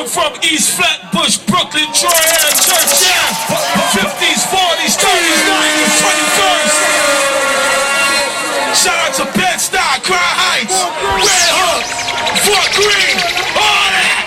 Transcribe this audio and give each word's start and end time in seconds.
I'm 0.00 0.08
from 0.08 0.32
East 0.40 0.80
Flatbush, 0.80 1.44
Brooklyn, 1.44 1.84
Troy, 1.92 2.08
Aaron 2.08 2.56
Church, 2.56 3.04
yeah. 3.04 3.20
50s, 3.92 4.48
40s, 4.48 4.96
30s, 4.96 5.44
90s, 5.44 5.92
21st. 6.00 6.72
Shout 8.80 8.96
out 8.96 9.12
to 9.20 9.28
Bed-Stuy, 9.36 10.00
Crown 10.00 10.32
Heights, 10.40 10.72
Red 11.20 11.52
Hook, 11.52 11.84
Fort 12.48 12.64
Greene, 12.80 13.20
all 13.60 13.92
that. 13.92 14.24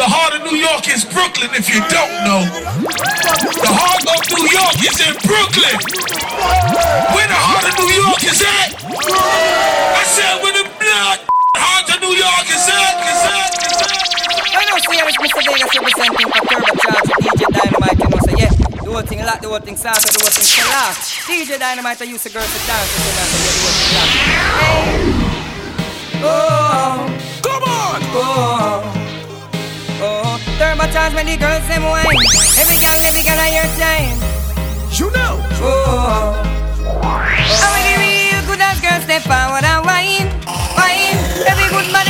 The 0.00 0.08
heart 0.08 0.40
of 0.40 0.48
New 0.48 0.56
York 0.56 0.88
is 0.88 1.04
Brooklyn, 1.04 1.52
if 1.52 1.68
you 1.68 1.84
don't 1.92 2.24
know. 2.24 2.40
The 2.48 3.68
heart 3.68 4.00
of 4.16 4.20
New 4.32 4.48
York 4.48 4.80
is 4.80 4.96
in 4.96 5.12
Brooklyn. 5.28 5.76
Where 7.12 7.28
the 7.28 7.36
heart 7.36 7.68
of 7.68 7.76
New 7.84 7.92
York 8.00 8.24
is 8.24 8.40
at? 8.40 8.80
I 8.80 10.08
said 10.08 10.40
where 10.40 10.56
the 10.56 10.64
blood 10.80 11.29
York 12.20 12.48
is 12.52 12.68
at, 12.68 13.00
is 13.00 13.24
at, 13.32 13.48
is. 13.64 13.80
I 14.60 14.76
see, 14.84 15.24
Mr. 15.24 15.40
Vegas 15.40 15.72
representing 15.72 16.28
for 16.28 16.44
Turbocharge 16.52 17.16
DJ 17.24 17.42
Dynamite, 17.48 17.96
you 17.96 18.08
know, 18.12 18.20
yeah, 18.36 18.52
the 18.84 18.90
whole 18.92 19.00
thing 19.00 19.24
lock, 19.24 19.40
the 19.40 19.48
whole 19.48 19.58
thing 19.64 19.76
soft, 19.76 20.04
the 20.04 20.20
whole 20.20 20.28
thing. 20.28 20.44
DJ 21.24 21.58
Dynamite, 21.58 22.02
I 22.02 22.04
use 22.04 22.22
the 22.24 22.30
girls 22.30 22.44
to 22.52 22.60
dance, 22.68 22.90
so 22.92 23.00
you 23.00 23.08
yeah, 23.08 23.24
the 23.24 23.56
whole 23.56 23.72
thing 23.80 23.92
lock. 23.96 24.10
Hey. 24.60 25.20
Oh, 26.22 27.08
Come 27.40 27.64
on! 27.64 28.00
oh, 28.12 28.84
oh. 29.96 30.36
oh 30.36 30.36
Turbocharge, 30.60 31.14
when 31.14 31.24
the 31.24 31.36
girls, 31.40 31.64
them 31.72 31.84
wine. 31.88 32.04
Every 32.60 32.76
girl, 32.76 33.00
every 33.08 33.24
girl, 33.24 33.40
on 33.40 33.48
your 33.48 33.64
time. 33.80 34.20
You 34.92 35.08
know. 35.16 35.40
Oh, 35.64 36.36
oh, 36.84 37.00
how 37.00 37.72
many 37.72 37.96
real 37.96 38.44
good 38.44 38.60
girls 38.84 39.04
step 39.08 39.22
forward 39.24 39.64
and 39.64 39.80
wine, 39.88 40.28
wine. 40.76 41.16
Every 41.48 41.68
good 41.72 41.88
body 41.92 42.09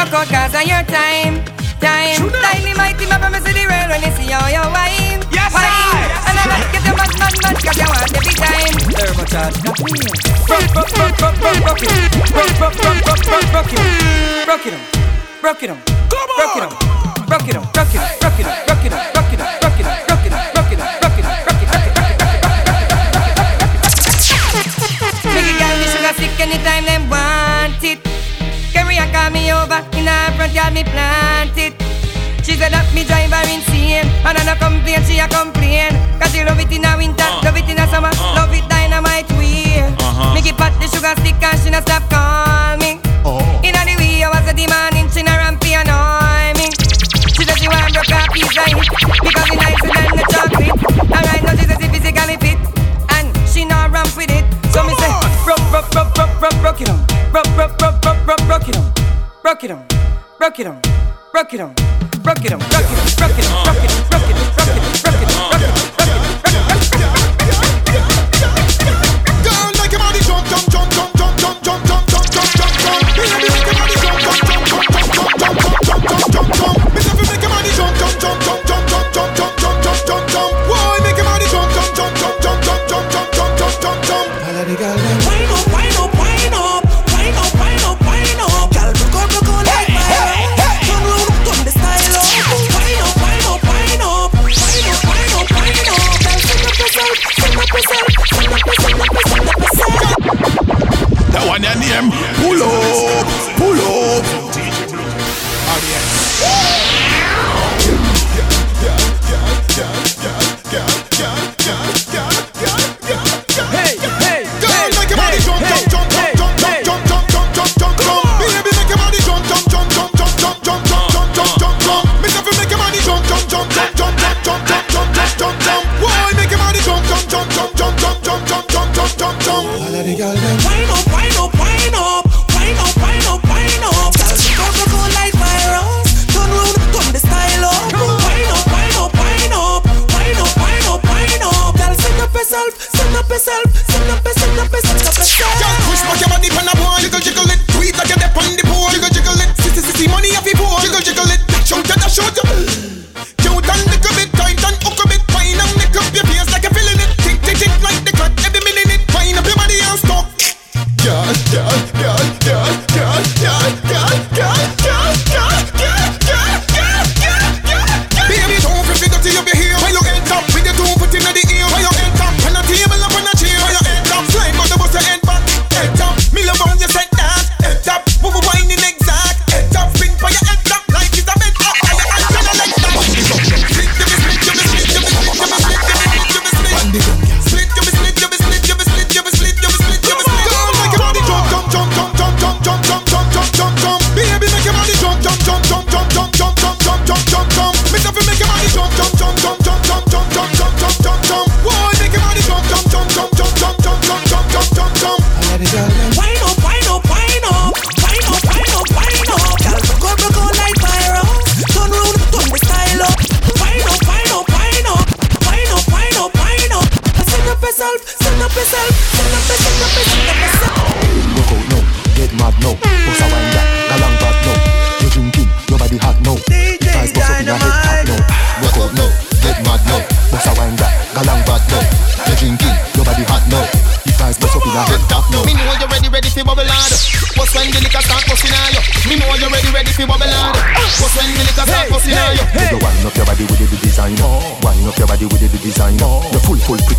Rock 0.00 0.14
out 0.14 0.28
cause 0.28 0.66
your 0.66 0.82
time, 0.88 1.44
time. 1.76 2.32
Timey 2.32 2.72
mighty 2.72 3.04
my 3.04 3.18
promise 3.20 3.44
to 3.44 3.52
the 3.52 3.68
world 3.68 3.92
when 3.92 4.00
they 4.00 4.08
see 4.16 4.32
all 4.32 4.48
your 4.48 4.64
wine. 4.72 5.20
Yes 5.28 5.52
wine. 5.52 5.60
I! 5.60 6.24
And 6.24 6.38
I 6.40 6.44
like 6.48 6.72
it, 6.72 6.80
the 6.88 6.92
mad, 6.96 7.12
mad, 7.20 7.36
mad 7.44 7.56
cause 7.60 7.76
you 7.76 7.84
want 7.84 8.08
every 8.16 8.32
time. 8.32 8.72
It, 8.72 9.60
not 9.60 9.76
me 9.84 10.00
Rock, 10.48 10.72
rock, 10.72 10.88
rock, 10.96 11.20
rock, 11.20 11.36
rock, 11.44 11.60
rock 11.68 11.82
it 11.82 11.92
Rock, 12.32 12.48
rock, 12.60 12.74
rock, 12.80 12.96
rock, 13.04 13.20
rock, 13.28 13.52
rock 13.52 13.72
it 13.74 14.48
Rock 14.48 14.64
it 14.64 14.72
on, 14.72 14.80
rock 15.42 15.62
it 15.62 15.68
on 15.68 15.78
Rock 16.08 16.56
it 16.56 16.62
on, 16.64 16.72
rock 17.28 17.46
it 17.46 17.56
on, 17.56 17.64
rock 17.76 18.40
it 18.40 18.46
on, 18.46 18.66
rock 18.68 18.84
it 18.86 18.92
on 18.94 19.09
her 30.40 30.48
front 30.48 30.54
yard 30.54 30.72
me 30.72 30.84
plant 30.84 31.56
it. 31.56 31.76
She 32.40 32.56
said 32.56 32.72
that 32.72 32.88
me 32.96 33.04
drive 33.04 33.28
her 33.28 33.44
insane. 33.44 34.08
And 34.24 34.38
I 34.40 34.42
no 34.48 34.56
complain, 34.56 35.04
she 35.04 35.20
a 35.20 35.28
complain. 35.28 35.92
Cause 36.16 36.32
she 36.32 36.40
love 36.40 36.56
it 36.56 36.72
in 36.72 36.84
a 36.84 36.96
winter, 36.96 37.28
love 37.44 37.56
it 37.56 37.68
in 37.68 37.76
a 37.76 37.84
summer 37.92 38.12
Love 38.32 38.52
it 38.56 38.64
dynamite 38.68 39.28
way. 39.36 39.84
Uh-huh. 39.84 40.32
Make 40.32 40.48
it 40.48 40.56
pot 40.56 40.72
the 40.80 40.88
sugar 40.88 41.12
stick 41.20 41.36
and 41.36 41.56
she 41.60 41.68
no 41.68 41.80
stop 41.84 42.08
call 42.08 42.80
me 42.80 42.96
In 43.60 43.76
the 43.76 43.94
way 44.00 44.24
I 44.24 44.32
was 44.32 44.48
a 44.48 44.54
demanding, 44.56 45.12
she 45.12 45.20
no 45.20 45.36
rampy 45.36 45.76
annoy 45.76 46.56
me. 46.56 46.72
She 47.36 47.44
said 47.44 47.60
she 47.60 47.68
want 47.68 47.92
broke 47.92 48.08
her 48.08 48.24
piece 48.32 48.56
of 48.56 48.64
it 48.64 48.88
Because 49.20 49.48
it 49.52 49.58
nicer 49.60 49.92
than 49.92 50.10
the 50.16 50.24
chocolate. 50.32 50.76
And 51.04 51.24
right 51.28 51.42
now 51.44 51.52
she 51.52 51.68
says 51.68 51.80
it 51.84 51.90
physically 51.92 52.36
fit 52.40 52.60
And 53.12 53.28
she 53.44 53.68
no 53.68 53.76
ramp 53.92 54.16
with 54.16 54.32
it. 54.32 54.48
So 54.72 54.88
me 54.88 54.96
say, 54.96 55.12
broke, 55.44 55.60
broke, 55.68 55.88
broke, 55.92 56.10
broke, 56.16 56.32
broke, 56.40 56.56
broke 56.64 56.80
it 56.80 56.88
on 56.88 57.04
Broke, 57.28 57.50
broke, 57.52 57.76
broke, 57.76 58.00
broke, 58.00 58.20
broke, 58.24 58.44
broke 58.48 58.68
it 58.72 58.76
on 58.80 58.88
Broke 59.42 59.64
it 59.64 59.70
on, 59.70 59.86
broke 60.38 60.58
it 60.60 60.66
on, 60.66 60.80
broke 61.32 61.54
it 61.54 61.60
on 61.60 61.74
Broke 62.22 62.44
it 62.44 62.52
on, 62.52 62.58
broke 62.58 62.74
it 62.74 62.92
on, 62.92 63.08
broke 63.16 63.38
it 63.38 63.48
on, 63.48 63.64
broke 63.64 63.80
it 63.80 63.90
on, 63.90 64.10
broke 64.10 64.28
it 64.28 64.36
on, 64.36 64.50
broke 64.50 64.68
it 64.68 64.68
on, 64.68 65.00
broke 65.00 65.22
it 65.22 65.34
on, 65.34 65.50
broke 65.50 65.64
it 65.64 66.56
on, 66.56 66.90
broke 66.90 66.99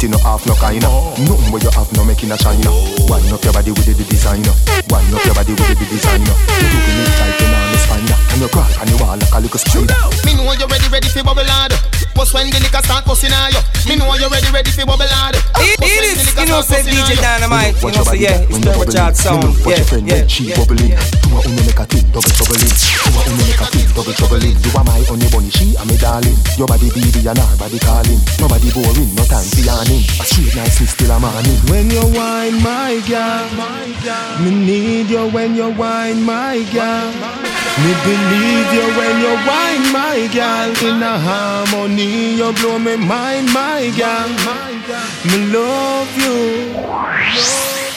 Pretty 0.01 0.07
no 0.07 0.17
half 0.19 0.47
no 0.47 0.55
kind. 0.55 0.81
Nothing 0.81 1.51
where 1.51 1.61
you 1.61 1.69
have 1.71 1.91
no 1.93 2.03
making 2.03 2.31
a 2.31 2.37
China. 2.37 2.71
Wind 3.05 3.31
up 3.31 3.43
your 3.43 3.53
body 3.53 3.69
with 3.69 3.85
the 3.85 3.93
designer 3.93 4.49
Wind 4.89 5.13
up 5.13 5.25
your 5.25 5.35
body 5.35 5.53
with 5.53 5.77
the 5.77 5.85
designer 5.85 6.33
You 6.57 6.67
it 6.73 7.13
tight 7.21 7.41
and 7.41 7.53
on 7.53 7.71
the 7.71 7.77
spine. 7.77 8.09
And 8.31 8.41
you 8.41 8.47
crawl 8.49 8.65
on 8.81 8.87
the 8.87 8.97
wall 8.97 9.17
like 9.17 9.31
a 9.31 9.39
little 9.39 9.59
spider. 9.59 9.93
Me 10.25 10.33
know 10.33 10.51
you 10.53 10.65
ready, 10.65 10.87
ready 10.89 11.07
for 11.09 11.23
bubble 11.23 11.45
hard. 11.45 12.00
Bust 12.21 12.37
when 12.37 12.53
the 12.53 12.61
liquor 12.61 12.85
start 12.85 13.01
busting 13.01 13.33
on 13.33 13.49
you. 13.49 13.57
Me 13.89 13.97
know 13.97 14.13
you 14.13 14.29
ready, 14.29 14.45
ready 14.53 14.69
for 14.69 14.85
bubble 14.85 15.09
hard. 15.09 15.33
It, 15.33 15.41
Bust 15.57 15.65
it 15.65 15.81
when 15.81 15.89
the 15.89 16.05
is, 16.05 16.21
liquor 16.29 16.45
you 16.45 16.53
know, 16.53 16.61
start 16.61 16.85
say 16.85 16.85
busting 16.85 17.01
on 17.01 17.09
DJ 17.09 17.17
you. 17.17 17.25
Dynamite. 17.25 17.73
You 17.73 17.81
Watch 17.81 17.81
know, 17.81 17.97
your 17.97 18.05
so 18.05 18.11
body 18.13 18.21
yeah, 18.21 18.37
that 18.37 18.45
it's 18.45 18.51
when 18.53 18.61
the 18.61 18.69
you 18.69 18.77
Richard 18.77 18.93
bubbling. 18.93 19.17
sound. 19.17 19.41
Me 19.41 19.49
love 19.49 19.57
watch 19.57 19.65
Yeah, 19.65 19.81
your 19.81 19.89
friend 19.89 20.05
yeah, 20.05 20.13
when 20.21 20.29
she 20.29 20.43
yeah. 20.45 20.57
bubbling 20.61 20.93
Two 21.01 21.33
a 21.33 21.39
uno 21.41 21.61
make 21.65 21.81
a 21.81 21.85
thing, 21.89 22.05
double 22.13 22.29
troubling 22.37 22.69
Two 22.77 23.09
a 23.09 23.21
uno 23.25 23.41
make 23.41 23.57
a 23.57 23.67
thing, 23.73 23.89
double 23.97 24.13
troubling 24.13 24.53
You 24.61 24.69
are 24.77 24.85
my 24.85 25.01
honey 25.09 25.27
bunny, 25.33 25.49
she 25.49 25.65
a 25.73 25.83
me 25.89 25.95
darling 25.97 26.37
Your 26.61 26.69
body 26.69 26.89
baby 26.93 27.21
and 27.25 27.41
her 27.41 27.55
body 27.57 27.79
calling 27.81 28.21
Nobody 28.37 28.69
boring, 28.69 29.09
no 29.17 29.23
time 29.25 29.47
for 29.49 29.63
yarning 29.65 30.05
A 30.21 30.23
straight 30.29 30.53
niceness 30.61 30.93
till 30.93 31.09
a 31.09 31.17
morning 31.17 31.57
When 31.73 31.89
you 31.89 32.05
whine, 32.13 32.61
my 32.61 33.01
girl, 33.09 33.49
me 34.45 34.49
need 34.53 35.09
you 35.09 35.25
when 35.33 35.55
you 35.55 35.69
whine, 35.73 36.21
my 36.23 36.57
girl. 36.73 37.09
Me 37.81 37.93
believe 38.03 38.69
you 38.73 38.85
when 38.97 39.15
you 39.21 39.33
whine, 39.47 39.85
my 39.93 40.27
girl. 40.33 40.69
In 40.89 41.01
a 41.03 41.19
harmony, 41.19 42.10
you 42.11 42.51
blow 42.53 42.79
me 42.79 42.97
mind, 42.97 43.47
my 43.53 43.91
girl. 43.95 44.27
Me 45.27 45.37
love 45.53 46.11
you. 46.17 46.73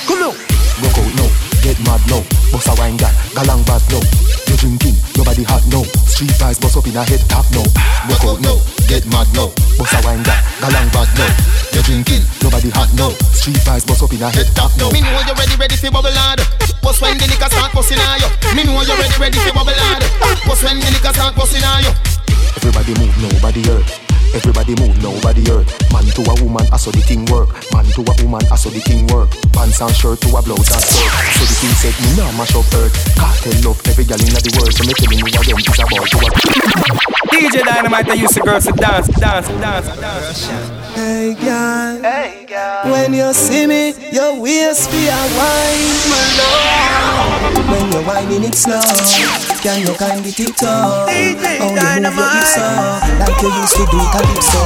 Come 0.07 0.23
on. 0.29 0.35
Rock 0.83 0.99
out 0.99 1.13
now, 1.19 1.31
get 1.63 1.79
mad 1.87 2.03
now. 2.11 2.23
Bust 2.51 2.69
a 2.71 2.75
wine 2.79 2.97
gal, 2.97 3.11
galang 3.35 3.63
bad 3.67 3.83
now. 3.91 4.03
You 4.47 4.57
drinking, 4.59 4.95
your 5.15 5.25
body 5.25 5.43
hot 5.43 5.63
now. 5.71 5.83
Street 6.07 6.35
vibes 6.39 6.61
bust 6.61 6.77
up 6.77 6.87
in 6.87 6.97
a 6.97 7.03
head 7.03 7.23
top 7.27 7.47
now. 7.55 7.67
Rock 8.07 8.25
out 8.27 8.41
now, 8.43 8.59
get 8.87 9.07
mad 9.11 9.27
now. 9.35 9.51
Bust 9.79 9.95
a 9.95 9.99
wine 10.07 10.23
gal, 10.23 10.39
galang 10.63 10.91
bad 10.95 11.11
now. 11.19 11.31
You 11.75 11.83
drinking, 11.83 12.23
your 12.43 12.51
body 12.51 12.71
hot 12.71 12.91
now. 12.95 13.11
Street 13.35 13.59
vibes 13.67 13.87
bust 13.87 14.03
up 14.03 14.13
in 14.13 14.23
a 14.23 14.31
head 14.31 14.47
top 14.55 14.71
now. 14.79 14.91
Me 14.91 15.01
know 15.01 15.19
you 15.27 15.35
ready, 15.35 15.57
ready 15.59 15.77
for 15.77 15.91
bubble 15.91 16.15
hard. 16.15 16.43
Bust 16.83 17.01
when 17.03 17.19
the 17.19 17.27
liquor 17.27 17.51
start 17.51 17.73
busting 17.73 17.99
on 17.99 18.21
you. 18.21 18.31
Me 18.55 18.63
know 18.63 18.79
you 18.83 18.95
ready, 18.95 19.17
ready 19.19 19.39
for 19.43 19.55
bubble 19.55 19.75
hard. 19.75 20.05
Bust 20.47 20.63
when 20.63 20.79
the 20.79 20.89
liquor 20.93 21.15
start 21.15 21.35
busting 21.35 21.65
on 21.65 21.83
you. 21.83 21.93
Everybody 22.61 22.95
move, 23.01 23.15
nobody 23.19 23.63
hurt 23.65 24.04
Everybody 24.35 24.75
move, 24.83 24.99
nobody 25.01 25.47
hurt. 25.47 25.71
Man 25.95 26.05
to 26.19 26.23
a 26.27 26.35
woman, 26.43 26.67
I 26.75 26.77
saw 26.77 26.91
the 26.91 27.01
thing 27.01 27.25
work. 27.31 27.55
Man 27.71 27.87
to 27.95 28.03
a 28.03 28.15
woman, 28.19 28.43
I 28.51 28.57
saw 28.59 28.69
the 28.69 28.83
thing 28.83 29.07
work. 29.15 29.31
Pants 29.55 29.81
and 29.81 29.95
shirt 29.95 30.21
to 30.27 30.29
a 30.35 30.43
blouse 30.43 30.75
and 30.75 30.83
skirt. 30.83 31.15
So 31.39 31.47
the 31.47 31.55
thing 31.63 31.75
said, 31.79 31.95
me 32.03 32.11
nah 32.19 32.35
mash 32.35 32.51
up 32.59 32.67
earth. 32.75 32.95
Cartel 33.15 33.55
love 33.63 33.79
every 33.87 34.03
gal 34.03 34.19
in 34.19 34.35
the 34.35 34.53
world. 34.59 34.75
So 34.75 34.83
me 34.83 34.93
tell 34.99 35.07
me 35.07 35.23
who 35.23 35.31
of 35.31 35.47
them 35.47 35.55
is 35.55 35.79
a 35.79 35.87
boy 35.87 36.03
to 36.03 36.19
a 36.19 37.15
DJ 37.35 37.65
Dynamite, 37.65 38.09
I 38.11 38.15
used 38.15 38.35
to 38.35 38.41
girls 38.41 38.65
to 38.67 38.73
dance, 38.73 39.09
dance, 39.09 39.49
dance, 39.49 39.87
dance. 39.99 40.47
Hey 40.95 41.35
girl, 41.35 42.03
hey 42.03 42.47
girl. 42.47 42.93
When 42.93 43.15
you 43.15 43.33
see 43.33 43.67
me, 43.67 43.95
your 44.13 44.41
waist 44.41 44.91
be 44.91 45.07
a 45.07 45.21
wine, 45.39 45.95
my 46.11 46.27
love. 46.39 47.71
When 47.71 47.93
you're 47.93 48.03
whining 48.03 48.45
it 48.45 48.55
slow, 48.55 48.81
can 49.65 49.81
you 49.81 49.97
kind 49.97 50.21
of 50.21 50.29
TikTok? 50.29 51.09
How 51.09 51.09
you 51.09 52.05
move 52.05 52.13
your 52.13 52.29
hips 52.37 52.61
up, 52.61 53.01
like 53.17 53.41
you 53.41 53.49
used 53.49 53.77
to 53.81 53.85
do 53.89 53.97
calypso. 54.13 54.61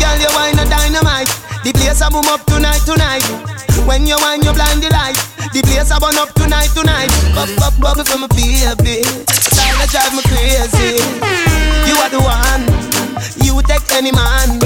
Girl, 0.00 0.16
you 0.16 0.32
wine 0.32 0.56
a 0.56 0.64
dynamite. 0.64 1.28
The 1.60 1.76
place 1.76 2.00
a 2.00 2.08
boom 2.08 2.24
up 2.32 2.40
tonight, 2.48 2.80
tonight. 2.88 3.28
When 3.84 4.08
you 4.08 4.16
wine, 4.16 4.40
you 4.40 4.56
blind 4.56 4.80
the 4.80 4.88
light. 4.88 5.20
The 5.52 5.60
place 5.60 5.92
a 5.92 6.00
burn 6.00 6.16
up 6.16 6.32
tonight, 6.32 6.72
tonight. 6.72 7.12
Bub, 7.36 7.52
bub, 7.60 7.74
bubble 7.76 8.08
for 8.08 8.16
my 8.16 8.28
baby. 8.32 9.04
Style 9.28 9.76
that 9.84 9.92
drive 9.92 10.16
me 10.16 10.24
crazy. 10.24 10.96
You 11.84 12.00
are 12.00 12.08
the 12.08 12.24
one. 12.24 12.64
You 13.44 13.60
take 13.68 13.84
any 13.92 14.16
man. 14.16 14.64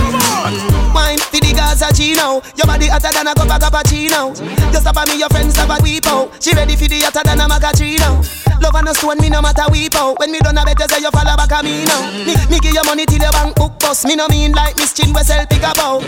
Wine 0.95 1.19
for 1.19 1.43
the 1.43 1.51
Gaza 1.59 1.91
Gino. 1.91 2.39
Your 2.55 2.71
body 2.71 2.87
hotter 2.87 3.11
than 3.11 3.27
a 3.27 3.35
cup 3.35 3.51
of 3.51 3.59
cappuccino. 3.59 4.31
Just 4.71 4.87
stop 4.87 5.03
at 5.03 5.09
me, 5.11 5.19
your 5.19 5.29
friends 5.31 5.59
stop 5.59 5.75
at 5.75 5.83
weep 5.83 6.07
out. 6.07 6.31
She 6.39 6.55
ready 6.55 6.79
for 6.79 6.87
the 6.87 7.03
hotter 7.03 7.27
than 7.27 7.43
a 7.43 7.51
macachino. 7.51 8.52
Love 8.63 8.79
and 8.79 8.89
a 8.89 8.95
stone, 8.95 9.19
me 9.19 9.29
no 9.29 9.43
matter 9.43 9.67
weep 9.73 9.95
out. 9.97 10.19
When 10.21 10.31
me 10.31 10.39
done 10.39 10.57
a 10.57 10.63
better 10.65 10.87
say 10.87 11.03
you 11.03 11.11
follow 11.11 11.35
back 11.35 11.51
at 11.51 11.65
me 11.65 11.83
now. 11.85 11.99
Me, 12.23 12.39
me 12.47 12.63
give 12.63 12.73
you 12.73 12.85
money 12.87 13.05
till 13.05 13.19
your 13.19 13.35
bank 13.35 13.59
hook 13.59 13.75
bust. 13.81 14.07
Me 14.07 14.15
no 14.15 14.29
mean 14.29 14.53
like 14.53 14.77
Miss 14.79 14.95
Chin 14.95 15.13
we 15.13 15.21
sell 15.27 15.45
pick 15.47 15.67
about. 15.67 16.07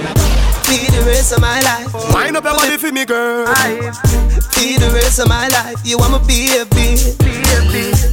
Feed 0.70 0.86
the 0.94 1.02
rest 1.02 1.34
of 1.34 1.40
my 1.42 1.58
life. 1.66 1.90
Wind 2.14 2.36
up 2.36 2.44
your 2.44 2.54
body 2.54 2.78
for 2.78 2.92
me, 2.92 3.04
girl. 3.04 3.50
Feed 4.54 4.78
the 4.78 4.90
rest 4.94 5.18
of 5.18 5.28
my 5.28 5.48
life. 5.48 5.82
You 5.82 5.98
want 5.98 6.14
me 6.30 6.46
baby. 6.70 6.94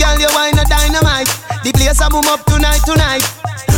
Girl, 0.02 0.18
you 0.18 0.30
wine 0.34 0.58
a 0.58 0.66
dynamite. 0.66 1.30
The 1.62 1.72
place 1.78 2.02
a 2.02 2.10
boom 2.10 2.26
up 2.26 2.42
tonight, 2.50 2.82
tonight. 2.82 3.22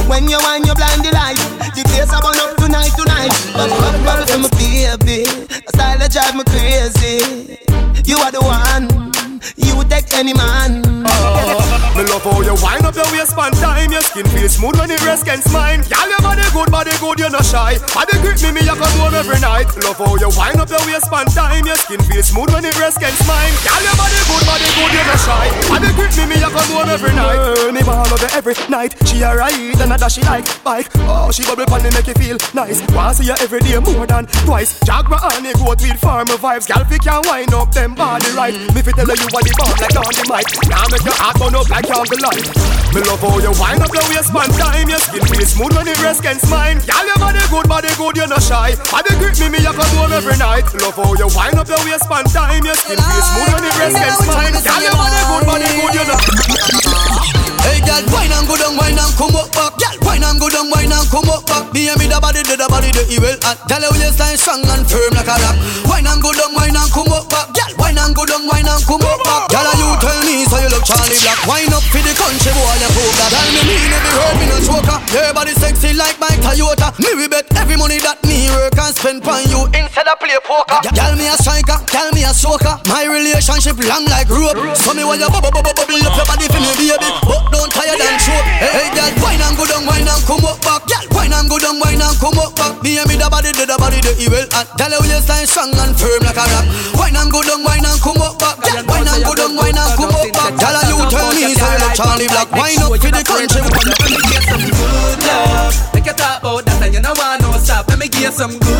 When 0.08 0.32
you 0.32 0.40
wine, 0.40 0.64
you 0.64 0.76
blind 0.76 1.04
the 1.04 1.12
light. 1.12 1.40
The 1.76 1.84
place 1.92 2.08
a 2.08 2.24
burn 2.24 2.40
up 2.40 2.56
tonight, 2.56 2.96
tonight. 2.96 3.36
Bub, 3.52 3.68
bub, 3.68 3.96
bubble 4.08 4.26
for 4.32 4.40
my 4.40 4.50
baby. 4.56 5.28
A 5.28 5.70
style 5.76 6.00
that 6.00 6.12
drive 6.12 6.40
me 6.40 6.48
crazy. 6.48 7.60
You 8.08 8.18
are 8.18 8.32
the 8.32 8.40
one. 8.40 9.13
You 9.58 9.84
take 9.86 10.14
any 10.14 10.34
man. 10.34 10.82
Oh. 11.06 11.84
Me 11.94 12.02
love 12.10 12.24
how 12.24 12.42
you 12.42 12.56
wind 12.64 12.88
up 12.88 12.96
your 12.96 13.06
waistband 13.12 13.54
time. 13.60 13.92
Your 13.92 14.02
skin 14.02 14.26
feels 14.34 14.56
smooth 14.58 14.80
when 14.80 14.90
it 14.90 15.04
rests 15.06 15.22
against 15.22 15.52
mine 15.54 15.86
Girl, 15.86 16.10
your 16.10 16.22
body 16.26 16.42
good, 16.56 16.72
body 16.72 16.96
good, 16.98 17.20
you're 17.20 17.30
not 17.30 17.46
shy. 17.46 17.78
Body 17.94 18.18
grip 18.24 18.40
me, 18.42 18.50
me, 18.56 18.64
I 18.66 18.74
come 18.74 18.98
home 18.98 19.14
every 19.14 19.38
night. 19.44 19.70
Love 19.84 20.00
how 20.00 20.16
you 20.16 20.32
wind 20.34 20.58
up 20.58 20.70
your 20.72 20.82
waistband 20.88 21.30
time. 21.36 21.68
Your 21.68 21.78
skin 21.78 22.02
feels 22.08 22.32
smooth 22.34 22.50
when 22.50 22.66
it 22.66 22.74
rests 22.80 22.98
against 22.98 23.22
mine 23.28 23.54
Girl, 23.62 23.84
your 23.84 23.96
body 24.00 24.20
good, 24.26 24.44
body 24.48 24.68
good, 24.74 24.92
you're 24.96 25.06
not 25.06 25.22
shy. 25.22 25.46
Body 25.68 25.90
grip 25.94 26.12
me, 26.18 26.24
me, 26.32 26.38
I 26.42 26.50
come 26.50 26.72
home 26.72 26.90
every 26.90 27.14
night. 27.14 27.42
Me 27.76 27.82
ball 27.84 28.08
you 28.08 28.30
every 28.34 28.56
night. 28.72 28.96
She 29.06 29.22
a 29.22 29.36
ride 29.36 29.78
and 29.78 29.92
a 29.92 29.98
dash 29.98 30.14
she 30.14 30.22
like 30.22 30.46
bike. 30.64 30.90
Oh, 31.10 31.32
she 31.32 31.44
bubble 31.46 31.66
pan 31.66 31.82
me 31.84 31.90
make 31.90 32.08
you 32.08 32.14
feel 32.14 32.38
nice. 32.54 32.82
Want 32.94 33.18
see 33.18 33.26
you 33.26 33.36
every 33.42 33.60
day 33.60 33.80
more 33.80 34.06
than 34.06 34.26
twice. 34.46 34.80
Jaguar 34.86 35.20
and 35.34 35.48
a 35.48 35.54
goat 35.58 35.82
with 35.82 35.98
farmer 36.00 36.38
vibes. 36.38 36.68
Girl, 36.68 36.86
fi 36.86 36.98
can 36.98 37.22
wind 37.26 37.54
up 37.54 37.74
them 37.74 37.96
body 37.96 38.30
right. 38.38 38.54
Me 38.74 38.82
fi 38.82 38.92
tell 38.94 39.10
you 39.10 39.30
what 39.34 39.42
the 39.42 39.54
like 39.82 39.98
on 39.98 40.14
the 40.14 40.26
mic. 40.30 40.46
Now 40.70 40.86
make 40.94 41.02
your 41.02 41.18
heart 41.18 41.36
burn 41.42 41.58
up 41.58 41.66
like 41.66 41.90
candle 41.90 42.22
light 42.22 42.46
Me 42.94 43.02
love 43.02 43.18
how 43.18 43.42
you 43.42 43.50
wind 43.58 43.82
up 43.82 43.90
your 43.90 44.06
waistband 44.14 44.54
time 44.54 44.86
Your 44.86 45.02
skin 45.02 45.26
feel 45.26 45.48
smooth 45.50 45.74
when 45.74 45.90
it 45.90 45.98
rests 46.06 46.22
against 46.22 46.46
mine 46.54 46.78
Girl, 46.86 47.02
your 47.02 47.18
body 47.18 47.42
good, 47.50 47.66
body 47.66 47.90
good, 47.98 48.14
you're 48.14 48.30
not 48.30 48.46
shy. 48.46 48.78
Body 48.94 49.18
grip 49.18 49.34
me, 49.42 49.58
me, 49.58 49.60
I 49.66 49.74
come 49.74 49.90
home 49.98 50.14
every 50.14 50.38
night. 50.38 50.70
Love 50.78 50.94
how 50.94 51.18
you 51.18 51.28
wind 51.34 51.58
up 51.58 51.68
your 51.68 51.82
waistband 51.82 52.30
time 52.30 52.62
Your 52.62 52.78
skin 52.78 53.02
feel 53.02 53.24
smooth 53.26 53.50
when 53.58 53.64
it 53.66 53.74
rests 53.82 53.98
against 53.98 54.24
mine 54.30 54.54
Girl, 54.54 54.82
your 54.86 54.94
body 54.94 55.22
good, 55.26 55.44
body 55.50 55.70
good, 55.82 55.92
you're 55.98 56.08
not 56.08 57.43
girl, 57.86 58.04
wine 58.12 58.34
and 58.34 58.46
go 58.48 58.56
down, 58.58 58.76
wine 58.76 58.98
and 58.98 59.14
come 59.16 59.36
up 59.36 59.50
back. 59.54 59.76
Girl, 59.78 59.98
wine 60.04 60.24
and 60.24 60.40
go 60.40 60.48
down, 60.50 60.68
wine 60.72 60.92
and 60.92 61.08
come 61.12 61.30
up 61.30 61.44
back. 61.46 61.70
Me 61.74 61.90
and 61.90 61.98
me 62.00 62.08
the 62.08 62.18
body, 62.20 62.42
the 62.44 62.56
body, 62.70 62.90
the 62.92 63.04
evil 63.12 63.32
and 63.32 63.58
Girl, 63.68 63.84
your 63.84 63.94
waistline 63.96 64.38
strong 64.38 64.64
and 64.64 64.84
firm 64.88 65.14
like 65.16 65.30
a 65.30 65.36
rock. 65.40 65.56
Wine 65.88 66.08
and 66.08 66.22
go 66.22 66.32
down, 66.34 66.52
wine 66.56 66.76
and 66.76 66.90
come 66.92 67.12
up 67.12 67.28
back. 67.30 67.52
Girl, 67.56 67.72
wine 67.80 67.98
and 68.00 68.14
go 68.16 68.24
down, 68.26 68.46
wine 68.48 68.68
and 68.68 68.84
come 68.86 69.04
up 69.04 69.20
back. 69.26 69.50
Girl, 69.52 69.68
you 69.76 69.90
tell 70.00 70.20
me 70.24 70.46
so 70.48 70.58
you 70.62 70.70
look 70.72 70.86
Charlie 70.86 71.20
Black. 71.20 71.40
Wine 71.50 71.74
up 71.74 71.84
for 71.90 72.02
the 72.02 72.14
country 72.16 72.52
boy, 72.56 72.76
you 72.80 72.90
poke 72.94 73.16
that. 73.20 73.30
Tell 73.34 73.50
me 73.52 73.62
me 73.68 73.76
never 73.92 74.12
heard 74.14 74.36
me 74.40 74.46
no 74.48 74.58
choker. 74.62 74.98
Your 75.12 75.34
body 75.34 75.54
sexy 75.58 75.92
like 75.98 76.18
my 76.22 76.32
Toyota. 76.40 76.94
Me 77.02 77.12
we 77.18 77.26
bet 77.28 77.50
every 77.58 77.76
money 77.76 78.00
that 78.00 78.22
me 78.24 78.48
work 78.54 78.78
and 78.78 78.94
spend 78.96 79.26
on 79.26 79.44
you 79.50 79.66
instead 79.74 80.08
of 80.08 80.18
play 80.22 80.38
poker. 80.46 80.80
Girl, 80.94 81.14
me 81.18 81.28
a 81.28 81.36
striker, 81.42 81.78
girl, 81.90 82.10
me 82.14 82.24
a 82.24 82.32
soaker. 82.32 82.78
My 82.88 83.06
relationship 83.10 83.78
long 83.82 84.06
like 84.08 84.30
rope. 84.30 84.58
So 84.78 84.94
me 84.94 85.04
while 85.04 85.18
you 85.18 85.30
bubble, 85.34 85.50
bubble, 85.50 85.74
bubble 85.74 86.02
up 86.06 86.14
your 86.14 86.28
body 86.30 86.46
for 86.48 86.62
me, 86.62 86.72
baby. 86.78 87.10
But 87.26 87.50
don't 87.50 87.73
tire 87.74 87.98
than 87.98 88.16
choke. 88.22 88.46
Hey, 88.62 88.88
girl, 88.94 89.12
wine 89.20 89.42
and 89.42 89.58
go 89.58 89.66
down, 89.66 89.84
wine 89.90 90.06
and 90.06 90.24
come 90.24 90.46
up 90.46 90.62
back. 90.62 90.86
Girl, 90.86 91.06
wine 91.18 91.34
and 91.34 91.50
go 91.50 91.58
down, 91.58 91.82
wine 91.82 92.02
and 92.02 92.18
come 92.22 92.38
up 92.38 92.54
back. 92.54 92.78
Me 92.86 93.02
and 93.02 93.08
me 93.10 93.18
the 93.18 93.28
body, 93.28 93.52
the 93.52 93.66
body, 93.82 94.00
the 94.00 94.14
evil. 94.22 94.46
And 94.46 94.68
girl, 94.78 94.94
your 94.94 95.02
waistline 95.02 95.50
strong 95.50 95.74
and 95.74 95.98
firm 95.98 96.22
like 96.22 96.38
a 96.38 96.46
rock. 96.46 96.66
Wine 96.96 97.18
and 97.18 97.30
go 97.34 97.42
down, 97.42 97.66
wine 97.66 97.84
and 97.84 98.00
come 98.00 98.22
up 98.22 98.38
back. 98.38 98.62
Girl, 98.62 98.86
wine 98.86 99.10
and 99.10 99.26
go 99.26 99.34
down, 99.34 99.58
wine 99.58 99.78
and 99.78 99.94
come 99.98 100.14
up 100.14 100.30
back. 100.30 100.54
Girl, 100.54 100.78
you 100.86 100.98
tell 101.10 101.30
me 101.34 101.54
so 101.58 101.66
you 101.66 101.80
like 101.82 101.98
Charlie 101.98 102.30
Black. 102.30 102.50
Wine 102.54 102.82
up 102.86 102.94
for 102.94 103.12
the 103.12 103.22
country. 103.26 103.62
Let 103.66 103.98
me 104.06 104.22
get 104.22 104.44
some 104.46 104.64
good 104.70 105.20
love. 105.26 105.74
Make 105.98 106.06
you 106.06 106.16
talk 106.16 106.46
about 106.46 106.62
that 106.70 106.82
and 106.86 106.94
you 106.94 107.02
know 107.02 107.14
I 107.18 107.42
no 107.42 107.58
stop. 107.58 107.90
Let 107.90 107.98
me 107.98 108.08
give 108.08 108.34
some 108.34 108.54
good. 108.62 108.73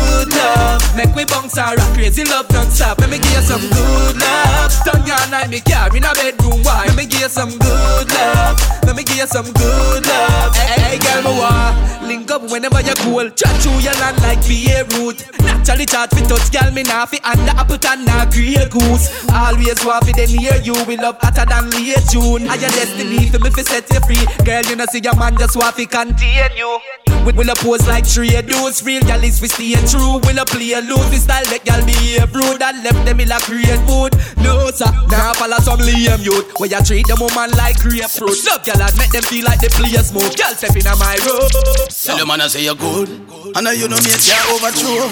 And 1.44 1.78
rock 1.78 1.92
crazy 1.92 2.24
love 2.24 2.48
don't 2.48 2.70
stop. 2.70 2.98
Let 2.98 3.10
me 3.10 3.18
give 3.18 3.32
you 3.36 3.42
some 3.44 3.60
good 3.60 4.16
love. 4.16 4.72
Turn 4.80 5.04
your 5.04 5.20
night 5.28 5.50
me 5.50 5.60
car 5.60 5.94
in 5.94 6.02
a 6.02 6.12
bedroom 6.16 6.64
wine. 6.64 6.88
Let 6.88 6.96
me 6.96 7.04
give 7.04 7.20
you 7.20 7.28
some 7.28 7.50
good 7.58 8.08
love. 8.08 8.56
Let 8.84 8.96
me 8.96 9.04
give 9.04 9.16
you 9.16 9.26
some 9.26 9.52
good 9.52 10.06
love. 10.06 10.56
Hey, 10.56 10.96
hey 10.96 10.98
girl, 10.98 11.20
me 11.20 11.38
want 11.38 12.08
link 12.08 12.30
up 12.30 12.42
whenever 12.50 12.80
you 12.80 12.94
cool. 13.04 13.28
Chat 13.28 13.52
through 13.60 13.76
your 13.84 13.92
land 14.00 14.16
like 14.24 14.40
VA 14.48 14.88
root. 14.96 15.20
Naturally 15.44 15.84
chat 15.84 16.10
fi 16.16 16.24
touch 16.24 16.48
girl 16.50 16.72
me 16.72 16.82
nah 16.82 17.04
fi 17.04 17.20
under 17.24 17.52
apple 17.52 17.76
and 17.76 18.06
nah 18.06 18.24
grey 18.24 18.64
goose. 18.72 19.12
Always 19.28 19.84
fi 19.84 20.12
dey 20.16 20.26
near 20.32 20.56
you. 20.64 20.76
We 20.88 20.96
love 20.96 21.18
hotter 21.20 21.44
than 21.44 21.68
late 21.76 22.00
June. 22.08 22.48
I 22.48 22.56
your 22.56 22.72
destiny 22.72 23.28
for 23.28 23.38
me 23.38 23.50
fi 23.50 23.62
set 23.62 23.90
you 23.92 24.00
free. 24.08 24.24
Girl, 24.46 24.64
you 24.64 24.76
know 24.76 24.86
see 24.86 25.00
your 25.04 25.16
man 25.16 25.36
just 25.36 25.56
want 25.56 25.76
fi 25.76 25.84
contain 25.84 26.56
you. 26.56 26.80
We 27.24 27.32
will 27.32 27.48
a 27.48 27.54
pose 27.54 27.88
like 27.88 28.04
three 28.04 28.28
dudes. 28.42 28.84
Real 28.84 29.00
gal 29.02 29.24
is 29.24 29.40
we 29.40 29.48
stay 29.48 29.72
true. 29.88 30.20
Will 30.28 30.38
a 30.38 30.44
play 30.44 30.76
loose. 30.80 31.08
We 31.10 31.16
style 31.34 31.50
let 31.50 31.64
gal 31.64 31.82
behave 31.84 32.34
rude. 32.34 32.58
That 32.60 32.78
left 32.82 33.02
them 33.04 33.18
in 33.20 33.28
like 33.28 33.42
great 33.46 33.80
food. 33.86 34.14
No 34.38 34.70
sir, 34.70 34.90
now 35.10 35.34
follow 35.34 35.58
some 35.58 35.80
lame 35.82 36.22
youth. 36.22 36.46
Where 36.58 36.70
you 36.70 36.80
treat 36.84 37.06
them 37.06 37.18
woman 37.18 37.50
like 37.58 37.78
grapefruit. 37.82 38.38
Love 38.46 38.62
gal 38.62 38.78
girl 38.78 38.86
and 38.86 38.94
make 38.98 39.10
them 39.10 39.24
feel 39.26 39.44
like 39.44 39.60
the 39.60 39.70
players 39.74 40.14
move. 40.14 40.30
Girl 40.38 40.54
step 40.54 40.74
in 40.76 40.86
my 40.98 41.18
room. 41.26 41.50
Tell 41.90 42.18
your 42.18 42.26
man 42.26 42.40
I 42.40 42.46
say 42.46 42.62
you're 42.64 42.78
good, 42.78 43.08
and 43.10 43.66
I 43.66 43.72
you 43.74 43.88
know 43.90 43.98
me 43.98 44.10
it's 44.14 44.30
your 44.30 44.38
overthrow. 44.54 45.10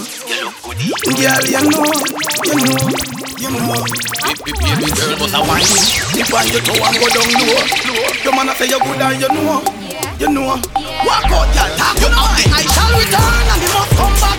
Girl, 0.73 1.45
you 1.47 1.62
know, 1.67 1.91
you 2.47 2.57
know, 2.59 2.79
you 3.38 3.50
know. 3.50 3.75
Baby, 4.43 4.52
baby 4.62 4.87
girl, 4.95 5.14
but 5.19 5.35
I 5.35 5.41
want 5.43 5.67
you. 5.67 6.23
If 6.23 6.31
on 6.31 6.47
your 6.50 6.62
toe 6.62 6.79
and 6.79 6.97
go 7.02 7.07
down 7.11 7.31
low, 7.35 7.62
your 8.23 8.35
man 8.35 8.49
I 8.50 8.55
say 8.55 8.69
you're 8.71 8.83
good 8.83 9.00
and 9.00 9.19
you 9.19 9.31
know, 9.31 9.59
you 10.19 10.29
know. 10.31 10.55
Walk 11.02 11.31
out, 11.35 11.49
girl, 11.50 11.71
talk 11.79 11.99
you 11.99 12.11
know. 12.11 12.31
I 12.55 12.62
shall 12.62 12.91
return 12.95 13.47
and 13.50 13.61
he 13.62 13.69
must 13.75 13.93
come 13.99 14.14
back. 14.21 14.32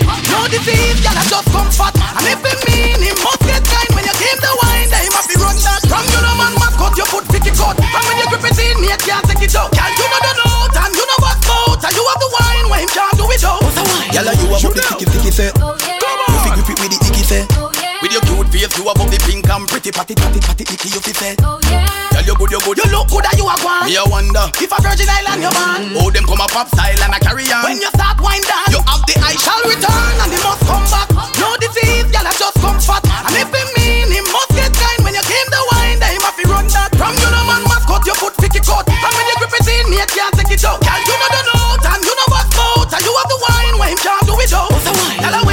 No 0.44 0.50
disease, 0.52 1.00
girl, 1.00 1.16
I 1.16 1.24
just 1.24 1.48
comfort. 1.56 1.96
And 1.96 2.28
if 2.28 2.44
it 2.44 2.60
mean 2.68 3.00
he 3.00 3.16
must 3.24 3.40
get 3.48 3.64
kind 3.64 3.88
when 3.96 4.04
you 4.04 4.12
give 4.20 4.40
the 4.44 4.52
wine, 4.60 4.92
then 4.92 5.08
he 5.08 5.10
must 5.16 5.32
be 5.32 5.40
run 5.40 5.56
that. 5.56 5.80
From 5.88 6.04
you 6.04 6.20
know 6.20 6.36
man 6.36 6.52
must 6.60 6.76
cut 6.76 7.00
your 7.00 7.08
foot, 7.08 7.24
pick 7.32 7.48
it 7.48 7.56
cut. 7.56 7.80
And 7.80 8.04
when 8.04 8.16
you 8.20 8.28
grip 8.28 8.52
it 8.52 8.60
in, 8.60 8.76
I 8.84 9.00
can't 9.00 9.24
take 9.24 9.40
it 9.40 9.56
out. 9.56 9.72
Girl, 9.72 9.88
you 9.88 10.04
know 10.04 10.20
the 10.20 10.34
note 10.44 10.76
and 10.84 10.92
you 11.00 11.06
know 11.08 11.20
what's 11.24 11.48
out. 11.48 11.80
And 11.80 11.96
you 11.96 12.04
have 12.04 12.20
the 12.20 12.28
wine 12.28 12.68
when 12.68 12.80
him 12.84 12.92
can't 12.92 13.16
do 13.16 13.24
it 13.32 13.40
out. 13.48 13.64
Girl, 13.64 14.28
you 14.36 14.48
about 14.52 14.68
the 14.68 14.84
ticky 14.84 15.06
ticky 15.16 15.32
say. 15.32 15.48
You 15.56 16.40
fi 16.44 16.50
grip 16.60 16.68
it 16.68 16.76
with 16.76 16.92
the 16.92 17.00
icky 17.08 17.24
say. 17.24 17.48
Eh? 17.48 17.73
With 18.04 18.12
your 18.12 18.20
cute 18.28 18.52
face, 18.52 18.68
you 18.76 18.84
about 18.84 19.08
the 19.08 19.16
pink 19.24 19.48
and 19.48 19.64
pretty 19.72 19.88
patty 19.96 20.12
patty 20.12 20.44
patty 20.44 20.68
icky 20.68 20.92
you 20.92 21.00
fi 21.00 21.14
say. 21.16 21.34
Oh, 21.40 21.56
girl, 21.64 22.20
you 22.28 22.36
good, 22.36 22.52
you 22.52 22.60
good. 22.60 22.78
You 22.84 22.88
look 22.92 23.08
good 23.08 23.24
and 23.24 23.38
you 23.40 23.48
are 23.48 23.56
one. 23.64 23.88
Me 23.88 23.96
a 23.96 24.04
wonder 24.04 24.44
If 24.60 24.76
a 24.76 24.78
Virgin 24.84 25.08
Island 25.08 25.40
you 25.40 25.52
man. 25.56 25.96
how 25.96 26.12
them 26.12 26.28
come 26.28 26.44
a 26.44 26.48
pop 26.52 26.68
style 26.68 27.00
and 27.00 27.16
a 27.16 27.20
carry 27.24 27.48
on. 27.48 27.64
When 27.64 27.80
you 27.80 27.88
start 27.96 28.20
wind 28.20 28.44
down, 28.44 28.68
You 28.76 28.84
have 28.84 29.08
the 29.08 29.16
I 29.24 29.40
shall 29.40 29.64
return 29.64 30.14
and 30.20 30.30
he 30.36 30.40
must 30.44 30.62
come 30.68 30.84
back. 30.92 31.08
No 31.40 31.56
disease, 31.64 32.12
girl, 32.12 32.28
I 32.28 32.36
just 32.36 32.60
comfort. 32.60 33.08
And 33.08 33.34
if 33.40 33.48
it 33.48 33.70
mean 33.80 34.12
he 34.12 34.20
must 34.36 34.52
get 34.52 34.76
kind 34.76 35.00
when 35.08 35.16
you 35.16 35.24
give 35.24 35.48
the 35.48 35.62
wine, 35.72 36.04
then 36.04 36.12
he 36.12 36.20
must 36.20 36.36
be 36.36 36.44
run 36.44 36.68
that. 36.76 36.92
From 37.00 37.16
you 37.16 37.30
know 37.32 37.44
man 37.48 37.64
must 37.72 37.88
cut 37.88 38.04
your 38.04 38.20
foot, 38.20 38.36
pick 38.36 38.52
it 38.52 38.68
cut. 38.68 38.84
And 38.84 39.12
when 39.16 39.26
you 39.32 39.36
grip 39.40 39.56
it 39.56 39.68
in, 39.80 39.88
me 39.88 40.04
can't 40.12 40.36
take 40.36 40.52
it 40.52 40.60
out. 40.68 40.84
Girl, 40.84 41.00
you 41.08 41.16
know 41.16 41.30
the 41.32 41.42
note 41.56 41.86
and 41.88 42.04
you 42.04 42.12
know 42.20 42.28
what's 42.36 42.52
out. 42.60 42.92
And 42.92 43.00
you 43.00 43.14
have 43.16 43.30
the 43.32 43.40
wine 43.48 43.76
when 43.80 43.96
him 43.96 44.00
can't 44.04 44.28
do 44.28 44.36
it 44.44 44.52
out. 44.52 44.76
Girl, 44.76 45.32
the 45.40 45.40
way 45.48 45.53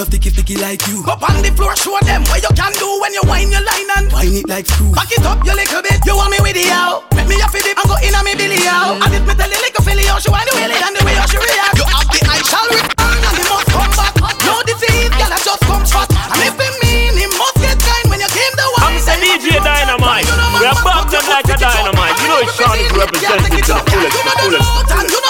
have 0.00 0.08
glue. 0.08 0.08
I'm 0.08 0.08
not 0.08 0.08
sticky 0.08 0.30
sticky 0.30 0.56
like 0.56 0.86
you. 0.88 1.04
Up 1.04 1.22
on 1.22 1.42
the 1.42 1.50
floor, 1.52 1.76
show 1.76 1.98
them 2.04 2.22
what 2.24 2.40
you 2.42 2.52
can 2.56 2.72
do 2.80 2.88
when 3.00 3.12
you 3.12 3.22
wine 3.26 3.50
your 3.50 3.60
line 3.60 3.90
and 3.96 4.12
Wine 4.12 4.40
it 4.40 4.48
like 4.48 4.66
screw. 4.66 4.92
Back 4.92 5.12
it 5.12 5.24
up 5.26 5.44
your 5.44 5.54
little 5.54 5.82
bit, 5.82 6.00
you 6.06 6.16
want 6.16 6.30
me 6.32 6.38
with 6.40 6.56
the 6.56 6.70
out 6.72 7.04
Make 7.14 7.28
me 7.28 7.36
a 7.40 7.48
fit 7.48 7.64
dip 7.64 7.76
and 7.76 7.88
go 7.88 7.96
in 8.00 8.14
a 8.14 8.20
me 8.24 8.34
billy 8.34 8.60
out 8.66 8.96
And 9.04 9.12
if 9.14 9.22
me 9.26 9.34
tell 9.34 9.50
the 9.50 9.58
little 9.60 9.84
filly 9.84 10.06
how 10.08 10.18
she 10.18 10.30
want 10.30 10.48
the 10.48 10.54
willy 10.56 10.76
and 10.76 10.94
the 10.96 11.02
way 11.04 11.16
how 11.16 11.26
she 11.28 11.36
react 11.36 11.76
You 11.76 11.84
have 11.84 12.08
the 12.08 12.20
I 12.24 12.38
shall 12.44 12.68
return 12.70 13.20
and 13.20 13.36
he 13.36 13.44
must 13.44 13.68
come 13.68 13.92
back 13.92 14.14
No 14.46 14.54
disease, 14.64 15.12
girl, 15.12 15.32
I 15.32 15.38
just 15.44 15.62
come 15.68 15.84
fat 15.84 16.08
And 16.08 16.40
if 16.48 16.56
it 16.56 16.74
mean 16.80 17.12
he 17.20 17.26
must 17.36 17.56
get 17.60 17.76
kind 17.80 18.06
when 18.08 18.20
you 18.24 18.30
give 18.30 18.54
the 18.56 18.66
wine 18.80 18.96
I'm 18.96 19.20
the 19.20 19.30
DJ 19.36 19.60
Dynamite. 19.60 20.26
We 20.60 20.66
are 20.66 20.80
back 20.84 21.10
them 21.10 21.24
like 21.28 21.48
a 21.48 21.56
dynamite. 21.56 22.14
You 22.20 22.28
know 22.28 22.40
it's 22.40 22.54
Sean 22.56 22.78
is 22.78 22.92
representing 22.92 23.62
to 23.64 23.72
the 23.74 23.82
fullest, 23.90 24.16
the 24.16 24.32
fullest. 24.38 24.68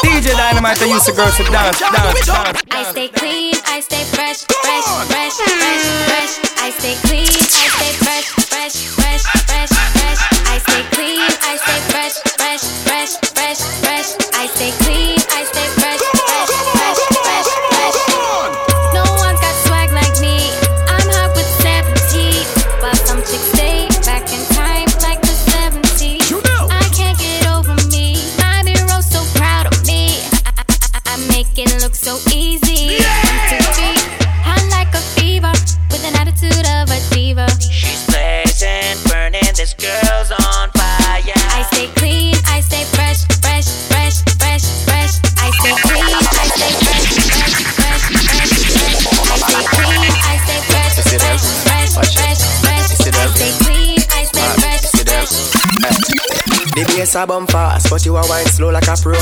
DJ 0.05 0.37
Dynamite, 0.37 0.83
I 0.83 0.87
used 0.87 1.07
to 1.07 1.13
girls 1.13 1.37
to 1.37 1.45
dance, 1.45 1.79
dance, 1.81 2.27
dance. 2.27 2.63
I 2.71 2.83
stay 2.91 3.09
clean, 3.09 3.55
I 3.67 3.81
stay 3.81 4.05
fresh, 4.05 4.45
fresh, 4.83 5.37
fresh, 5.37 5.83
fresh, 6.09 6.39
fresh. 6.39 6.50
Bass 57.11 57.25
a 57.25 57.27
bump 57.27 57.51
fast, 57.51 57.91
but 57.91 58.07
you 58.07 58.17
a 58.17 58.23
wine 58.29 58.47
slow 58.47 58.71
like 58.71 58.87
a 58.87 58.95
pro. 58.95 59.13
Oh, 59.13 59.19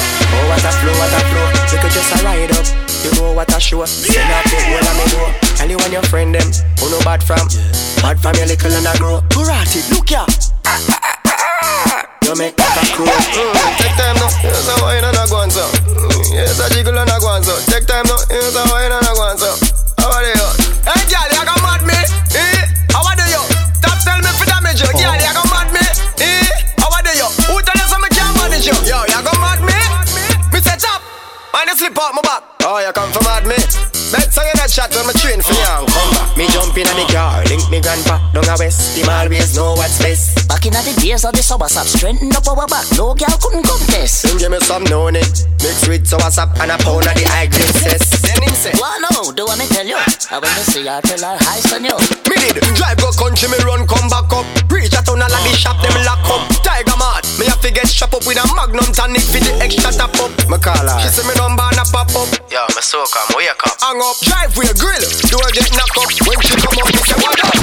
what 0.51 0.63
a 0.63 0.71
flow, 0.77 0.93
what 0.93 1.09
a 1.09 1.21
flow. 1.25 1.49
You 1.73 1.79
could 1.81 1.91
just 1.91 2.13
a 2.21 2.23
ride 2.23 2.53
up. 2.53 2.67
You 3.03 3.11
know 3.17 3.33
what 3.33 3.49
a 3.57 3.59
show. 3.59 3.83
Send 3.87 4.31
up 4.31 4.45
the 4.45 4.61
whole 4.61 4.77
of 4.77 4.93
me 4.93 5.07
know. 5.17 5.33
Tell 5.57 5.71
you 5.71 5.79
and 5.79 5.93
your 5.95 6.03
friend 6.03 6.35
them, 6.35 6.53
who 6.81 6.91
no 6.91 7.01
bad 7.01 7.25
from. 7.25 7.49
Bad 8.03 8.21
from 8.21 8.35
your 8.37 8.45
little 8.45 8.73
and 8.73 8.87
a 8.87 8.93
grow. 8.99 9.23
Karate, 9.33 9.91
look 9.91 10.11
ya. 10.11 10.27
You 12.29 12.37
make 12.37 12.57
that 12.57 12.77
a 12.77 12.85
crow. 12.95 13.09
Back 41.09 41.25
in 41.25 41.25
the 41.25 41.25
days 41.25 41.25
of 41.25 41.33
the 41.33 41.43
summer 41.43 41.69
sap, 41.73 41.89
strengthen 41.89 42.29
up 42.37 42.45
our 42.53 42.69
back. 42.69 42.85
No 43.01 43.17
girl 43.17 43.33
couldn't 43.41 43.65
contest. 43.65 44.29
Him 44.29 44.37
give 44.37 44.53
me 44.53 44.61
some 44.61 44.85
no 44.93 45.09
it. 45.09 45.25
Mix 45.65 45.89
with 45.89 46.05
sour 46.05 46.29
sap 46.29 46.53
and 46.61 46.69
a 46.69 46.77
pound 46.85 47.09
of 47.09 47.17
the 47.17 47.25
high 47.33 47.49
grade 47.49 47.73
cess. 47.81 48.21
Then 48.21 48.45
him 48.45 48.53
say, 48.53 48.77
Well, 48.77 48.93
no, 49.09 49.33
do 49.33 49.49
what 49.49 49.57
me 49.57 49.65
tell 49.73 49.89
you. 49.89 49.97
I 49.97 50.37
when 50.37 50.53
me 50.53 50.65
see 50.69 50.85
her, 50.85 51.01
tell 51.01 51.25
her 51.25 51.41
hi, 51.41 51.65
son 51.65 51.89
you. 51.89 51.97
Me 52.29 52.37
did 52.37 52.61
drive 52.77 53.01
go 53.01 53.09
country, 53.17 53.49
me 53.49 53.57
run 53.65 53.89
come 53.89 54.05
back 54.13 54.29
up. 54.37 54.45
Reach 54.69 54.93
a 54.93 55.01
town 55.01 55.25
and 55.25 55.33
like 55.33 55.49
the 55.49 55.57
shop 55.57 55.81
them 55.81 55.97
lock 56.05 56.21
up. 56.29 56.45
Tiger 56.61 56.97
mad, 57.01 57.25
me 57.41 57.49
have 57.49 57.63
to 57.65 57.73
get 57.73 57.89
shop 57.89 58.13
up 58.13 58.29
with 58.29 58.37
a 58.37 58.45
magnum 58.53 58.93
tonic 58.93 59.25
for 59.25 59.41
the 59.41 59.53
extra 59.65 59.89
top 59.97 60.13
up. 60.21 60.29
Me 60.53 60.61
call 60.61 60.77
her, 60.77 60.99
she 61.01 61.09
say 61.09 61.25
me 61.25 61.33
number 61.41 61.65
and 61.65 61.81
a 61.81 61.89
pop 61.89 62.13
up. 62.13 62.29
Yo, 62.53 62.61
me 62.77 62.85
soak 62.85 63.17
am, 63.17 63.33
wake 63.33 63.57
up. 63.65 63.81
Hang 63.81 63.97
up, 63.97 64.17
drive 64.29 64.53
with 64.61 64.69
a 64.69 64.77
grill, 64.77 65.05
door 65.33 65.49
get 65.57 65.73
knock 65.73 65.95
up. 65.97 66.11
When 66.29 66.37
she 66.45 66.53
come 66.61 66.77
up, 66.77 66.89
me 66.93 67.01
say 67.01 67.17
what 67.17 67.41
up? 67.41 67.58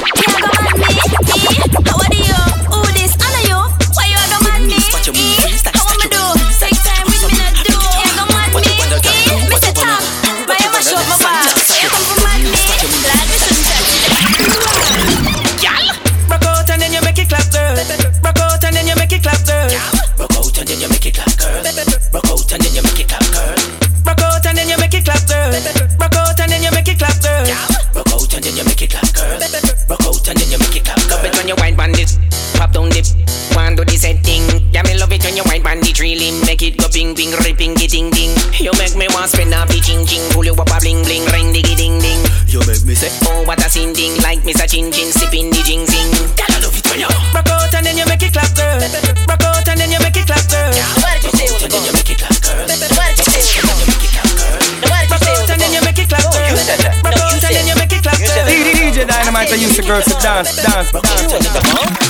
dance, 60.44 60.92
dance. 60.92 60.92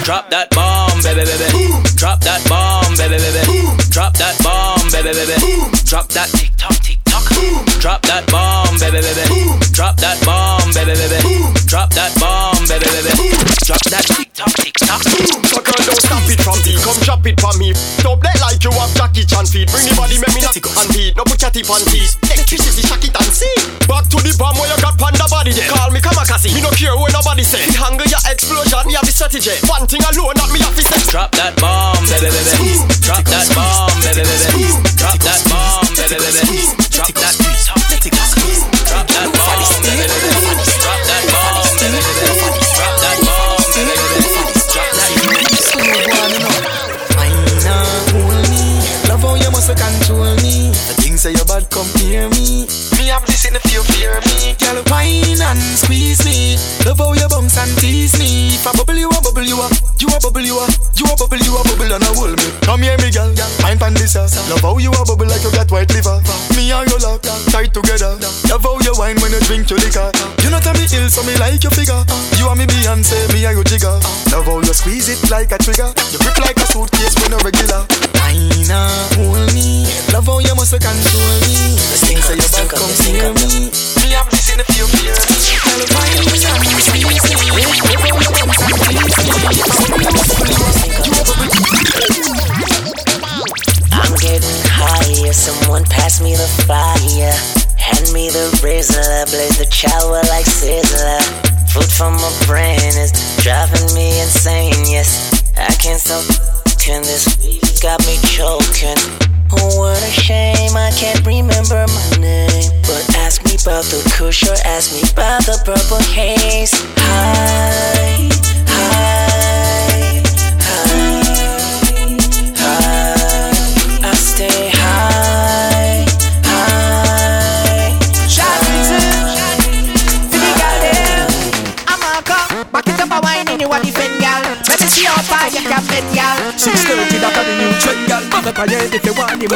Drop 0.02 0.30
that 0.30 0.50
bomb, 0.50 0.98
baby, 1.02 1.22
baby. 1.22 1.46
Boom. 1.54 1.82
Drop 1.94 2.18
that 2.26 2.42
bomb, 2.50 2.90
baby, 2.98 3.18
baby. 3.22 3.42
Boom. 3.46 3.76
Drop 3.90 4.12
that 4.18 4.34
bomb, 4.42 4.82
baby, 4.90 5.14
baby. 5.14 5.36
Boom. 5.38 5.70
Drop 5.86 6.08
that 6.10 6.28
tick 6.34 6.50
tock, 6.58 6.74
tick 6.82 6.98
tock. 7.06 7.22
Boom. 7.34 7.62
Drop 7.78 8.02
that 8.10 8.26
bomb, 8.26 8.74
baby, 8.82 8.98
baby. 8.98 9.24
Boom. 9.30 9.58
Drop 9.70 9.94
that 10.02 10.18
bomb, 10.26 10.66
baby, 10.74 10.94
baby. 10.98 11.18
Boom. 11.22 11.54
Drop 11.70 11.90
that 11.94 12.10
bomb, 12.18 12.58
baby, 12.66 12.86
baby. 12.90 13.14
Boom. 13.14 13.46
Drop 13.62 13.82
that 13.94 14.04
tick 14.10 14.30
tock, 14.34 14.52
tick 14.58 14.74
tock. 14.74 15.02
Boom. 15.06 15.38
So 15.46 15.62
girl, 15.62 15.80
don't 15.86 16.02
stop 16.02 16.26
it 16.26 16.40
from 16.42 16.58
me. 16.66 16.74
Come 16.82 16.98
drop 17.06 17.22
it 17.26 17.38
from 17.38 17.56
me. 17.62 17.70
Don't 18.02 18.18
play 18.18 18.34
like 18.42 18.58
you 18.62 18.74
have 18.74 18.90
Jackie 18.98 19.26
Chan 19.26 19.46
feet. 19.46 19.70
Bring 19.70 19.86
your 19.86 19.94
body, 19.94 20.18
make 20.18 20.34
me 20.34 20.42
not 20.42 20.56
and 20.58 20.88
beat. 20.90 21.14
No 21.14 21.22
put 21.22 21.38
your 21.38 21.50
tip 21.54 21.70
on 21.70 21.82
teeth. 21.86 22.15
tight 67.56 67.72
together. 67.72 68.12
Love 68.52 68.60
how 68.60 68.76
you 68.84 68.92
wine 69.00 69.16
when 69.24 69.32
you 69.32 69.40
drink 69.48 69.64
your 69.72 69.80
liquor. 69.80 70.12
You 70.44 70.52
know 70.52 70.60
tell 70.60 70.76
me 70.76 70.84
ill, 70.92 71.08
so 71.08 71.24
me 71.24 71.32
like 71.40 71.64
your 71.64 71.72
figure. 71.72 72.04
You 72.36 72.52
are 72.52 72.56
me 72.56 72.68
Beyonce, 72.68 73.16
me 73.32 73.48
are 73.48 73.56
your 73.56 73.64
jigger. 73.64 73.96
Love 74.28 74.44
how 74.44 74.60
you 74.60 74.74
squeeze 74.76 75.08
it 75.08 75.16
like 75.32 75.52
a 75.52 75.58
trigger. 75.58 75.88
You 76.12 76.20
grip 76.20 76.36
like 76.44 76.60
a 76.60 76.66
suitcase 76.68 77.16
when 77.16 77.32
you 77.32 77.40
regular. 77.40 77.88
Nina, 78.36 78.84
hold 79.16 79.48
me. 79.56 79.88
Love 80.12 80.28
how 80.28 80.38
you 80.44 80.52
must 80.52 80.76
control 80.76 81.32
me. 81.48 81.80
This 81.80 82.04
thing 82.04 82.20
say 82.20 82.36
you're 82.36 82.52
back, 82.52 82.68
come 82.76 82.92
me. 83.40 83.72
Me 83.72 84.12
have 84.12 84.28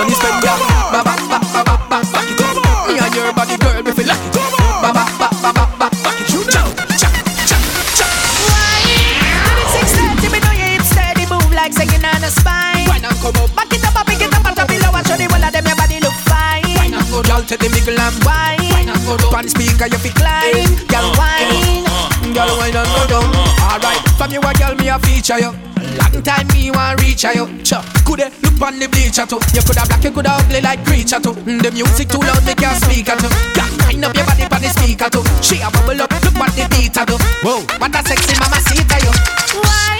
on 0.01 0.09
this 0.09 0.19
bed, 0.21 0.33
yeah. 0.43 0.57
Ba 0.93 1.01
ba 1.05 1.15
ba 1.29 1.39
ba 1.53 1.61
ba 1.65 1.75
ba 1.77 1.99
back 2.09 2.31
it 2.33 2.41
up. 2.41 2.57
Me 2.89 2.97
and 2.97 3.15
your 3.15 3.33
body, 3.37 3.57
girl, 3.61 3.83
we 3.85 3.93
feel 3.93 4.09
like 4.09 4.25
it. 4.25 4.37
Ba 4.81 4.91
ba 4.97 5.05
ba 5.21 5.29
ba 5.45 5.51
ba 5.53 5.65
ba 5.77 5.87
back 5.93 6.21
it 6.25 6.57
up. 6.57 6.73
Chop 6.97 7.13
chop 7.45 7.63
chop 7.69 7.89
chop. 7.99 8.11
Wine, 8.49 9.21
When 9.45 9.57
it's 9.61 9.73
six 9.77 9.87
thirty, 10.01 10.29
me 10.33 10.39
know 10.41 10.55
your 10.57 10.71
hips 10.73 10.89
steady 10.91 11.25
move 11.29 11.53
like 11.53 11.73
sagging 11.77 12.05
on 12.05 12.25
a 12.25 12.31
spine. 12.33 12.89
Wine 12.89 13.05
and 13.05 13.19
come 13.21 13.37
up? 13.37 13.53
Back 13.53 13.73
it 13.77 13.85
up, 13.85 14.01
pick 14.09 14.23
it 14.25 14.33
up, 14.33 14.41
pull 14.41 14.57
it 14.57 14.69
below, 14.69 14.91
and 14.97 15.05
show 15.07 15.17
the 15.21 15.27
whole 15.29 15.45
of 15.45 15.53
them 15.53 15.67
your 15.69 15.77
body 15.77 15.99
look 16.01 16.17
fine. 16.25 16.65
Wine, 16.81 16.93
not 16.97 17.07
go 17.13 17.21
girl, 17.23 17.43
take 17.45 17.61
the 17.61 17.69
middle 17.69 18.01
and 18.01 18.17
wine? 18.25 18.57
Wine, 18.73 18.89
not 18.89 19.01
go 19.05 19.15
down? 19.21 19.31
Pan 19.37 19.47
speaker, 19.53 19.87
you 19.93 20.01
fi 20.01 20.11
climb, 20.17 20.65
girl 20.89 21.05
uh, 21.05 21.13
uh, 21.13 21.21
wine, 21.21 21.85
uh, 21.85 22.33
girl 22.33 22.51
wine 22.57 22.73
and 22.77 22.89
go 22.97 23.03
down. 23.05 23.29
Alright, 23.69 24.01
from 24.17 24.33
you 24.33 24.41
a 24.41 24.51
girl, 24.57 24.75
me 24.81 24.89
a 24.89 24.97
feature 25.05 25.39
you. 25.39 25.53
Long 25.99 26.23
time 26.23 26.47
me 26.55 26.71
want 26.71 27.01
reach 27.03 27.25
you. 27.25 27.45
Chop, 27.63 27.85
coulda 28.07 28.31
on 28.61 28.79
the 28.79 28.87
bleacher 28.89 29.25
too. 29.25 29.41
You 29.57 29.63
coulda 29.63 29.89
black, 29.89 30.05
you 30.05 30.13
coulda 30.13 30.37
ugly 30.37 30.61
like 30.61 30.85
creature 30.85 31.19
too. 31.19 31.33
Mm, 31.33 31.63
the 31.63 31.71
music 31.73 32.09
too 32.09 32.21
loud, 32.21 32.45
they 32.45 32.55
can't 32.55 32.77
speak 32.77 33.09
at 33.09 33.17
you. 33.23 33.31
Got 33.57 33.73
line 33.81 34.05
up 34.05 34.15
your 34.15 34.27
body 34.27 34.47
pon 34.47 34.61
the 34.61 34.69
speaker 34.69 35.09
too. 35.09 35.25
She 35.41 35.63
a 35.65 35.71
bubble 35.71 36.03
up, 36.03 36.13
look 36.23 36.37
what 36.37 36.53
the 36.53 36.69
beat 36.69 36.97
at 36.97 37.09
you. 37.09 37.17
Whoa, 37.41 37.65
what 37.81 37.97
a 37.97 38.01
sexy 38.07 38.39
mama 38.39 38.61
see 38.61 38.85
you. 38.85 39.13
Why? 39.65 40.00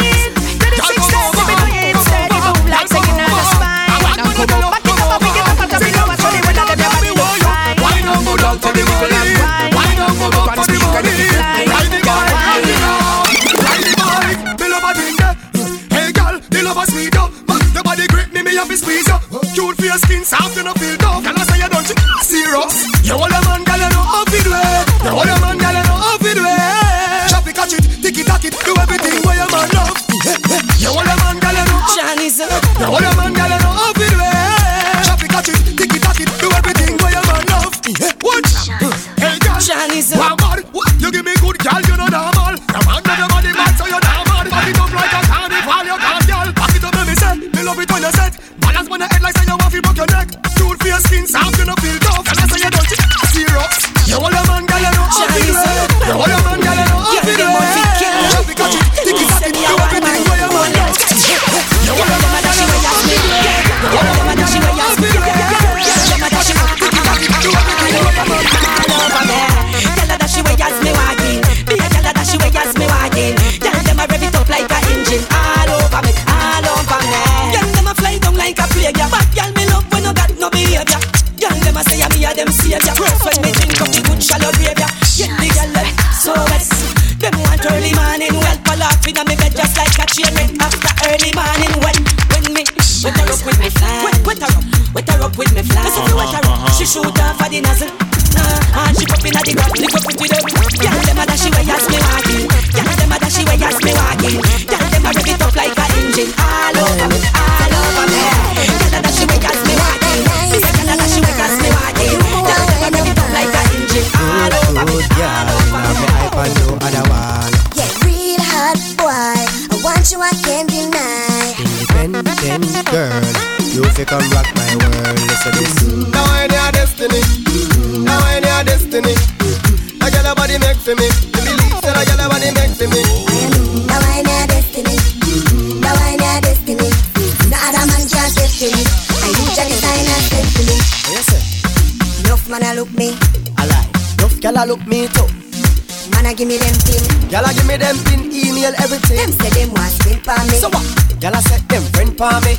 For 152.21 152.37
me. 152.45 152.53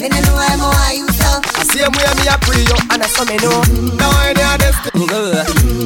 Me 0.00 0.08
no 0.08 0.16
know 0.24 0.40
I'm 0.40 0.56
how 0.64 0.88
you 0.96 1.04
so. 1.12 1.28
I 1.60 1.62
see 1.68 1.84
him 1.84 1.92
where 1.92 2.08
me 2.16 2.24
a 2.24 2.40
pre 2.40 2.56
you, 2.56 2.72
and 2.88 3.04
I 3.04 3.08
saw 3.12 3.28
me 3.28 3.36
know. 3.36 3.60
Now 4.00 4.08
I 4.08 4.32
need 4.32 4.64
destiny. 4.64 5.04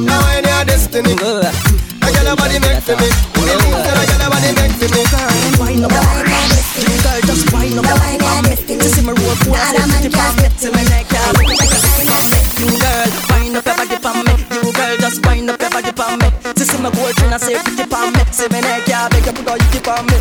Now 0.07 0.23
I 0.23 0.39
need 0.39 0.71
destiny. 0.71 1.19
A 1.19 2.07
gyal 2.15 2.31
a 2.31 2.33
body 2.39 2.63
make 2.63 2.79
for 2.79 2.95
me. 2.95 3.11
The 3.11 3.59
things 3.59 3.83
that 3.83 3.99
a 3.99 4.03
gyal 4.07 4.23
a 4.23 4.31
body 4.31 4.55
make 4.55 4.71
for 4.71 4.87
me. 4.87 5.03
Wine 5.59 5.83
up, 5.83 5.91
girl, 5.91 7.19
just 7.27 7.51
wine 7.51 7.75
up. 7.75 7.83
To 7.83 8.87
see 8.87 9.03
me 9.03 9.11
roll 9.11 9.35
forward, 9.43 9.67
say 9.67 9.83
pretty 9.83 10.09
palm 10.15 10.35
me, 10.39 10.47
see 10.55 10.71
me 10.71 10.83
neck, 10.87 11.11
girl. 11.11 11.35
You 12.55 12.71
girl, 12.71 13.07
wine 13.27 13.55
up 13.59 13.67
your 13.67 13.75
body 13.75 13.99
for 13.99 14.15
me. 14.15 14.33
You 14.63 14.71
girl, 14.71 14.95
just 14.95 15.19
wine 15.27 15.49
up 15.51 15.59
your 15.59 15.69
body 15.69 15.91
for 15.91 16.15
me. 16.15 16.27
To 16.55 16.63
see 16.63 16.79
me 16.79 16.89
gold 16.95 17.13
chain, 17.19 17.35
I 17.35 17.37
say 17.37 17.59
pretty 17.59 17.83
palm 17.83 18.13
me, 18.15 18.23
see 18.31 18.47
me 18.47 18.63
neck, 18.63 18.87
girl. 18.87 19.11
Beg 19.11 19.27
you 19.27 19.33
put 19.35 19.47
all 19.51 19.57
you 19.59 19.69
keep 19.75 19.87
on 19.91 20.07
me. 20.07 20.15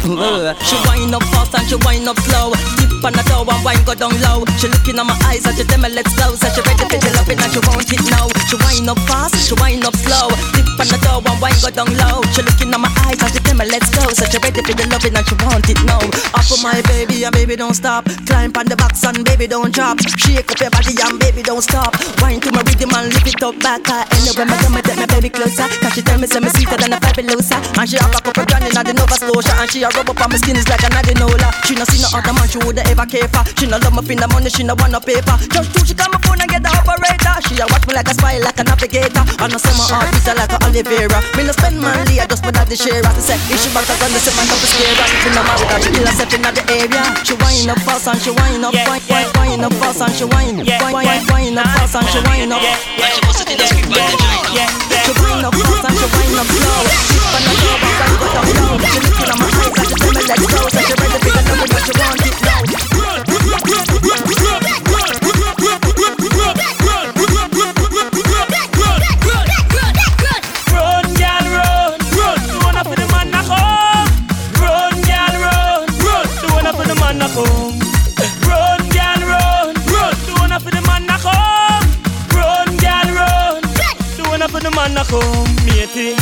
She 0.66 0.76
wine 0.82 1.14
up 1.14 1.22
fast 1.30 1.54
and 1.54 1.66
she 1.68 1.76
wine 1.86 2.08
up 2.08 2.18
slow. 2.26 2.52
On 2.98 3.14
the 3.14 3.22
toe 3.30 3.46
and 3.46 3.62
wine 3.62 3.78
go 3.86 3.94
down 3.94 4.10
low. 4.26 4.42
She 4.58 4.66
looking 4.66 4.98
at 4.98 5.06
my 5.06 5.14
eyes 5.30 5.46
and 5.46 5.54
she 5.54 5.62
tell 5.62 5.78
me 5.78 5.88
let's 5.94 6.10
go. 6.18 6.34
So 6.34 6.50
she 6.50 6.60
ready 6.66 6.82
to 6.82 6.98
the 6.98 7.10
loving 7.14 7.38
and 7.38 7.50
she 7.54 7.62
want 7.62 7.86
it 7.86 8.02
now. 8.10 8.26
She 8.50 8.58
wine 8.58 8.90
up 8.90 8.98
fast, 9.06 9.38
she 9.38 9.54
wine 9.54 9.86
up 9.86 9.94
slow. 9.94 10.34
Dip 10.58 10.66
on 10.74 10.86
the 10.90 10.98
toe 10.98 11.22
and 11.22 11.38
wine 11.38 11.54
go 11.62 11.70
down 11.70 11.86
low. 11.94 12.26
She 12.34 12.42
looking 12.42 12.74
at 12.74 12.80
my 12.82 12.90
eyes 13.06 13.22
and 13.22 13.30
she 13.30 13.38
tell 13.38 13.54
me 13.54 13.70
let's 13.70 13.86
go. 13.94 14.02
So 14.10 14.26
she 14.26 14.42
ready 14.42 14.66
for 14.66 14.74
the 14.74 14.82
loving 14.90 15.14
and 15.14 15.22
she 15.22 15.36
want 15.46 15.70
it 15.70 15.78
now. 15.86 16.02
Up 16.34 16.42
for 16.42 16.58
my 16.58 16.82
baby 16.90 17.22
and 17.22 17.30
baby 17.30 17.54
don't 17.54 17.78
stop. 17.78 18.02
Climb 18.26 18.50
on 18.58 18.66
the 18.66 18.74
box 18.74 19.06
and 19.06 19.22
baby 19.22 19.46
don't 19.46 19.70
drop. 19.70 20.02
Shake 20.18 20.50
up 20.50 20.58
your 20.58 20.74
body 20.74 20.98
and 20.98 21.22
baby 21.22 21.46
don't 21.46 21.62
stop. 21.62 21.94
Wine 22.18 22.42
to 22.42 22.50
my 22.50 22.66
rhythm 22.66 22.90
and 22.98 23.14
lift 23.14 23.30
it 23.30 23.38
up 23.46 23.54
back. 23.62 23.86
Anyway, 24.10 24.42
me 24.42 24.56
come 24.58 24.74
take 24.82 24.98
my 24.98 25.06
baby 25.06 25.30
closer. 25.30 25.70
Cause 25.78 25.94
she 25.94 26.02
tell 26.02 26.18
me 26.18 26.26
say 26.26 26.42
me 26.42 26.50
sweeter 26.50 26.74
than 26.74 26.92
a 26.92 26.98
fabulosa. 26.98 27.62
And 27.78 27.86
she 27.86 27.94
have 28.02 28.10
a 28.10 28.18
couple 28.18 28.42
grand 28.42 28.66
in 28.66 28.74
the 28.74 28.90
Nova 28.90 29.14
Scotia. 29.14 29.54
And 29.62 29.70
she 29.70 29.86
a 29.86 29.88
rub 29.94 30.10
up 30.10 30.18
on 30.18 30.34
my 30.34 30.36
skin 30.36 30.58
is 30.58 30.66
like 30.66 30.82
an 30.82 30.98
adenola. 30.98 31.54
She 31.62 31.78
no 31.78 31.86
see 31.86 32.02
no 32.02 32.10
other 32.10 32.34
man 32.34 32.50
she 32.50 32.58
woulda 32.58 32.82
ever 32.88 33.06
care 33.06 33.28
for. 33.28 33.44
She 33.56 33.66
no 33.66 33.76
love 33.78 33.94
me 33.94 34.02
for 34.02 34.14
the 34.16 34.26
money, 34.32 34.50
she 34.50 34.62
no 34.64 34.74
want 34.78 34.92
no 34.92 35.00
paper. 35.00 35.36
Just 35.52 35.72
two, 35.76 35.84
she 35.84 35.94
call 35.94 36.08
my 36.10 36.18
phone 36.24 36.40
and 36.40 36.50
get 36.50 36.62
the 36.64 36.70
operator. 36.72 37.34
She 37.46 37.54
a 37.60 37.66
watch 37.68 37.84
me 37.86 37.94
like 37.94 38.08
a 38.08 38.14
spy, 38.14 38.38
like 38.40 38.58
a 38.58 38.64
navigator. 38.64 39.22
And 39.38 39.52
I 39.52 39.58
say 39.58 39.74
my 39.76 39.84
heart 39.88 40.08
beats 40.12 40.28
like 40.28 40.52
a 40.52 40.58
Oliveira. 40.64 41.18
Me 41.36 41.42
no 41.44 41.52
spend 41.52 41.78
money, 41.78 42.20
I 42.20 42.26
just 42.26 42.42
put 42.42 42.56
out 42.56 42.68
the 42.68 42.76
share. 42.76 43.04
I 43.04 43.12
say 43.20 43.38
if 43.52 43.60
she 43.60 43.68
back 43.76 43.88
a 43.88 43.94
gun, 44.00 44.10
they 44.12 44.22
say 44.22 44.32
man 44.34 44.46
don't 44.48 44.60
be 44.60 44.68
scared. 44.68 44.98
She 45.22 45.28
no 45.32 45.42
married, 45.44 45.68
her, 45.68 45.78
she 45.84 45.90
kill 45.92 46.06
herself 46.08 46.32
in 46.34 46.42
the 46.42 46.62
area. 46.72 47.02
She 47.24 47.34
wind 47.36 47.70
up 47.70 47.78
fast 47.84 48.08
and 48.08 48.18
she 48.20 48.32
wind 48.32 48.64
up, 48.64 48.74
wine, 48.74 49.02
wine, 49.08 49.30
wine 49.36 49.64
up 49.64 49.74
fast 49.78 50.00
and 50.02 50.14
she 50.16 50.24
wind, 50.24 50.64
wine, 50.64 50.94
wine, 50.94 51.24
wine 51.28 51.58
up 51.58 51.68
fast 51.76 51.96
and 51.96 52.06
she 52.08 52.20
wind 52.24 52.52
up. 52.52 52.62
She 52.62 53.20
bust 53.24 53.42
it 53.44 53.52
in 53.52 53.58
the 53.58 53.66
street 53.68 53.88
by 53.90 54.00
the 54.00 54.16
joint. 54.18 54.48
She 55.04 55.12
wind 55.18 55.44
up 55.46 55.54
fast 55.54 55.86
and 55.88 55.96
she 55.98 56.06
wind 56.08 56.36
up 56.40 56.48
slow. 56.48 56.82
Dip 57.08 57.34
on 57.36 57.42
the 57.44 57.52
top 57.58 57.82
and 57.82 58.14
go 58.18 58.26
down 58.32 58.46
low. 58.58 58.74
She 58.78 58.98
looking 59.02 59.28
at 59.28 59.38
my 59.38 59.48
eyes 59.48 59.76
and 59.78 59.86
she 59.88 59.96
tell 59.98 60.12
me 60.12 60.22
let's 60.28 60.44
go. 60.46 60.58
So 60.68 60.80
she 60.82 60.94
ready 60.98 61.18
for 61.18 61.32
the 61.32 61.42
number, 61.48 61.66
but 61.68 61.82
she 61.84 61.92
want 61.98 62.26
it 62.26 62.36
now. 62.44 62.77
Man 84.78 84.94
knock 84.94 85.08
home. 85.08 85.44
Matey, 85.66 86.14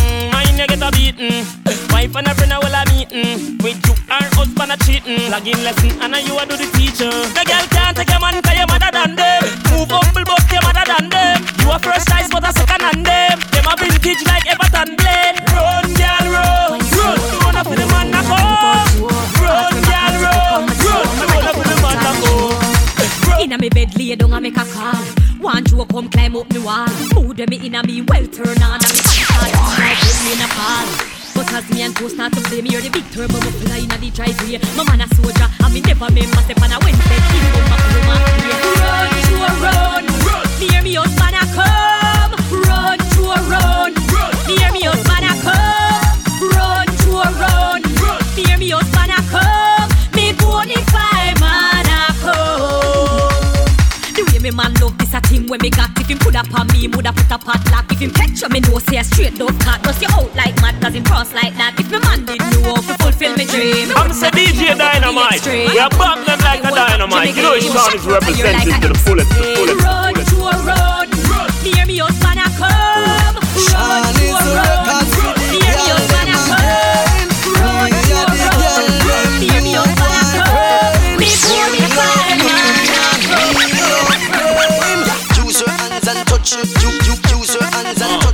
you 0.66 0.76
get 0.76 0.83
a 0.83 0.90
beating. 0.96 1.46
Wife 1.90 2.14
and 2.16 2.26
a 2.26 2.35
friend 2.35 2.52
a 2.52 2.59
well 2.61 2.74
a 2.74 2.83
meeting. 2.90 3.59
With 3.62 3.79
you 3.87 3.94
and 4.11 4.26
husband 4.35 4.72
a 4.72 4.76
cheating. 4.85 5.31
Logging 5.31 5.62
lesson 5.62 5.92
and 6.02 6.14
a 6.14 6.20
you 6.22 6.38
a 6.38 6.46
do 6.46 6.57
the 6.57 6.66
teacher. 6.74 7.11
The 7.11 7.42
girl 7.46 7.66
can't 7.70 7.96
take 7.96 8.11
your 8.11 8.20
man 8.20 8.42
'cause 8.42 8.57
you 8.59 8.66
mother 8.66 8.90
than 8.92 9.16
them. 9.16 9.42
Move 9.70 9.90
humble 9.90 10.24
but 10.24 10.42
you 10.50 10.61
mother 10.66 10.85
than 10.87 11.09
them. 11.11 11.38
You 11.61 11.70
a 11.70 11.79
first 11.79 12.09
choice 12.09 12.29
but 12.31 12.44
a 12.48 12.52
second 12.52 12.83
hand 12.83 13.07
them. 13.07 13.38
Them 13.52 13.66
a 13.70 13.74
vintage 13.76 14.22
like 14.26 14.46
Everton 14.46 14.96
blade. 14.96 15.37
Run, 15.55 15.87
girl, 16.00 16.24
run, 16.35 16.81
run. 16.98 17.16
Do 17.31 17.37
one 17.46 17.61
for 17.64 17.76
the 17.81 17.87
man 17.92 18.11
knock 18.11 18.26
home. 18.26 19.07
Run, 19.42 19.74
girl, 19.88 20.14
run, 20.24 20.62
run. 20.66 20.66
Do 20.83 20.90
one 21.35 21.55
for 21.59 21.66
the 21.70 21.76
man 21.85 21.96
knock 22.05 22.18
home. 22.26 23.40
Inna 23.42 23.57
me 23.59 23.68
bed 23.68 23.90
lay 23.98 24.16
down 24.16 24.33
and 24.33 24.42
make 24.42 24.57
a 24.57 24.64
call. 24.64 25.15
One 25.40 25.64
joke 25.64 25.88
come 25.90 26.09
climb 26.09 26.37
up 26.37 26.51
me 26.53 26.59
wall. 26.61 26.87
Mood 27.14 27.38
me 27.49 27.57
inna 27.66 27.83
me 27.85 28.03
well 28.03 28.27
turn 28.27 28.62
on 28.62 28.81
and 28.81 28.92
me 28.92 29.03
start 29.05 29.42
like 29.42 30.20
me 30.25 30.33
in 30.33 30.40
a 30.40 30.49
fall. 30.49 30.87
But 31.35 31.53
as 31.53 31.68
me 31.70 31.83
and 31.83 31.94
two 31.94 32.09
start 32.09 32.33
to 32.33 32.40
play, 32.40 32.62
me 32.62 32.70
hear 32.70 32.81
the 32.81 32.88
big 32.90 33.05
turbo 33.11 33.35
muffler 33.35 33.77
inna 33.77 33.96
the 33.99 34.11
driveway. 34.11 34.59
My 34.77 34.85
man 34.85 35.03
a 35.03 35.14
soldier 35.14 35.49
and 35.62 35.75
me 35.75 35.81
never 35.83 36.07
remember 36.07 36.40
step 36.42 36.62
on 36.62 36.72
a 36.72 36.79
Wednesday. 36.81 37.20
He 37.20 37.38
come 37.53 37.68
back 37.68 37.85
home 37.85 38.11
and 38.11 38.25
play. 38.40 38.64
Run 38.81 39.09
to 39.29 39.37
a 39.37 39.51
run, 39.61 40.05
run. 40.25 40.44
Me 40.59 40.66
hear 40.72 40.83
me 40.83 40.94
husband 40.94 41.37
a 41.37 41.44
come. 41.53 42.33
Run 42.64 42.99
to 42.99 43.22
a 43.29 43.38
run, 43.53 43.92
run. 44.09 44.33
Me 44.49 44.55
hear 44.57 44.72
me 44.72 44.83
husband 44.88 45.27
a 45.29 45.33
come. 45.44 46.16
Run 46.57 46.87
to 47.05 47.11
a 47.20 47.29
run, 47.37 47.81
run. 48.01 48.20
Me 48.35 48.42
hear 48.49 48.59
me 48.59 48.68
husband 48.72 49.12
a 49.12 49.20
come. 49.29 49.90
Me 50.16 50.33
bonify 50.33 51.15
me 54.46 54.56
man 54.56 54.72
love 54.80 54.96
this 54.98 55.12
a 55.12 55.20
thing 55.22 55.48
when 55.48 55.61
me 55.61 55.70
got. 55.70 55.90
If 55.98 56.06
him 56.06 56.18
put 56.18 56.37
up 56.37 56.46
on 56.54 56.66
me, 56.68 56.87
woulda 56.87 57.12
put 57.12 57.30
up 57.32 57.42
a 57.42 57.50
padlock 57.50 57.90
If 57.90 57.98
him 57.98 58.11
catch 58.11 58.48
me 58.48 58.61
know 58.61 58.78
say 58.78 58.98
a 58.98 59.04
straight 59.04 59.35
dove 59.35 59.59
cat 59.59 59.82
Bust 59.82 60.00
you 60.00 60.09
out 60.12 60.30
like 60.37 60.54
mad 60.62 60.80
cause 60.80 60.94
him 60.94 61.04
cross 61.04 61.35
like 61.35 61.54
that. 61.59 61.74
If 61.78 61.90
me 61.90 61.98
man 61.98 62.24
did 62.24 62.38
know 62.38 62.74
how 62.74 62.80
to 62.80 62.94
fulfill 63.02 63.35
me 63.37 63.44
dream. 63.46 63.90
I'm 63.96 64.12
say 64.12 64.30
DJ 64.30 64.78
Dynamite. 64.78 65.42
We 65.46 65.78
are 65.78 65.90
back 65.90 66.22
them 66.26 66.38
like 66.46 66.62
a 66.62 66.70
dynamite. 66.70 67.35
You 67.35 67.42
know 67.42 67.59
Sean 67.59 67.94
is 67.94 68.06
representing 68.06 68.80
to 68.82 68.88
the 68.88 68.98
fullest, 69.02 69.30
to 69.35 69.42
the 69.42 69.74
fullest. 69.82 69.82
Run 69.82 70.14
to 70.14 70.37
a 70.46 70.54
run, 70.62 71.11
run. 71.11 71.48
Me 71.64 71.70
hear 71.74 71.87
me 71.87 71.98
husband 71.98 72.38
a 72.38 72.46
come. 72.54 73.35
Run 73.74 74.14
to 74.14 74.26
a 74.30 74.46
run, 74.54 74.86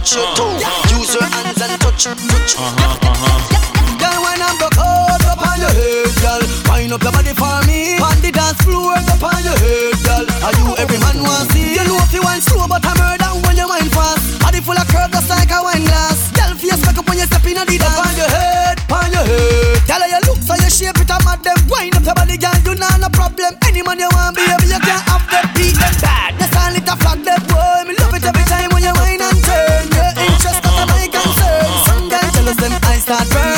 touch 0.02 0.18
uh-huh. 0.18 0.26
your 0.26 0.34
toe. 0.34 0.58
Uh-huh. 0.58 0.98
Use 0.98 1.14
your 1.14 1.22
hands 1.22 1.62
and 1.62 1.80
touch. 1.80 2.04
Touch 2.04 2.54
uh-huh, 2.58 2.98
it. 2.98 3.98
Girl, 4.02 4.18
when 4.26 4.42
I'm 4.42 4.58
broke 4.58 4.78
out 4.78 5.22
up 5.30 5.38
on 5.38 5.58
your 5.62 5.70
head, 5.70 6.10
girl. 6.18 6.42
Wind 6.66 6.92
up 6.92 7.02
your 7.02 7.12
body 7.14 7.34
for 7.38 7.56
me. 7.70 8.02
On 8.02 8.18
the 8.18 8.34
dance 8.34 8.58
floor, 8.66 8.98
up 8.98 9.22
on 9.22 9.38
your 9.46 9.54
head, 9.54 9.94
girl. 10.02 10.26
Are 10.42 10.54
you 10.58 10.66
every 10.82 10.98
man 10.98 11.22
want 11.22 11.46
see? 11.54 11.78
You 11.78 11.86
know 11.86 12.02
if 12.02 12.10
you 12.10 12.22
wine 12.22 12.42
slow, 12.42 12.66
but 12.66 12.82
I'm 12.82 12.98
murder 12.98 13.30
when 13.46 13.54
you 13.54 13.68
wine 13.70 13.90
fast. 13.94 14.42
Body 14.42 14.58
full 14.58 14.74
of 14.74 14.86
curves, 14.90 15.14
just 15.14 15.30
like 15.30 15.50
a 15.54 15.62
wine 15.62 15.86
glass. 15.86 16.34
Girl, 16.34 16.50
face 16.58 16.82
back 16.82 16.98
up 16.98 17.06
when 17.06 17.22
you 17.22 17.26
step 17.30 17.46
in 17.46 17.54
the 17.54 17.64
dance. 17.78 17.86
Up 17.86 18.02
on 18.02 18.14
your 18.18 18.30
head, 18.30 18.76
on 18.90 19.08
your 19.14 19.22
head. 19.22 19.78
Girl, 19.86 20.02
you 20.02 20.20
look 20.26 20.40
so 20.42 20.54
you 20.58 20.70
shape 20.70 20.98
it, 20.98 21.10
I'm 21.10 21.22
at 21.30 21.38
them. 21.46 21.58
Wind 21.70 21.94
up 21.94 22.02
your 22.02 22.16
body, 22.18 22.36
girl, 22.42 22.51
start 33.12 33.28
burn. 33.30 33.51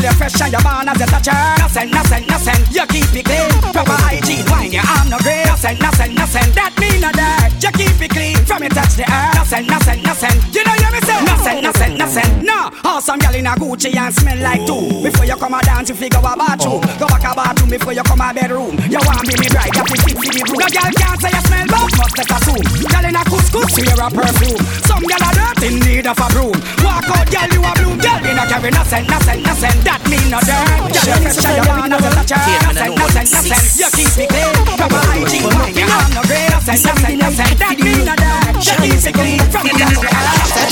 Girl, 0.00 0.08
you 0.08 0.16
fresh 0.16 0.40
and 0.40 0.52
you 0.52 0.62
born 0.64 0.88
as 0.88 0.96
a 0.96 1.06
toucher. 1.12 1.36
Nothing, 1.60 1.90
nothing, 1.90 2.24
nothing. 2.24 2.60
You 2.72 2.86
keep 2.88 3.12
it 3.12 3.24
clean. 3.28 3.52
Proper 3.60 4.00
hygiene, 4.00 4.48
wine 4.48 4.72
your 4.72 4.80
arm 4.96 5.12
no 5.12 5.18
green. 5.20 5.44
Nothing, 5.44 5.76
nothing, 5.76 6.14
nothing. 6.16 6.48
That 6.56 6.72
mean 6.80 7.04
no 7.04 7.12
dirt. 7.12 7.52
You 7.60 7.68
keep 7.76 8.00
it 8.00 8.08
clean 8.08 8.40
from 8.48 8.64
you 8.64 8.72
touch 8.72 8.96
the 8.96 9.04
earth. 9.04 9.36
Nothing, 9.36 9.66
nothing, 9.68 10.00
nothing. 10.00 10.36
You 10.56 10.64
know 10.64 10.72
hear 10.80 10.88
me 10.88 11.00
say? 11.04 11.20
Nothing, 11.20 11.60
nothing, 11.60 11.92
nothing. 12.00 12.30
No, 12.40 12.72
awesome 12.80 13.20
girl 13.20 13.36
in 13.36 13.44
a 13.44 13.52
Gucci 13.60 13.92
and 13.92 14.14
smell 14.16 14.40
like 14.40 14.64
two. 14.64 15.04
Before 15.04 15.28
you 15.28 15.36
come 15.36 15.52
a 15.52 15.60
dance, 15.60 15.92
you 15.92 15.94
figure 15.94 16.16
a 16.16 16.32
bathroom. 16.32 16.80
Go 16.96 17.04
back 17.04 17.28
a 17.28 17.36
bathroom 17.36 17.68
before 17.68 17.92
you 17.92 18.04
come 18.08 18.24
a 18.24 18.32
bedroom. 18.32 18.80
You 18.88 19.04
want 19.04 19.28
me 19.28 19.36
me 19.36 19.52
bright, 19.52 19.68
you 19.76 19.84
fit 19.84 20.00
for 20.16 20.24
the 20.24 20.40
room. 20.48 20.56
No 20.56 20.68
girl 20.72 20.92
can't 20.96 21.20
say 21.20 21.28
you 21.28 21.44
smell 21.44 21.66
but 21.68 21.92
must 22.00 22.16
a 22.16 22.24
assume. 22.24 22.64
Girl 22.88 23.04
in 23.04 23.20
a 23.20 23.22
couscous, 23.50 23.84
wear 23.86 24.06
a 24.06 24.08
perfume. 24.10 24.62
Some 24.86 25.04
girl 25.04 25.22
are 25.22 25.34
dirt 25.34 25.62
in 25.66 25.78
need 25.82 26.06
of 26.06 26.18
a 26.18 26.26
broom. 26.30 26.56
Walk 26.82 27.10
out 27.10 27.30
Girl, 27.30 27.46
you 27.54 27.62
a 27.62 27.70
bloom, 27.78 27.98
girl, 27.98 28.20
you 28.26 28.34
no 28.34 28.44
carry 28.50 28.70
nothing, 28.70 29.06
nothing, 29.06 29.42
nothing. 29.42 29.78
That 29.86 30.02
mean 30.10 30.26
no 30.30 30.40
dirt. 30.42 30.90
Girl, 30.90 31.06
you 31.06 31.30
fresh 31.30 31.46
and 31.46 31.56
you 31.58 31.64
born 31.66 31.92
as 31.94 32.02
a 32.02 32.10
toucher. 32.10 32.42
Nothing, 32.66 32.94
nothing, 32.98 33.28
nothing. 33.30 33.62
You 33.78 33.88
keep 33.94 34.18
it 34.18 34.28
clean. 34.30 34.54
Proper 34.74 35.02
hygiene, 35.06 35.46
wine, 35.46 35.74
you 35.78 35.86
have 35.86 36.10
no 36.10 36.22
grade. 36.26 36.50
Nothing, 36.50 36.82
nothing, 36.82 37.18
nothing. 37.22 37.54
That 37.58 37.76
mean 37.78 38.02
no 38.02 38.14
dirt. 38.18 38.58
You 38.66 38.74
keep 38.82 38.98
it 38.98 39.14
clean. 39.14 39.38
From 39.50 39.62
the 39.66 39.78
top 39.78 39.94
to 39.94 40.02
the 40.02 40.10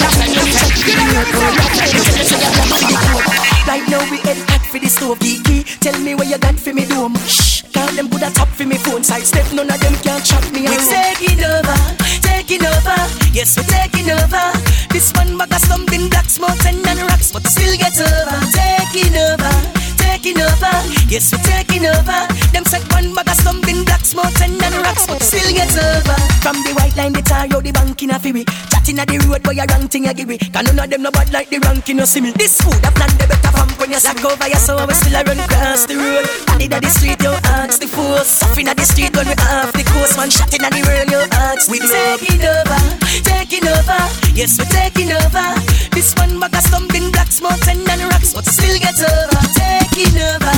Nothing, 0.03 0.35
nothing. 0.35 0.59
Right 3.69 3.85
now 3.85 4.01
we 4.11 4.17
head 4.25 4.41
hot 4.49 4.65
for 4.65 4.81
the 4.81 4.89
stove 4.89 5.19
geeky. 5.21 5.63
Tell 5.79 5.95
me 6.01 6.15
where 6.15 6.27
you 6.27 6.39
got 6.39 6.57
for 6.59 6.73
me 6.73 6.87
dome. 6.87 7.15
Shh, 7.29 7.63
call 7.71 7.93
them 7.93 8.09
put 8.09 8.23
a 8.23 8.33
top 8.33 8.49
for 8.49 8.65
me 8.65 8.79
phone 8.79 9.05
side 9.05 9.29
step. 9.29 9.45
None 9.53 9.69
of 9.69 9.79
them 9.79 9.88
Yes, 13.39 13.57
we're 13.57 13.63
taking 13.71 14.11
over. 14.11 14.51
This 14.91 15.13
one 15.15 15.39
bag 15.39 15.53
of 15.53 15.61
stumbling 15.63 16.11
blocks, 16.11 16.41
mountain 16.41 16.83
and 16.85 16.99
rocks, 17.07 17.31
but 17.31 17.47
still 17.47 17.71
get 17.79 17.95
over. 17.95 18.35
Taking 18.51 19.15
over, 19.15 19.55
taking 19.95 20.43
over. 20.43 20.75
Yes, 21.07 21.31
we're 21.31 21.39
taking 21.47 21.87
over. 21.87 22.27
Them 22.51 22.65
set 22.65 22.83
one 22.91 23.15
bag 23.15 23.29
of 23.29 23.39
stumbling 23.39 23.85
blocks, 23.85 24.13
mountain 24.13 24.61
and 24.61 24.75
rocks, 24.83 25.07
but 25.07 25.23
still 25.23 25.55
get 25.55 25.71
over. 25.71 26.19
From 26.43 26.57
the 26.67 26.75
white 26.75 26.97
line, 26.97 27.13
the 27.13 27.23
tar 27.23 27.47
out 27.47 27.63
the 27.63 27.71
bank 27.71 28.03
in 28.03 28.11
a 28.11 28.19
fury. 28.19 28.45
At 28.99 29.07
the 29.07 29.23
road, 29.31 29.47
boy, 29.47 29.55
a 29.55 29.63
wrong 29.71 29.87
thing 29.87 30.11
I 30.11 30.13
give 30.13 30.27
it. 30.27 30.43
Cause 30.51 30.67
none 30.67 30.75
of 30.75 30.91
them 30.91 31.07
no 31.07 31.15
bad 31.15 31.31
like 31.31 31.47
the 31.55 31.63
ranking, 31.63 32.03
you 32.03 32.07
see 32.07 32.21
me. 32.21 32.35
This 32.35 32.59
food, 32.59 32.83
I 32.83 32.91
plan 32.91 33.15
the 33.15 33.31
better 33.31 33.53
from 33.55 33.71
when 33.79 33.95
you 33.95 34.01
slack 34.03 34.19
over 34.27 34.49
your 34.51 34.59
soul, 34.59 34.83
we 34.91 34.95
still 34.99 35.15
a 35.15 35.23
run 35.23 35.39
across 35.39 35.87
the 35.87 35.95
road. 35.95 36.27
Body 36.51 36.67
at 36.67 36.83
the 36.83 36.91
street, 36.91 37.23
you 37.23 37.31
ask 37.47 37.79
the 37.79 37.87
force. 37.87 38.43
Suffering 38.43 38.67
at 38.67 38.75
the 38.75 38.83
street 38.83 39.15
when 39.15 39.31
we 39.31 39.39
off 39.55 39.71
the 39.71 39.87
coast. 39.87 40.19
Man 40.19 40.35
shotting 40.35 40.67
at 40.67 40.75
the 40.75 40.83
world, 40.83 41.07
you 41.15 41.23
ask 41.31 41.71
We 41.71 41.79
taking 41.79 42.43
over, 42.43 42.83
taking 43.23 43.71
over. 43.71 44.03
Yes, 44.35 44.59
we're 44.59 44.67
taking 44.67 45.15
over. 45.15 45.47
This 45.95 46.11
one 46.19 46.43
bag 46.43 46.59
of 46.59 46.67
stumbling 46.67 47.15
blocks, 47.15 47.39
mountain 47.39 47.87
and 47.87 48.03
rocks, 48.11 48.35
but 48.35 48.51
still 48.51 48.83
get 48.83 48.99
over. 48.99 49.43
Taking 49.55 50.19
over, 50.27 50.57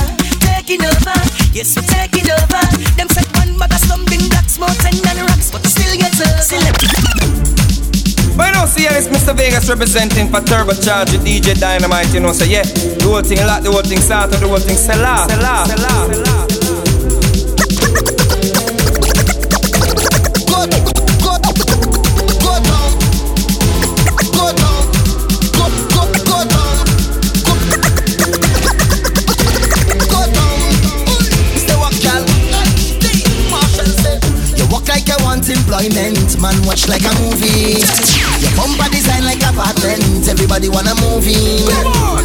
taking 0.48 0.80
over. 0.80 1.16
Yes, 1.52 1.76
we're 1.76 1.84
taking 1.92 2.32
over. 2.32 2.64
Them 2.96 3.08
said 3.12 3.28
one 3.36 3.60
bag 3.60 3.76
of 3.76 3.84
stumbling 3.84 4.32
blocks, 4.32 4.56
mountain 4.56 4.96
and 4.96 5.28
rocks, 5.28 5.52
but 5.52 5.60
still 5.68 5.92
get 6.00 6.16
over. 6.16 6.40
Still 6.40 7.59
But 8.36 8.46
you 8.48 8.52
know, 8.54 8.66
see, 8.66 8.86
it's 8.86 9.08
Mr. 9.08 9.36
Vegas 9.36 9.68
representing 9.68 10.28
for 10.28 10.40
Turbocharge 10.40 11.18
DJ 11.24 11.58
Dynamite, 11.58 12.12
you 12.14 12.20
know, 12.20 12.32
so 12.32 12.44
yeah, 12.44 12.62
the 12.62 13.04
whole 13.04 13.22
thing 13.22 13.38
lock, 13.46 13.62
the 13.62 13.70
whole 13.70 13.82
thing 13.82 14.00
start, 14.00 14.30
the 14.30 14.38
whole 14.38 14.58
thing 14.58 14.76
sell 14.76 15.04
off, 15.04 15.30
sell 15.30 15.44
off, 15.44 15.66
sell 15.66 15.86
off, 15.86 16.14
sell 16.14 16.64
off. 16.64 16.69
Employment, 35.70 36.34
man. 36.42 36.58
Watch 36.66 36.90
like 36.90 37.06
a 37.06 37.14
movie. 37.22 37.78
Your 38.42 38.50
bumper 38.58 38.90
design 38.90 39.22
like 39.22 39.38
apartment. 39.38 40.26
Everybody 40.26 40.68
wanna 40.68 40.98
move 40.98 41.22
in. 41.30 41.62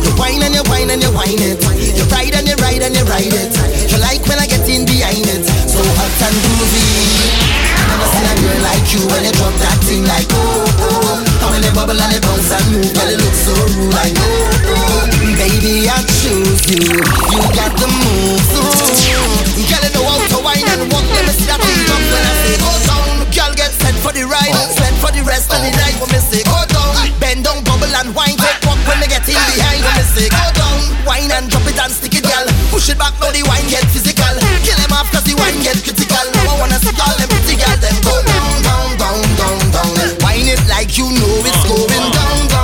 You 0.02 0.12
whine 0.18 0.42
and 0.42 0.56
you 0.58 0.66
whine 0.66 0.90
and 0.90 1.02
you 1.02 1.14
whine 1.14 1.38
it. 1.38 1.62
You 1.94 2.04
ride 2.10 2.34
and 2.34 2.50
you 2.50 2.58
ride 2.58 2.82
and 2.82 2.98
you 2.98 3.06
ride 3.06 3.30
it. 3.30 3.54
You 3.86 4.02
like 4.02 4.26
when 4.26 4.42
I 4.42 4.50
get 4.50 4.66
in 4.66 4.86
behind 4.90 5.30
it. 5.30 5.46
So 5.70 5.78
hot 5.78 6.22
and 6.26 6.36
groovy. 6.42 6.90
Never 7.86 8.08
seen 8.10 8.26
a 8.26 8.34
girl 8.42 8.60
like 8.66 8.88
you 8.90 9.02
when 9.14 9.24
you 9.30 9.34
drop 9.38 9.54
that 9.62 9.78
thing 9.86 10.04
like 10.10 10.26
oh 10.34 10.66
oh. 10.82 11.46
And 11.46 11.50
when 11.54 11.62
you 11.62 11.72
bubble 11.78 12.02
and 12.02 12.14
you 12.18 12.22
bounce 12.26 12.50
and 12.50 12.66
move, 12.74 12.90
girl 12.98 13.14
it 13.14 13.22
looks 13.22 13.46
so 13.46 13.54
rude 13.78 13.94
like 13.94 14.16
oh 14.18 14.58
oh. 14.74 15.06
Baby 15.38 15.86
I 15.86 16.02
choose 16.02 16.66
you. 16.66 16.82
You 16.82 17.42
got 17.54 17.78
the 17.78 17.86
moves. 17.94 18.50
Girl 18.50 19.86
you 19.86 19.92
know 19.94 20.02
how 20.02 20.18
to 20.34 20.38
whine 20.42 20.66
and 20.66 20.90
walk. 20.90 21.06
Let 21.14 21.30
me 21.30 21.34
see 21.38 21.46
that 21.46 21.62
thing 21.62 21.86
up 21.94 22.02
when 22.10 22.24
I 22.26 22.34
say 22.42 22.58
oh, 22.66 22.74
go 22.74 22.90
down. 22.90 23.05
For 24.06 24.14
the 24.14 24.22
ride, 24.30 24.54
set 24.78 24.94
for 25.02 25.10
the 25.10 25.26
rest 25.26 25.50
of 25.50 25.58
the 25.66 25.74
night. 25.74 25.98
When 25.98 26.14
me 26.14 26.22
say 26.22 26.46
go 26.46 26.62
down, 26.70 26.94
bend 27.18 27.42
down, 27.42 27.66
bubble 27.66 27.90
and 27.90 28.14
whine. 28.14 28.38
Take 28.38 28.62
walk 28.62 28.78
when 28.86 29.02
me 29.02 29.10
get 29.10 29.26
in 29.26 29.34
behind. 29.34 29.82
When 29.82 29.98
me 29.98 30.06
say 30.14 30.30
go 30.30 30.46
down, 30.54 30.78
whine 31.10 31.34
and 31.34 31.50
drop 31.50 31.66
it 31.66 31.74
and 31.74 31.90
stick 31.90 32.14
it, 32.14 32.22
girl. 32.22 32.46
Push 32.70 32.94
it 32.94 33.02
back 33.02 33.18
now 33.18 33.34
the 33.34 33.42
wine 33.50 33.66
get 33.66 33.82
physical. 33.90 34.30
Kill 34.62 34.78
him 34.78 34.94
off 34.94 35.10
'cause 35.10 35.26
the 35.26 35.34
wine 35.34 35.58
get 35.66 35.82
critical. 35.82 36.22
I 36.22 36.54
wanna 36.62 36.78
see 36.78 36.94
all 37.02 37.18
them 37.18 37.30
pretty 37.34 37.58
girls 37.58 37.82
them 37.82 37.98
go 38.06 38.14
down, 38.30 38.54
down, 38.62 38.90
down, 39.02 39.26
down, 39.42 39.58
down. 39.74 39.90
Whine 40.22 40.54
it 40.54 40.62
like 40.70 40.94
you 41.02 41.10
know 41.10 41.42
it's 41.42 41.64
going 41.66 41.90
down, 41.90 42.38
down, 42.46 42.55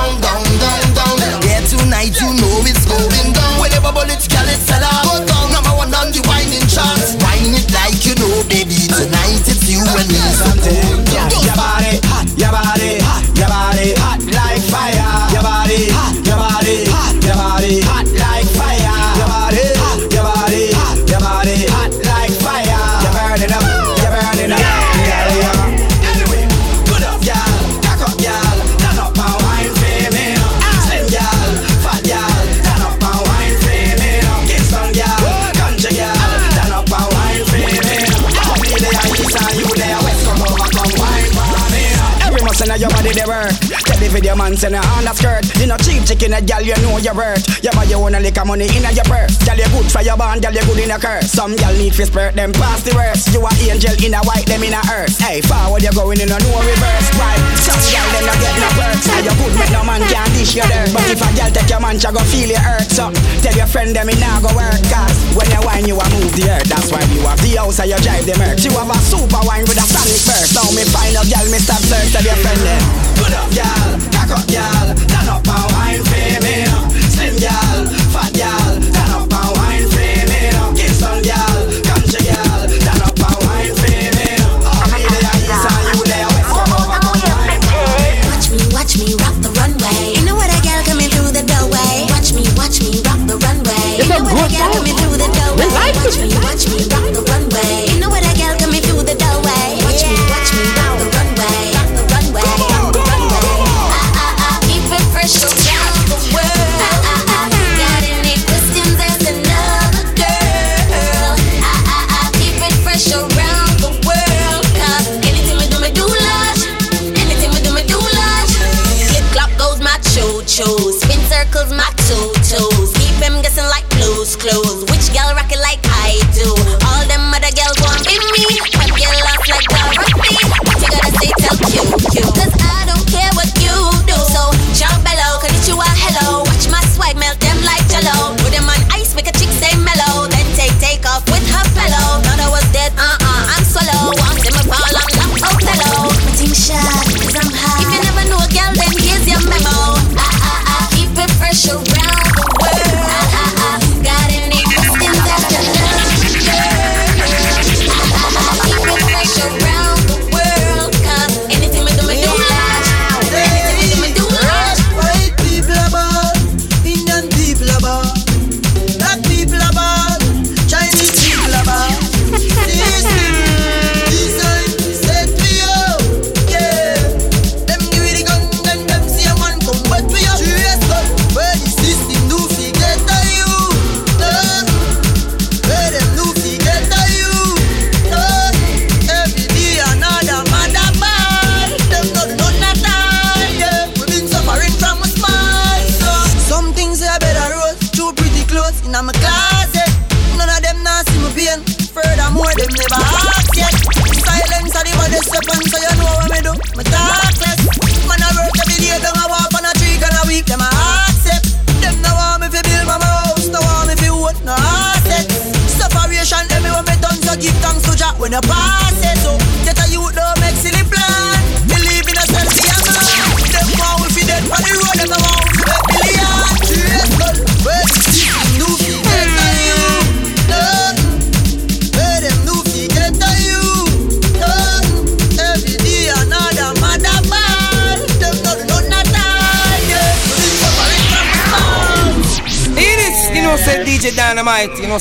chicken, 46.21 46.37
a 46.37 46.41
girl 46.41 46.61
you 46.61 46.77
know 46.85 46.97
your 47.01 47.15
worth. 47.15 47.41
You 47.63 47.71
buy 47.71 47.85
your 47.89 48.05
own 48.05 48.13
a 48.13 48.19
liquor 48.19 48.45
money 48.45 48.69
in 48.69 48.85
your 48.85 49.05
purse. 49.09 49.37
Girl 49.41 49.57
you 49.57 49.69
good 49.73 49.89
for 49.89 50.01
your 50.01 50.17
band, 50.17 50.41
girl 50.41 50.53
you 50.53 50.61
good 50.61 50.79
in 50.85 50.91
a 50.91 50.99
curse. 50.99 51.31
Some 51.33 51.55
girl 51.57 51.73
need 51.73 51.93
to 51.97 52.05
spurt 52.05 52.35
them 52.35 52.53
past 52.53 52.85
the 52.85 52.93
worst. 52.93 53.33
You 53.33 53.41
a 53.41 53.49
angel 53.65 53.95
in 53.97 54.13
a 54.13 54.21
white, 54.21 54.45
them 54.45 54.61
in 54.61 54.73
a 54.73 54.81
earth. 54.93 55.17
Hey, 55.17 55.41
forward 55.41 55.81
you 55.81 55.91
going 55.93 56.21
in 56.21 56.29
a 56.29 56.37
no 56.37 56.51
reverse. 56.61 57.07
Why? 57.17 57.33
Some 57.57 57.81
girl 57.89 58.07
them 58.13 58.25
not 58.29 58.37
get 58.37 58.55
no 58.61 58.69
perks. 58.77 59.05
Now 59.09 59.19
you 59.25 59.33
good, 59.33 59.53
make 59.57 59.73
no 59.73 59.81
man 59.81 60.01
can 60.05 60.29
dish 60.37 60.53
your 60.53 60.67
dirt. 60.69 60.93
But 60.93 61.09
if 61.09 61.21
a 61.21 61.29
girl 61.33 61.49
take 61.49 61.69
your 61.69 61.81
man, 61.81 61.97
she 61.97 62.09
go 62.11 62.21
feel 62.29 62.49
your 62.49 62.61
hurt. 62.61 62.87
So 62.91 63.09
tell 63.41 63.55
your 63.57 63.69
friend 63.69 63.89
them 63.95 64.09
it 64.09 64.19
now 64.21 64.37
go 64.41 64.51
work. 64.53 64.77
Cause 64.93 65.17
when 65.33 65.49
you 65.49 65.61
whine, 65.65 65.87
you 65.89 65.97
a 65.97 66.05
move 66.13 66.33
the 66.37 66.45
earth. 66.53 66.69
That's 66.69 66.91
why 66.93 67.01
you 67.09 67.25
have 67.25 67.41
the 67.41 67.57
house 67.57 67.81
and 67.81 67.89
you 67.89 67.99
drive 68.03 68.25
the 68.29 68.35
merch. 68.37 68.61
You 68.61 68.73
have 68.77 68.91
a 68.91 68.97
super 69.01 69.41
wine 69.47 69.65
with 69.65 69.79
a 69.81 69.85
sonic 69.89 70.21
burst. 70.27 70.53
Now 70.53 70.69
me 70.75 70.85
find 70.85 71.17
a 71.17 71.23
girl, 71.25 71.47
me 71.49 71.57
stop 71.57 71.81
search. 71.81 72.13
Tell 72.13 72.25
your 72.25 72.37
friend 72.43 72.61
them. 72.61 72.83
Good 73.17 73.33
up, 73.37 73.49
girl, 73.53 73.90
girl, 74.31 74.95
turn 75.07 75.29
up 75.29 75.47
and 75.47 75.73
wine. 75.73 76.70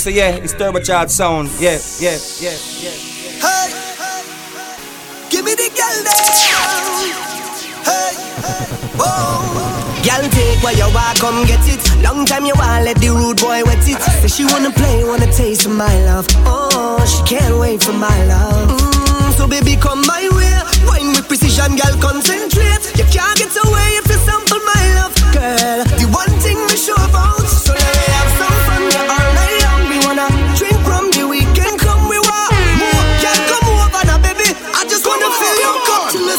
so 0.00 0.08
yeah, 0.08 0.30
it's 0.32 0.54
turbocharged 0.54 1.10
sound. 1.10 1.50
Yeah, 1.60 1.76
yeah, 2.00 2.16
yeah, 2.40 2.56
yeah. 2.80 2.96
yeah. 3.20 3.44
Hey, 3.44 3.68
give 5.28 5.44
me 5.44 5.52
the 5.52 5.68
girl 5.76 5.98
now. 6.08 6.16
Hey, 7.84 8.16
whoa, 8.96 9.44
Girl, 10.00 10.24
take 10.32 10.62
what 10.64 10.76
you 10.80 10.88
want, 10.96 11.20
come 11.20 11.44
get 11.44 11.60
it. 11.68 11.84
Long 12.02 12.24
time 12.24 12.46
you 12.46 12.54
want, 12.56 12.86
let 12.86 12.96
the 12.96 13.10
rude 13.10 13.36
boy 13.36 13.60
wet 13.68 13.84
it. 13.86 14.00
Say 14.24 14.28
she 14.28 14.44
wanna 14.46 14.70
play, 14.70 15.04
wanna 15.04 15.30
taste 15.30 15.66
of 15.66 15.72
my 15.72 15.92
love. 16.08 16.26
Oh, 16.48 17.04
she 17.04 17.20
can't 17.28 17.58
wait 17.58 17.82
for 17.82 17.92
my 17.92 18.24
love. 18.24 18.80
Mm, 18.80 19.36
so 19.36 19.46
baby, 19.46 19.76
come 19.76 20.00
my 20.06 20.24
way. 20.32 20.56
Wine 20.88 21.12
with 21.12 21.28
precision, 21.28 21.76
girl, 21.76 21.92
concentrate. 22.00 22.88
You 22.96 23.04
can't 23.12 23.36
get 23.36 23.52
away 23.52 24.00
if 24.00 24.08
you 24.08 24.16
sample 24.24 24.64
my 24.64 24.82
love, 24.96 25.14
girl. 25.36 25.89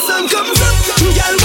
sun 0.07 0.27
comes 0.27 0.61
up, 0.61 1.15
girl. 1.15 1.40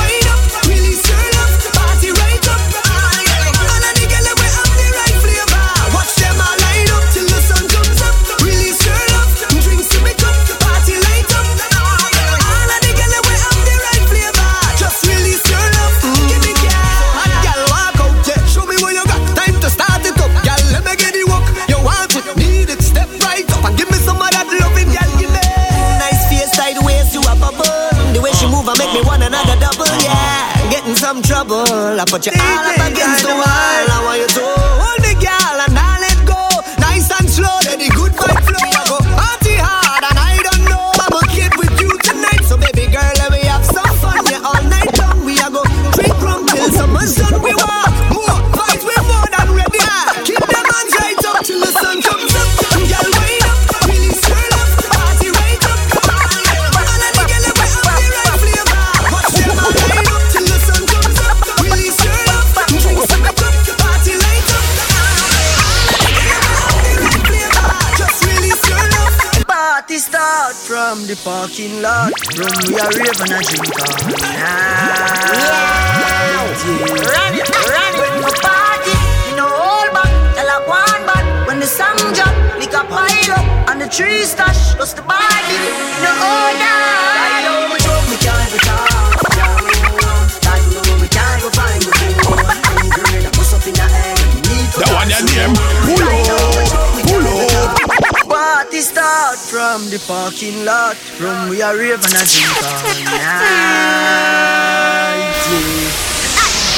We 101.56 101.62
are 101.62 101.72
rave 101.74 102.04
and 102.04 102.12
a 102.12 102.20
drink 102.20 102.52
all 102.52 102.84
night. 102.84 103.16
Yeah. 103.16 103.40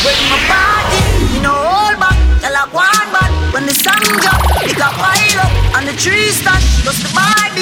When 0.07 0.19
my 0.31 0.39
party, 0.47 1.03
you 1.35 1.43
know 1.43 1.51
all 1.51 1.99
back, 1.99 2.15
tell 2.39 2.55
I 2.55 2.63
one 2.71 3.11
back. 3.11 3.27
When 3.53 3.67
the 3.67 3.75
sun 3.75 3.99
drop, 4.23 4.39
it 4.63 4.79
got 4.79 4.95
pile 4.95 5.41
up, 5.43 5.51
and 5.75 5.89
the 5.89 5.95
trees 5.99 6.39
start 6.39 6.63
just 6.87 7.03
the 7.03 7.11
body. 7.11 7.58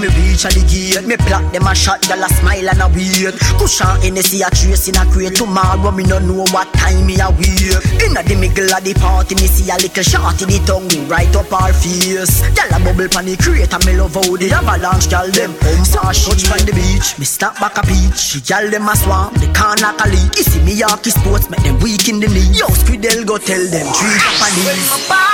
Me 0.00 0.08
reach 0.18 0.44
at 0.44 0.54
the 0.54 0.62
gate 0.66 1.06
Me 1.06 1.16
plot 1.16 1.46
them 1.52 1.66
a 1.66 1.74
shot, 1.74 2.02
y'all 2.08 2.22
a 2.22 2.28
smile 2.28 2.68
and 2.68 2.82
a 2.82 2.88
wait. 2.90 3.34
Cushion 3.58 3.94
Hennessy 4.02 4.42
a 4.42 4.50
trace 4.50 4.88
in 4.88 4.98
a 4.98 5.04
crate. 5.06 5.36
Tomorrow 5.36 5.90
me 5.94 6.02
no 6.04 6.18
know 6.18 6.44
what 6.50 6.66
time 6.74 7.06
me 7.06 7.14
a 7.22 7.30
wait. 7.30 7.78
Inna 8.02 8.22
the 8.26 8.34
middle 8.34 8.70
of 8.74 8.82
the 8.82 8.94
party 8.98 9.34
Me 9.38 9.46
see 9.46 9.70
a 9.70 9.76
little 9.78 10.02
shot 10.02 10.40
in 10.42 10.50
the 10.50 10.58
tongue 10.66 10.90
right 11.06 11.30
up 11.36 11.52
our 11.52 11.72
face. 11.72 12.42
Y'all 12.58 12.74
a 12.74 12.78
bubble 12.82 13.08
pan 13.08 13.26
the 13.26 13.36
crate 13.38 13.70
And 13.70 13.84
me 13.86 13.94
love 13.94 14.14
how 14.14 14.34
the 14.34 14.50
avalanche 14.50 15.06
Y'all 15.10 15.30
them 15.30 15.54
um 15.54 15.84
so 15.86 16.00
touch 16.02 16.42
from 16.46 16.62
the 16.66 16.74
beach. 16.74 17.18
Me 17.18 17.24
stop 17.24 17.58
back 17.60 17.78
a 17.78 17.82
peach 17.86 18.42
Y'all 18.50 18.66
them 18.70 18.88
a 18.88 18.94
swarm 18.96 19.34
The 19.38 19.46
corner 19.54 19.94
a 19.94 20.04
leak. 20.10 20.34
You 20.36 20.44
see 20.44 20.62
me 20.62 20.74
Yorkie 20.74 21.14
sports 21.14 21.48
Make 21.50 21.62
them 21.62 21.78
weak 21.80 22.08
in 22.08 22.20
the 22.20 22.28
knee 22.28 22.50
Yo 22.56 22.66
Squidel 22.74 23.26
go 23.26 23.38
tell 23.38 23.62
them 23.70 23.86
Three 23.94 24.18
Japanese 24.18 25.33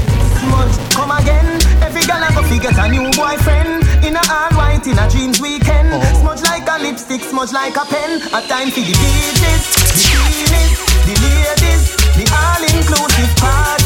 much. 0.51 0.75
Come 0.91 1.11
again. 1.11 1.47
Every 1.81 2.03
girl 2.03 2.19
I 2.19 2.29
go 2.35 2.43
figure 2.43 2.75
a 2.75 2.85
new 2.91 3.07
boyfriend. 3.15 3.87
In 4.03 4.15
a 4.19 4.23
all 4.27 4.51
white, 4.59 4.85
in 4.85 4.99
a 4.99 5.07
dreams 5.09 5.39
weekend. 5.39 5.95
Oh. 5.95 6.03
Smudge 6.19 6.43
like 6.43 6.67
a 6.67 6.77
lipstick, 6.83 7.21
smudge 7.23 7.53
like 7.53 7.75
a 7.75 7.85
pen. 7.87 8.21
A 8.35 8.39
time 8.45 8.69
for 8.69 8.83
the 8.83 8.93
DJs, 8.93 9.65
the 9.95 10.05
feelings, 10.19 10.77
the 11.07 11.15
ladies, 11.23 11.83
the 12.19 12.25
all 12.35 12.61
inclusive 12.61 13.33
party. 13.39 13.80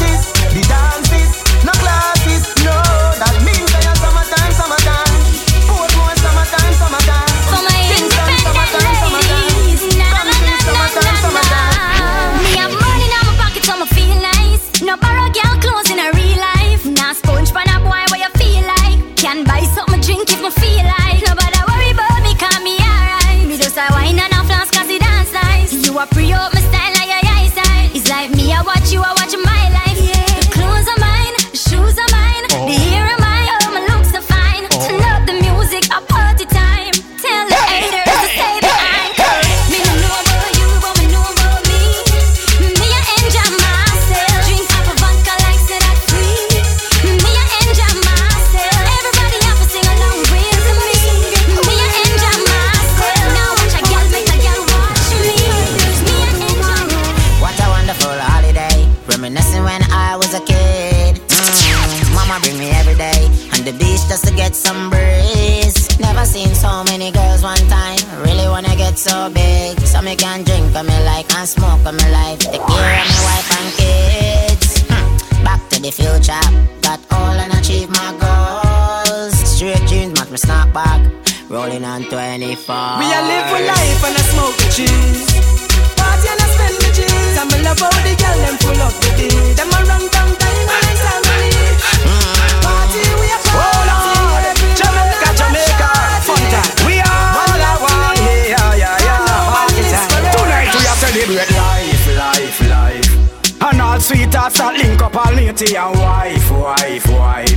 Get 64.36 64.54
some 64.54 64.90
breeze. 64.90 65.98
Never 65.98 66.24
seen 66.24 66.54
so 66.54 66.84
many 66.84 67.10
girls 67.10 67.42
one 67.42 67.64
time. 67.68 67.98
Really 68.22 68.46
wanna 68.48 68.76
get 68.76 68.98
so 68.98 69.30
big. 69.30 69.80
So 69.80 70.02
me 70.02 70.14
can 70.14 70.44
drink 70.44 70.76
on 70.76 70.86
me 70.86 70.98
like 71.04 71.32
and 71.34 71.48
smoke 71.48 71.84
on 71.86 71.96
me 71.96 72.06
life. 72.12 72.38
Take 72.40 72.60
care 72.60 73.00
of 73.00 73.08
my 73.14 73.20
wife 73.28 73.48
and 73.58 73.68
kids. 73.80 74.68
Hmm, 74.88 75.44
Back 75.44 75.60
to 75.70 75.80
the 75.80 75.90
future. 75.90 76.46
Got 76.82 77.00
all 77.10 77.36
and 77.42 77.52
achieve 77.58 77.88
my 77.90 78.10
goals. 78.20 79.34
Straight 79.56 79.82
dreams, 79.88 80.20
make 80.20 80.30
me 80.30 80.36
snap 80.36 80.72
back. 80.72 81.00
Rolling 81.48 81.84
on 81.84 82.02
24. 82.04 82.98
Me 83.00 83.06
a 83.06 83.20
live 83.30 83.46
for 83.50 83.62
life 83.72 84.00
and 84.06 84.16
I 84.20 84.22
smoke 84.32 84.56
the 84.60 84.68
cheese. 84.76 85.26
Party 85.96 86.28
and 86.28 86.40
I 86.44 86.48
spend 86.54 86.76
the 86.84 86.90
cheese. 86.92 87.36
And 87.40 87.48
me 87.52 87.58
love 87.64 87.78
how 87.80 87.90
the 88.04 88.12
girl 88.20 88.38
them 88.44 88.56
full 88.60 88.82
up 88.84 88.94
the 89.00 89.10
day. 89.16 89.54
Them 89.56 89.70
a 89.72 89.78
run 89.88 90.04
down 90.14 90.30
time 90.36 90.68
and 90.74 90.84
I 90.84 91.36
me. 91.40 91.52
Party 92.66 93.02
we 93.20 93.28
a 93.30 93.38
Hold 93.56 93.75
time. 96.50 96.86
We 96.86 96.98
are 97.00 97.28
all 97.40 97.60
I 97.60 97.74
want, 97.82 98.18
yeah, 98.22 98.74
yeah, 98.74 99.06
yeah. 99.06 99.26
Party 99.52 99.82
time. 99.90 100.10
Tonight 100.36 100.70
we 100.74 100.82
are 100.86 100.98
celebrate 101.00 101.50
life, 101.56 102.04
life, 102.16 102.58
life. 102.70 103.62
And 103.62 103.80
all 103.80 104.00
sweethearts 104.00 104.58
that 104.58 104.74
link 104.76 105.02
up 105.02 105.16
all 105.16 105.34
matey 105.34 105.76
and 105.76 105.98
wife, 105.98 106.50
wife, 106.50 107.06
wife. 107.10 107.52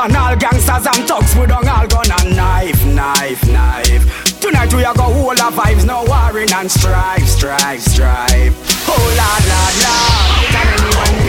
And 0.00 0.16
all 0.16 0.36
gangsters 0.36 0.86
and 0.86 1.04
thugs 1.06 1.36
with 1.36 1.52
on 1.52 1.68
all 1.68 1.86
gun 1.86 2.10
and 2.10 2.36
knife, 2.36 2.84
knife, 2.86 3.44
knife. 3.48 4.40
Tonight 4.40 4.72
we 4.72 4.84
are 4.84 4.94
go 4.94 5.02
whole 5.02 5.30
of 5.32 5.54
vibes, 5.54 5.84
no 5.84 6.04
warring 6.04 6.50
and 6.52 6.70
strife, 6.70 7.26
strife, 7.26 7.80
strife. 7.82 8.54
Oh 8.88 8.96
lord, 8.96 9.44
lord, 9.50 9.76
lord. 9.84 10.19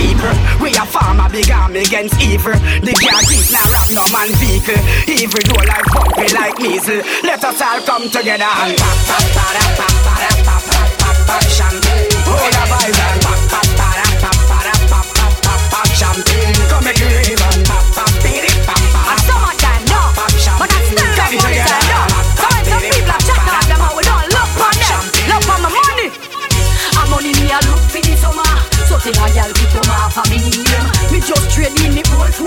People, 0.01 0.33
we 0.57 0.73
a 0.73 0.85
farm 0.89 1.21
a 1.21 1.29
big 1.29 1.51
arm 1.51 1.77
against 1.77 2.17
evil. 2.17 2.57
The 2.81 2.93
can't 2.97 3.21
keep 3.29 3.45
now 3.53 3.61
rap 3.69 3.85
no 3.93 4.01
man 4.09 4.33
vehicle. 4.41 4.81
Evil 5.05 5.45
do 5.45 5.53
like 5.61 5.85
bumpy 5.93 6.25
like 6.33 6.57
measles. 6.57 7.05
Let 7.21 7.43
us 7.45 7.61
all 7.61 7.77
come 7.85 8.09
together 8.09 8.49
and 8.49 8.73
pop, 8.81 8.97
pop, 9.05 9.21
pop, 9.29 9.53
pop, 9.77 9.93
pop, 10.01 10.25
pop, 10.41 10.61
pop, 10.65 10.89
pop, 10.97 11.17
pop, 11.29 11.45
champagne. 11.45 12.09
Hold 12.25 12.49
vibes 12.65 12.97
and 12.97 13.21
pop, 13.21 13.41
pop, 13.53 13.67
pop, 13.77 13.93
pop, 14.25 14.37
pop, 14.49 14.73
pop, 14.89 15.05
pop, 15.21 15.35
pop, 15.45 15.61
pop, 15.69 15.89
champagne. 15.93 16.57
Come 16.65 16.89
it 16.89 16.97
rave 16.97 17.37
and 17.37 17.61
pop, 17.69 17.85
pop, 17.93 18.09
beat 18.25 18.41
it, 18.41 18.57
pop, 18.65 18.81
pop. 18.81 19.05
And 19.05 19.21
summertime, 19.21 19.85
no. 19.85 20.01
Pop 20.17 20.33
champagne. 20.33 20.65
But 20.65 20.73
I 20.73 20.81
still 20.81 20.97
Come 20.97 21.13
got 21.13 21.29
money 21.29 21.61
together. 21.61 21.77
time, 21.77 21.93
no. 21.93 22.01
Some 22.41 22.57
some 22.73 22.83
people 22.89 23.13
are 23.13 23.21
chat 23.21 23.37
off 23.37 23.65
them, 23.69 23.81
I 23.85 23.89
will 23.93 24.07
not 24.09 24.25
look 24.33 24.49
on 24.65 24.75
them. 24.81 25.03
Look 25.29 25.45
on 25.45 25.59
my 25.61 25.69
money. 25.69 26.09
And 26.09 27.07
money 27.13 27.31
me 27.37 27.53
a 27.53 27.61
look 27.69 27.85
for 27.85 28.01
the 28.01 28.17
summer. 28.17 28.49
So 28.89 28.97
say 28.99 29.13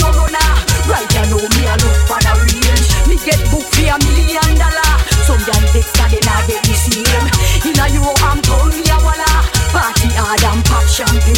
runner. 0.00 0.50
Right 0.88 1.08
me 1.56 1.64
look 1.82 1.98
for 2.08 2.20
the. 2.22 2.78
Me 3.08 3.16
get 3.24 3.40
book 3.50 3.66
for 3.74 3.86
a 3.88 3.96
million 4.02 4.50
dollar. 4.58 4.92
Some 5.26 5.40
they 5.72 5.82
get 6.46 6.62
the 6.64 6.74
same. 6.74 7.26
Party 9.74 10.08
hard 10.14 10.44
and 10.44 10.64
pop 10.64 10.86
champagne. 10.86 11.33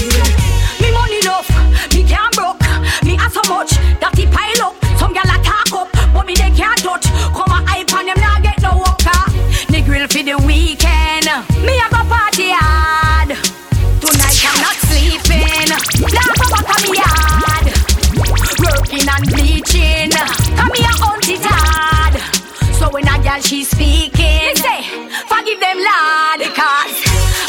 while 23.37 23.43
she's 23.43 23.69
speaking. 23.69 24.57
Say, 24.57 24.81
forgive 25.29 25.61
them, 25.61 25.77
lad, 25.77 26.41
cause 26.57 26.97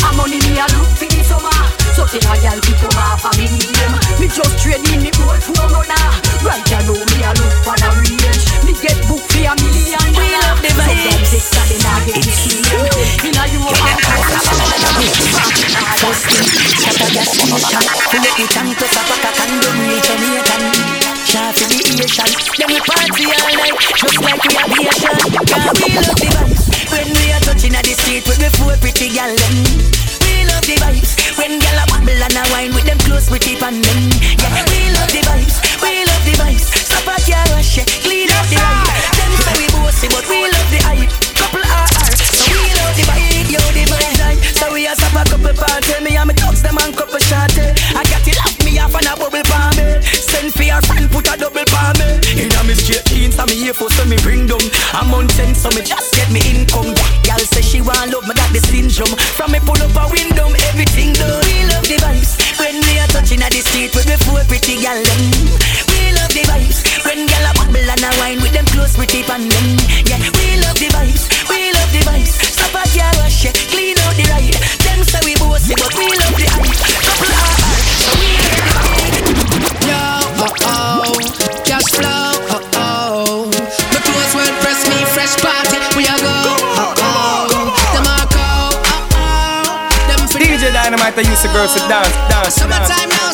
I'm 0.03 0.19
only 0.19 0.35
me 0.43 0.59
a 0.59 0.67
look 0.75 0.91
for 0.99 1.07
the 1.07 1.23
summer. 1.23 1.63
So 1.95 2.03
tell 2.11 2.27
a 2.27 2.35
girl 2.43 2.59
pick 2.59 2.83
up 2.83 2.93
half 2.99 3.23
a 3.23 3.31
million, 3.39 3.91
me 4.19 4.27
just 4.27 4.51
trade 4.59 4.83
in 4.83 4.99
me 4.99 5.11
old 5.23 5.39
phone 5.39 5.71
runner. 5.71 6.07
Right 6.43 6.59
now, 6.67 6.83
me 6.91 7.23
a 7.23 7.31
look 7.39 7.55
for 7.63 7.75
the 7.79 7.87
range. 8.03 8.43
Me 8.67 8.75
get 8.83 8.99
book 9.07 9.23
for 9.31 9.47
a 9.47 9.55
million. 9.55 10.07
We 10.11 10.27
love 10.35 10.59
the 10.59 10.75
vibes. 10.75 11.31
So 11.31 11.39
from 11.55 11.65
the 11.71 11.79
night 11.79 12.11
get 12.11 12.19
me 12.19 12.35
Inna 13.31 13.47
you 13.47 13.63
a 13.63 13.71
Justin, 15.97 16.43
shut 16.83 16.99
up 16.99 17.15
your 17.15 17.25
solution. 17.25 17.83
Pull 18.11 18.27
up 18.27 18.35
your 18.37 18.47
tongue, 18.51 18.75
twist 18.75 18.97
up 18.99 19.07
like 19.07 19.23
a 19.23 19.31
condom, 19.39 19.77
reach 19.87 20.09
a 20.11 20.15
million. 20.19 21.07
Shot 21.27 21.59
in 21.59 21.67
the 21.67 21.79
ocean, 22.03 22.31
then 22.55 22.67
we 22.71 22.79
party 22.79 23.23
all 23.27 23.51
night, 23.55 23.75
just 23.97 24.19
like 24.23 24.39
we 24.43 24.56
gal 29.17 29.35
them. 29.35 29.57
We 30.21 30.45
love 30.45 30.61
the 30.69 30.77
vibes. 30.77 31.17
When 31.39 31.57
gal 31.57 31.81
a 31.81 31.85
bubble 31.89 32.21
and 32.21 32.37
a 32.37 32.43
wine 32.53 32.73
With 32.75 32.85
them 32.85 32.99
close 32.99 33.27
pretty 33.27 33.55
pan 33.55 33.81
them. 33.81 34.01
Yeah, 34.37 34.66
your 91.47 91.53
girl 91.53 91.67
to 91.67 91.79
dance, 91.87 92.15
dance. 92.29 92.55
Summertime 92.55 93.09
now. 93.09 93.26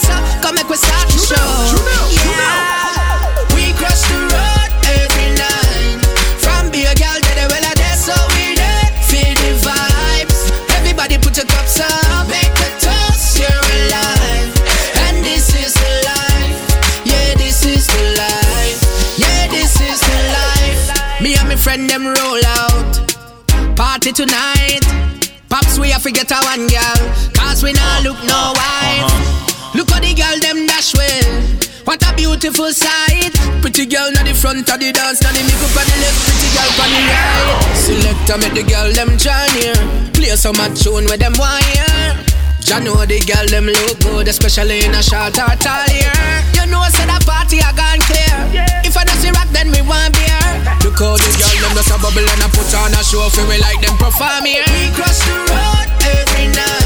Na 34.74 34.78
the 34.82 34.92
dance, 34.92 35.22
na 35.22 35.30
the 35.30 35.42
make 35.46 35.62
up 35.62 35.78
on 35.78 35.86
the 35.86 35.96
left, 36.02 36.18
pretty 36.26 36.50
girl 36.50 36.72
on 36.82 36.90
the 36.90 37.02
right. 37.06 37.78
Selector 37.78 38.38
make 38.42 38.56
the 38.58 38.64
girl 38.66 38.90
them 38.98 39.12
join 39.22 39.54
here. 39.54 39.78
Play 40.18 40.34
some 40.34 40.58
a 40.58 40.66
tune 40.74 41.06
with 41.06 41.22
them 41.22 41.38
wire. 41.38 42.18
Ya 42.66 42.82
know 42.82 42.98
the 43.06 43.22
girl 43.22 43.46
them 43.54 43.70
look 43.70 44.02
good, 44.02 44.28
especially 44.28 44.82
in 44.82 44.98
a 44.98 45.04
short 45.04 45.38
or 45.38 45.54
tall 45.62 45.86
year. 45.94 46.10
You 46.58 46.66
know 46.66 46.82
I 46.82 46.90
said 46.90 47.06
that 47.06 47.22
party 47.22 47.62
a 47.62 47.70
gone 47.78 48.02
clear. 48.02 48.66
If 48.82 48.98
I 48.98 49.06
don't 49.06 49.20
see 49.22 49.30
rock, 49.30 49.50
then 49.54 49.70
we 49.70 49.86
want 49.86 50.18
beer. 50.18 50.42
Look 50.82 50.98
how 50.98 51.22
the 51.22 51.30
girl 51.38 51.58
them 51.62 51.78
just 51.78 51.94
a 51.94 51.98
bubble 52.02 52.26
and 52.26 52.42
I 52.42 52.50
put 52.50 52.74
on 52.74 52.98
a 52.98 53.02
show 53.06 53.30
for 53.30 53.46
we 53.46 53.62
like 53.62 53.78
them 53.78 53.94
perform 54.02 54.50
here. 54.50 54.66
We 54.74 54.90
cross 54.98 55.22
the 55.22 55.38
road 55.54 55.88
every 56.02 56.50
night. 56.50 56.83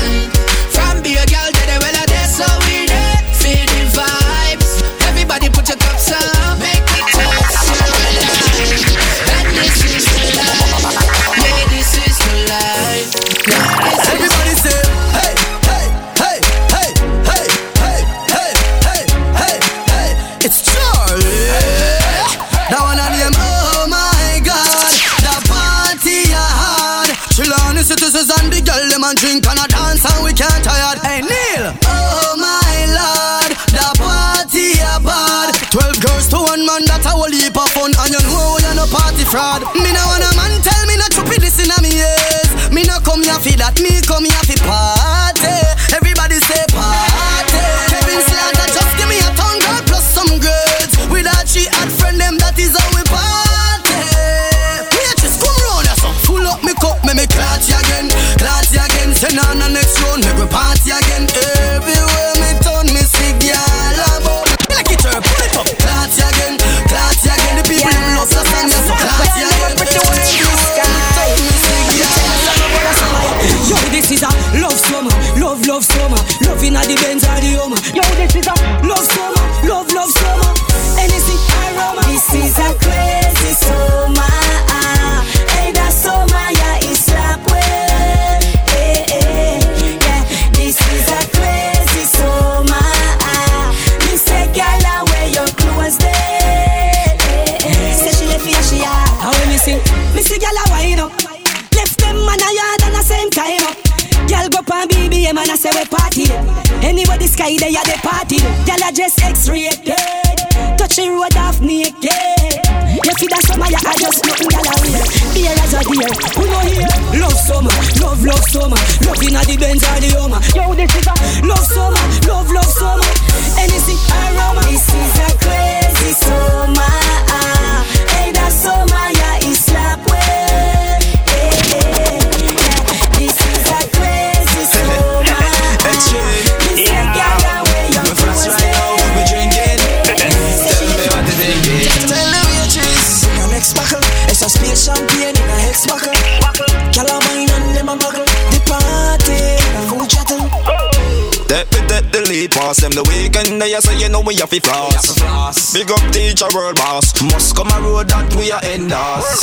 Lead 152.28 152.52
pass 152.52 152.78
them 152.82 152.92
the 152.92 153.04
weekend 153.04 153.62
They 153.62 153.74
say 153.80 153.98
you 154.00 154.10
know 154.10 154.22
we 154.22 154.36
have 154.36 154.50
to 154.50 154.60
floss. 154.60 155.74
Big 155.74 155.90
up 155.90 156.02
teacher 156.12 156.48
world 156.54 156.76
boss. 156.76 157.14
Must 157.22 157.56
come 157.56 157.72
a 157.72 157.82
road 157.82 158.08
that 158.10 158.28
we 158.36 158.52
are 158.52 158.64
enders 158.64 159.42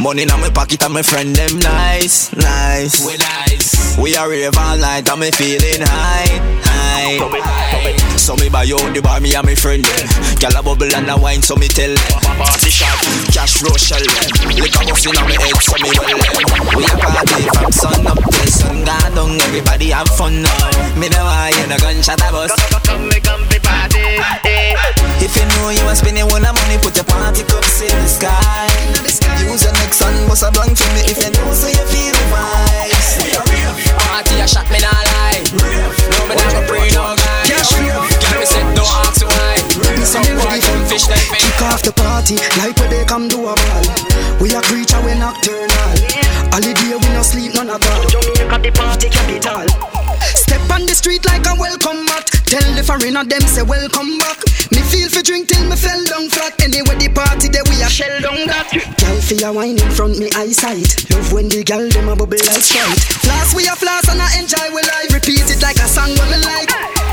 Money 0.00 0.22
in 0.22 0.28
my 0.28 0.50
pocket 0.50 0.82
and 0.82 0.94
my 0.94 1.02
friend 1.02 1.34
them 1.34 1.58
nice, 1.58 2.34
nice. 2.34 3.06
We 3.06 3.16
nice. 3.16 3.98
We 3.98 4.16
are 4.16 4.28
rave 4.28 4.56
all 4.56 4.76
night 4.76 5.08
and 5.08 5.20
me 5.20 5.30
feeling 5.30 5.80
high, 5.80 6.60
high 6.62 8.13
So 8.16 8.36
me 8.36 8.48
buy 8.48 8.64
out 8.72 8.94
the 8.94 9.00
bar 9.02 9.20
me 9.20 9.34
and 9.34 9.44
my 9.44 9.54
friend 9.54 9.84
them 9.84 10.08
Gyal 10.40 10.56
a 10.56 10.62
bubble 10.64 10.88
and 10.88 11.10
a 11.10 11.16
wine 11.18 11.42
so 11.42 11.56
me 11.56 11.68
tell 11.68 11.92
them. 11.92 12.20
Party 12.40 12.72
shot, 12.72 12.96
cash 13.28 13.60
roll 13.60 13.76
shell 13.76 14.00
them 14.00 14.48
Liquor 14.56 14.84
bust 14.88 15.04
in 15.04 15.16
on 15.18 15.28
me 15.28 15.36
head 15.36 15.58
so 15.60 15.76
me 15.82 15.92
well 15.92 16.08
them 16.08 16.20
We 16.72 16.84
a 16.88 16.96
party 16.96 17.44
from 17.52 17.72
sun 17.72 18.06
up 18.08 18.16
till 18.16 18.48
sun 18.48 18.80
gone 18.84 19.12
down. 19.12 19.36
Everybody 19.44 19.92
have 19.92 20.08
fun 20.16 20.40
now. 20.40 20.96
Me 20.96 21.12
know 21.12 21.20
why 21.20 21.52
you 21.52 21.66
no 21.68 21.76
gunshot 21.76 22.22
a 22.24 22.28
bus. 22.32 22.52
Come 22.88 23.12
me 23.12 23.20
come 23.20 23.44
fi 23.52 23.58
party 23.60 24.06
If 25.20 25.36
you 25.36 25.44
know 25.60 25.68
you 25.68 25.84
want 25.84 25.98
spend 26.00 26.16
your 26.16 26.30
own 26.32 26.48
money 26.48 26.80
Put 26.80 26.96
your 26.96 27.04
party 27.04 27.44
cups 27.44 27.84
in 27.84 27.92
the 27.92 28.08
sky. 28.08 28.72
Use 29.44 29.64
your 29.68 29.74
next 29.84 30.00
sun 30.00 30.14
bust 30.26 30.42
a 30.46 30.50
blank 30.54 30.72
for 30.78 30.88
me 30.96 31.04
If 31.12 31.20
you 31.20 31.28
know 31.28 31.52
so 31.52 31.68
you 31.68 31.84
feel 31.92 32.14
the 32.16 32.24
vibes 32.32 33.20
Party 34.08 34.40
a 34.40 34.46
shot 34.48 34.64
me 34.72 34.80
nah 34.80 34.96
lie. 35.12 35.44
No 35.52 36.20
me 36.24 36.34
nah 36.40 36.50
go 36.56 36.60
pray 36.64 36.88
no 36.96 37.23
party 42.24 42.40
like 42.58 42.76
where 42.78 42.88
they 42.88 43.04
come 43.04 43.28
do 43.28 43.40
a 43.46 43.54
ball. 43.54 43.84
We 44.40 44.54
a 44.54 44.60
creature 44.62 45.00
we 45.04 45.14
nocturnal. 45.14 45.92
Holiday 46.48 46.96
we 46.96 47.08
no 47.12 47.22
sleep 47.22 47.54
none 47.54 47.68
at 47.68 47.84
all. 47.84 48.08
Jamaica 48.08 48.58
the 48.62 48.72
party 48.72 49.08
capital. 49.10 49.68
Step 50.32 50.70
on 50.70 50.86
the 50.86 50.94
street 50.94 51.24
like 51.26 51.44
a 51.46 51.54
welcome 51.54 52.04
mat. 52.06 52.26
Tell 52.48 52.64
the 52.74 52.82
foreigner 52.82 53.24
them 53.24 53.42
say 53.42 53.62
welcome 53.62 54.18
back. 54.18 54.40
Me 54.72 54.80
feel 54.80 55.08
for 55.08 55.22
drink 55.22 55.48
till 55.48 55.68
me 55.68 55.76
fell 55.76 56.02
down 56.06 56.30
flat. 56.30 56.56
Anyway 56.62 56.96
the 56.96 57.12
party 57.12 57.48
there 57.48 57.64
we 57.68 57.76
a 57.82 57.88
shell 57.88 58.20
down 58.20 58.48
that. 58.48 58.72
Girl 58.72 59.20
for 59.20 59.36
a 59.44 59.52
wine 59.52 59.78
in 59.78 59.90
front 59.92 60.18
me 60.18 60.30
eyesight. 60.34 61.04
Love 61.12 61.32
when 61.32 61.48
the 61.48 61.62
girl 61.64 61.88
them 61.90 62.08
a 62.08 62.16
bubble 62.16 62.40
like 62.48 62.64
sprite. 62.64 63.04
Floss 63.20 63.54
we 63.54 63.68
a 63.68 63.76
floss 63.76 64.08
and 64.08 64.20
I 64.20 64.40
enjoy 64.40 64.72
we 64.72 64.80
life. 64.80 65.12
Repeat 65.12 65.44
it 65.52 65.60
like 65.60 65.76
a 65.76 65.88
song 65.88 66.08
when 66.16 66.30
me 66.32 66.38
like. 66.40 67.03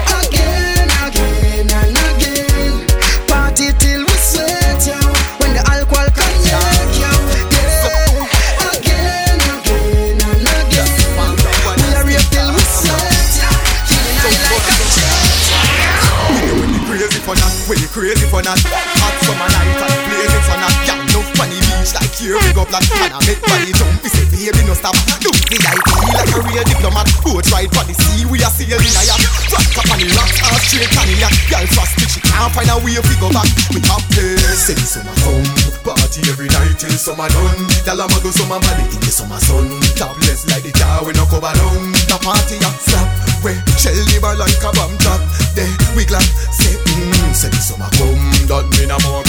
You 17.70 17.90
crazy 17.94 18.26
for 18.28 18.42
that 18.42 18.58
Hot 18.58 19.16
summer 19.22 19.50
night 19.54 19.78
and 19.78 20.02
blazing 20.10 20.46
for 20.48 20.58
that 20.58 20.74
Girl, 20.88 21.02
no 21.14 21.20
funny 21.38 21.60
beach 21.62 21.94
like 21.94 22.14
here 22.18 22.38
we 22.38 22.50
go 22.54 22.66
black 22.66 22.86
And 22.98 23.14
I 23.14 23.20
make 23.28 23.42
body 23.46 23.70
jump, 23.76 24.02
we 24.02 24.10
say 24.10 24.26
baby 24.30 24.66
no 24.66 24.74
stop. 24.74 24.98
Do 25.22 25.30
the 25.30 25.58
IP 25.62 25.90
like 26.18 26.32
a 26.34 26.40
real 26.42 26.66
diplomat. 26.66 27.08
Boat 27.22 27.46
ride 27.54 27.70
for 27.70 27.86
the 27.86 27.94
sea, 27.94 28.26
we 28.26 28.42
are 28.42 28.50
sailing 28.50 28.82
a 28.82 29.04
yacht. 29.06 29.22
Drop 29.50 29.62
up 29.78 29.92
on 29.94 30.00
the 30.02 30.08
rocks, 30.18 30.38
all 30.42 30.58
straight 30.66 30.90
Cadillac 30.90 31.34
Girl 31.52 31.66
fast 31.78 31.94
bitch, 32.00 32.18
she 32.18 32.22
can't 32.26 32.50
find 32.54 32.70
a 32.72 32.78
way 32.82 32.98
if 32.98 33.06
we 33.06 33.16
go 33.22 33.30
back. 33.30 33.46
We 33.70 33.80
have 33.86 34.04
place, 34.10 34.66
the 34.72 34.82
summer 34.82 35.14
come 35.22 35.46
Party 35.82 36.22
every 36.30 36.48
night 36.50 36.78
till 36.78 36.94
summer 36.94 37.30
done. 37.30 37.62
Girl, 37.86 38.02
I'ma 38.06 38.18
go 38.22 38.30
summer 38.30 38.62
body 38.62 38.86
in 38.90 39.02
the 39.02 39.12
summer 39.12 39.42
sun. 39.42 39.66
Topless 39.98 40.46
like 40.50 40.62
the 40.62 40.72
car 40.78 41.02
we 41.02 41.14
no 41.14 41.26
cover 41.26 41.52
down. 41.52 41.92
The 42.06 42.18
party 42.22 42.62
a 42.62 42.70
slap, 42.78 43.11
we 43.44 43.54
shell 43.78 43.98
bar 44.22 44.36
like 44.36 44.62
a 44.62 44.70
bomb 44.74 44.96
drop 44.98 45.22
There 45.56 45.70
we 45.96 46.06
glad, 46.06 46.26
say 46.54 46.78
mm, 46.78 47.34
say 47.34 47.52
summer 47.58 47.90
come 47.98 48.22
That 48.48 48.66
mean 48.78 48.92
a 48.94 48.98
more 49.06 49.24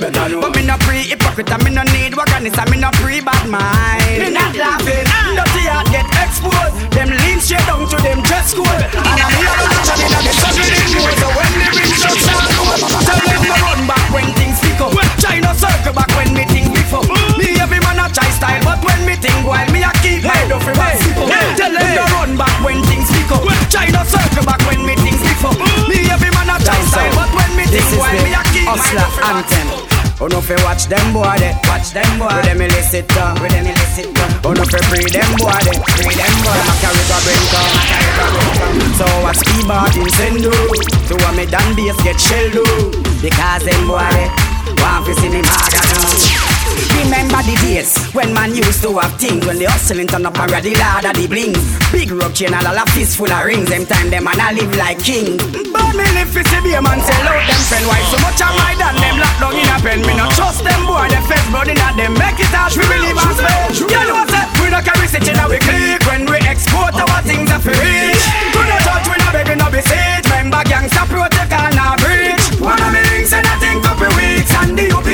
sunshine. 0.00 0.40
But 0.40 0.56
me 0.56 0.64
no 0.64 0.76
pre 0.78 1.02
hypocrite 1.04 1.50
and 1.50 1.64
me 1.64 1.70
no 1.70 1.82
need 1.84 2.14
wagonist 2.16 2.58
and 2.58 2.70
me 2.70 2.76
no 2.78 2.90
watch 30.82 30.90
them 30.90 31.12
boy 31.12 31.36
de. 31.38 31.54
Watch 31.68 31.90
them 31.92 32.18
boy. 32.18 32.26
With 32.26 32.44
them 32.44 32.60
illicit 32.60 33.08
tongue 33.08 33.40
With 33.40 33.52
them 33.52 33.66
illicit 33.66 34.14
tongue 34.14 34.40
Oh 34.44 34.52
no 34.52 34.64
free 34.64 35.06
them 35.06 35.30
boy 35.38 35.54
de. 35.62 35.72
Free 36.02 36.14
them 36.14 36.36
boy. 36.42 36.58
A 36.58 36.74
carry 36.82 37.02
go 37.06 37.18
bring 37.22 37.46
come 37.50 37.70
A 37.70 37.82
carry 37.86 38.10
go 38.18 38.26
bring 38.34 38.54
come 38.58 38.96
So 38.98 39.06
watch 39.22 39.42
keyboard 39.46 39.94
in 39.96 40.10
send 40.18 40.42
do? 40.42 40.50
To 40.50 41.14
a 41.14 41.30
me 41.36 41.46
dan 41.46 41.76
bass 41.76 41.98
get 42.02 42.18
shell 42.18 42.50
do? 42.50 42.64
Because 43.22 43.64
them 43.64 43.86
boy 43.86 44.02
de 44.10 44.26
Want 44.82 45.06
fi 45.06 45.12
see 45.14 45.28
me 45.28 45.42
mad 45.42 45.72
now 45.72 46.51
Remember 47.02 47.42
the 47.42 47.54
days 47.62 47.94
when 48.12 48.32
man 48.34 48.54
used 48.54 48.82
to 48.82 48.98
have 48.98 49.14
things 49.18 49.44
When 49.46 49.58
the 49.58 49.66
hustling 49.66 50.06
turn 50.08 50.26
up 50.26 50.38
and 50.38 50.50
ready 50.50 50.74
lad 50.74 51.04
of 51.04 51.14
the 51.14 51.26
bling 51.26 51.54
Big 51.92 52.10
rock 52.10 52.34
chain 52.34 52.54
and 52.54 52.66
all 52.66 52.78
a 52.78 52.84
fist 52.92 53.16
full 53.18 53.30
of 53.30 53.44
rings. 53.44 53.68
Them 53.68 53.84
time 53.86 54.08
them 54.10 54.24
man 54.24 54.40
a 54.40 54.48
live 54.54 54.74
like 54.76 55.02
king. 55.02 55.36
But 55.70 55.92
me 55.92 56.06
live 56.16 56.30
fi 56.32 56.42
see 56.42 56.60
be 56.64 56.72
a 56.72 56.80
man 56.80 57.00
sell 57.04 57.28
out 57.28 57.44
them 57.44 57.62
friend 57.68 57.84
Why 57.86 58.00
so 58.08 58.16
much 58.24 58.40
of 58.40 58.52
my 58.56 58.72
done 58.80 58.96
them 58.96 59.16
locked 59.20 59.40
down 59.40 59.54
in 59.56 59.68
a 59.68 59.76
pen. 59.82 60.00
Me 60.08 60.14
no 60.16 60.26
trust 60.32 60.64
them 60.64 60.82
boy, 60.88 61.06
them 61.12 61.24
face 61.28 61.46
blood 61.52 61.68
a 61.68 61.74
them 61.74 62.12
Make 62.16 62.40
it 62.40 62.52
harsh, 62.54 62.80
we 62.80 62.84
believe 62.88 63.18
and 63.18 63.34
spend 63.36 63.92
You 63.92 64.02
know 64.08 64.24
say? 64.30 64.46
We 64.62 64.66
no 64.72 64.80
carry 64.80 65.06
stitch 65.06 65.28
in 65.28 65.38
we 65.50 65.58
click 65.60 66.00
When 66.08 66.24
we 66.24 66.38
export 66.48 66.96
our 66.96 67.20
things 67.22 67.50
are 67.52 67.60
for 67.60 67.76
rich 67.76 68.22
To 68.56 68.60
the 68.62 68.76
church 68.80 69.06
we 69.10 69.16
no 69.20 69.28
begging 69.30 69.60
no 69.60 69.68
be 69.68 69.82
siege 69.84 70.26
Remember 70.32 70.64
gangsta 70.64 71.04
protocol 71.06 71.70
now 71.76 71.94
breach. 72.00 72.46
One 72.58 72.80
of 72.80 73.01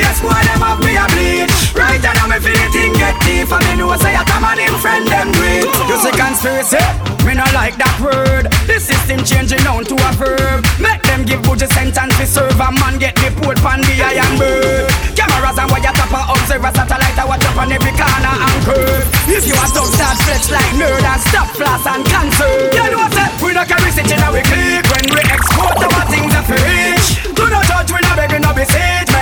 And 0.08 0.16
the 0.16 0.24
UPS 0.24 0.24
boy 0.24 0.40
them 0.48 0.60
have 0.64 0.80
me 0.80 0.96
a 0.96 1.04
bleach 1.12 1.76
Right 1.76 2.00
now 2.00 2.26
me 2.28 2.40
feel 2.40 2.56
the 2.56 2.68
thing 2.72 2.92
get 2.96 3.16
deep. 3.20 3.52
And 3.52 3.64
me 3.68 3.76
know 3.76 3.92
say 4.00 4.16
a 4.16 4.24
come 4.24 4.44
and 4.44 4.60
him 4.60 4.74
friend 4.80 5.04
them 5.04 5.32
great 5.36 5.68
You 5.84 5.96
see 6.00 6.14
conspiracy? 6.16 6.80
Me 7.28 7.36
no 7.36 7.44
like 7.52 7.76
that 7.76 7.92
word. 8.00 8.48
The 8.64 8.80
system 8.80 9.20
changing 9.20 9.60
down 9.60 9.84
to 9.84 9.94
a 10.00 10.10
verb. 10.16 10.64
Make 10.80 11.04
them 11.04 11.28
give 11.28 11.44
good 11.44 11.60
sentence 11.60 12.16
to 12.16 12.24
serve 12.24 12.56
A 12.56 12.72
man. 12.72 12.96
Get 12.96 13.20
deported 13.20 13.60
pan 13.60 13.84
the 13.84 14.00
iron 14.00 14.32
bird. 14.40 14.88
Cameras 15.12 15.60
and 15.60 15.68
wire 15.68 15.92
top 15.92 16.08
and 16.08 16.24
observer 16.24 16.72
Satellite. 16.72 17.18
I 17.20 17.24
watch 17.28 17.44
up 17.44 17.60
on 17.60 17.68
every 17.68 17.92
corner 17.92 18.32
and 18.32 18.60
curve. 18.64 19.04
If 19.28 19.44
you 19.44 19.52
a 19.60 19.66
dog 19.76 19.92
start 19.92 20.16
flex 20.24 20.48
like 20.48 20.72
nerd 20.80 21.04
And 21.04 21.20
stop 21.28 21.52
floss 21.52 21.84
and 21.84 22.00
cancer. 22.08 22.48
You 22.72 22.96
know 22.96 23.04
what? 23.04 23.12
We 23.44 23.52
no 23.52 23.68
carry 23.68 23.92
stitch 23.92 24.08
in 24.08 24.24
we 24.32 24.40
click. 24.40 24.88
When 24.88 25.04
we 25.12 25.20
export 25.28 25.76
our 25.84 26.04
things 26.08 26.32
are 26.32 26.48
rich 26.48 27.28
To 27.28 27.44
the 27.44 27.60
judge 27.68 27.92
we 27.92 28.00
no 28.08 28.12
begging 28.16 28.40
no 28.40 28.56
be 28.56 28.64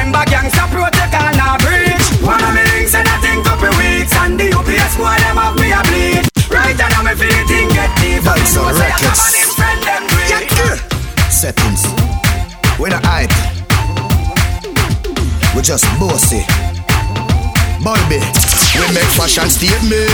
siege 0.07 0.13
Remember 0.13 0.31
gangsta 0.31 0.67
protocol 0.71 1.33
now 1.37 1.57
breach. 1.59 2.23
One 2.23 2.43
of 2.43 2.55
me 2.55 2.63
links 2.65 2.95
and 2.95 3.09
I 3.09 3.19
think 3.21 3.45
couple 3.45 3.71
weeks 3.79 4.15
And 4.17 4.39
the 4.39 4.53
UPS 4.53 4.97
boy 4.97 5.17
them 5.19 5.37
have 5.37 5.57
me 5.59 5.73
a 5.73 5.83
bleed. 5.83 6.29
Right 6.51 6.77
now 6.77 7.03
me 7.03 7.15
feel 7.15 7.29
the 7.29 7.45
thing 7.47 7.69
get 7.71 7.91
deep. 7.99 8.27
And 8.27 8.41
me 8.41 8.55
know 8.55 8.73
say 8.73 8.87
I 8.87 8.99
come 8.99 9.21
and 9.27 9.37
him 9.37 9.51
friend 9.57 9.83
them 9.83 10.03
great. 10.09 10.81
Settings. 11.31 11.83
We 12.79 12.91
not 12.91 13.05
hype. 13.05 13.31
We 15.55 15.63
just 15.63 15.85
bossy. 15.99 16.76
We 17.87 17.93
make 18.93 19.07
fashion 19.15 19.49
statement 19.49 20.11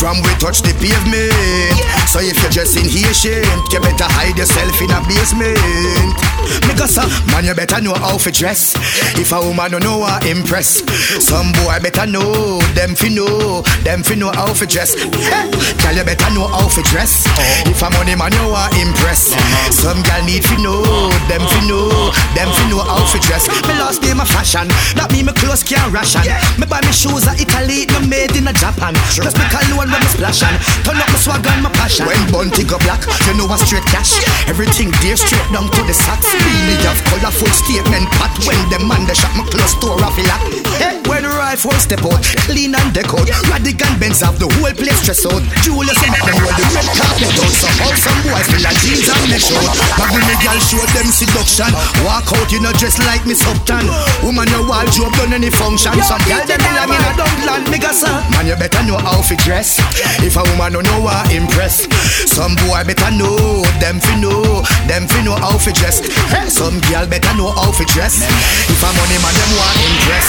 from 0.00 0.16
we 0.24 0.32
touch 0.40 0.64
the 0.64 0.72
pavement. 0.80 1.76
So 2.08 2.24
if 2.24 2.40
you're 2.40 2.50
just 2.50 2.72
inhatient, 2.72 3.68
you 3.68 3.80
better 3.84 4.08
hide 4.08 4.32
yourself 4.38 4.80
in 4.80 4.88
a 4.88 5.04
basement. 5.04 6.16
Because 6.64 6.96
uh, 6.96 7.04
man, 7.28 7.44
you 7.44 7.52
better 7.52 7.82
know 7.84 7.92
how 7.92 8.16
to 8.16 8.30
dress. 8.32 8.72
If 9.20 9.32
a 9.32 9.40
woman 9.44 9.72
don't 9.76 9.84
know 9.84 10.08
how 10.08 10.24
impress, 10.24 10.80
some 11.20 11.52
boy 11.60 11.76
better 11.84 12.06
know 12.06 12.64
them 12.72 12.96
fi 12.96 13.12
know, 13.12 13.60
them 13.84 14.02
fi 14.02 14.14
know 14.14 14.32
how 14.32 14.54
to 14.56 14.64
dress. 14.64 14.96
Girl, 14.96 15.92
you 15.92 16.04
better 16.04 16.30
know 16.32 16.48
how 16.48 16.68
to 16.72 16.82
dress. 16.88 17.28
If 17.68 17.82
a 17.84 17.90
money 17.92 18.16
man 18.16 18.32
you 18.32 18.48
want 18.48 18.72
impress, 18.80 19.36
some 19.68 20.00
girl 20.00 20.24
need 20.24 20.48
fi 20.48 20.56
know, 20.64 20.80
them 21.28 21.44
fi 21.44 21.60
know, 21.68 21.92
them 22.32 22.48
fi 22.56 22.64
know 22.72 22.80
how 22.80 23.04
to 23.04 23.18
dress. 23.20 23.52
Me 23.68 23.76
lost 23.76 24.00
name 24.00 24.20
of 24.20 24.28
fashion, 24.32 24.68
that 24.96 25.12
mean 25.12 25.26
me 25.26 25.32
clothes 25.36 25.60
can't 25.62 25.92
ration. 25.92 26.24
Me 26.56 26.64
buy 26.64 26.80
me 26.86 26.94
shoes 26.94 27.26
are 27.26 27.34
Italy, 27.34 27.90
no 27.90 28.00
made 28.06 28.32
in 28.38 28.46
a 28.46 28.54
Japan. 28.54 28.94
Plus 29.18 29.34
me 29.34 29.44
cologne 29.50 29.90
when 29.90 29.90
me 29.90 30.08
splash 30.14 30.46
on. 30.46 30.54
Turn 30.86 31.02
up 31.02 31.10
my 31.10 31.18
swag 31.18 31.42
and 31.42 31.66
my 31.66 31.70
passion. 31.74 32.06
When 32.06 32.22
bunty 32.30 32.62
go 32.62 32.78
black, 32.86 33.02
you 33.26 33.34
know 33.34 33.50
I 33.50 33.58
straight 33.58 33.84
cash. 33.90 34.14
Everything 34.46 34.94
there 35.02 35.18
straight 35.18 35.42
down 35.50 35.66
to 35.66 35.80
the 35.82 35.92
socks. 35.92 36.30
Really 36.30 36.78
have 36.86 37.02
colorful 37.10 37.50
statement 37.50 38.06
pot 38.14 38.30
when 38.46 38.60
them 38.70 38.86
man 38.86 39.02
they 39.10 39.18
shop 39.18 39.34
my 39.34 39.42
clothes 39.50 39.74
store 39.74 39.98
off 39.98 40.14
lock. 40.30 40.42
Hey, 40.78 41.02
when 41.10 41.26
rifle 41.26 41.74
step 41.82 42.06
out, 42.06 42.22
clean 42.46 42.78
and 42.78 42.90
deck 42.94 43.10
out. 43.10 43.26
Radical 43.50 43.90
Benz 43.98 44.22
have 44.22 44.38
the 44.38 44.46
whole 44.46 44.74
place 44.78 45.02
stress 45.02 45.26
out. 45.26 45.42
Julius 45.66 45.98
and 46.06 46.14
them 46.14 46.38
roll 46.38 46.54
the 46.54 46.64
red 46.70 46.88
carpet 46.94 47.34
out. 47.34 47.50
So 47.50 47.68
all 47.82 47.96
some 47.98 48.20
boys 48.22 48.46
feel 48.46 48.62
like 48.62 48.78
jeans 48.86 49.10
and 49.10 49.26
mesh 49.26 49.50
out. 49.50 49.74
But 49.98 50.08
when 50.14 50.22
the 50.30 50.36
girl 50.38 50.58
show 50.62 50.84
them 50.94 51.08
seduction, 51.10 51.72
walk 52.06 52.30
out 52.30 52.48
you 52.54 52.62
know 52.62 52.70
dress 52.78 53.02
like 53.02 53.26
Miss 53.26 53.42
Upton. 53.42 53.90
Woman 54.22 54.46
your 54.54 54.62
wardrobe 54.62 55.14
done 55.18 55.34
any 55.34 55.50
function. 55.50 55.98
Some 56.06 56.22
girl 56.30 56.44
them 56.46 56.75
belong 56.76 56.92
in 56.92 57.00
a 57.00 57.10
dumpland, 57.16 57.64
me 57.72 57.78
say. 57.80 58.12
Man 58.32 58.46
you 58.46 58.56
better 58.56 58.82
know 58.84 58.98
how 59.00 59.22
to 59.22 59.34
dress. 59.40 59.80
If 60.20 60.36
a 60.36 60.42
woman 60.52 60.76
don't 60.76 60.84
know 60.84 61.08
how 61.08 61.24
impress, 61.32 61.88
some 62.28 62.54
boy 62.66 62.84
better 62.84 63.10
know 63.16 63.64
them 63.80 64.00
fi 64.00 64.20
know, 64.20 64.60
them 64.84 65.08
fi 65.08 65.24
know 65.24 65.36
how 65.36 65.56
to 65.56 65.70
dress. 65.72 66.04
Some 66.52 66.80
girl 66.92 67.06
better 67.08 67.32
know 67.36 67.52
how 67.52 67.72
to 67.72 67.84
dress. 67.88 68.20
If 68.68 68.82
a 68.84 68.90
money 68.92 69.18
man 69.24 69.32
them 69.32 69.50
want 69.56 69.76
impress, 69.80 70.26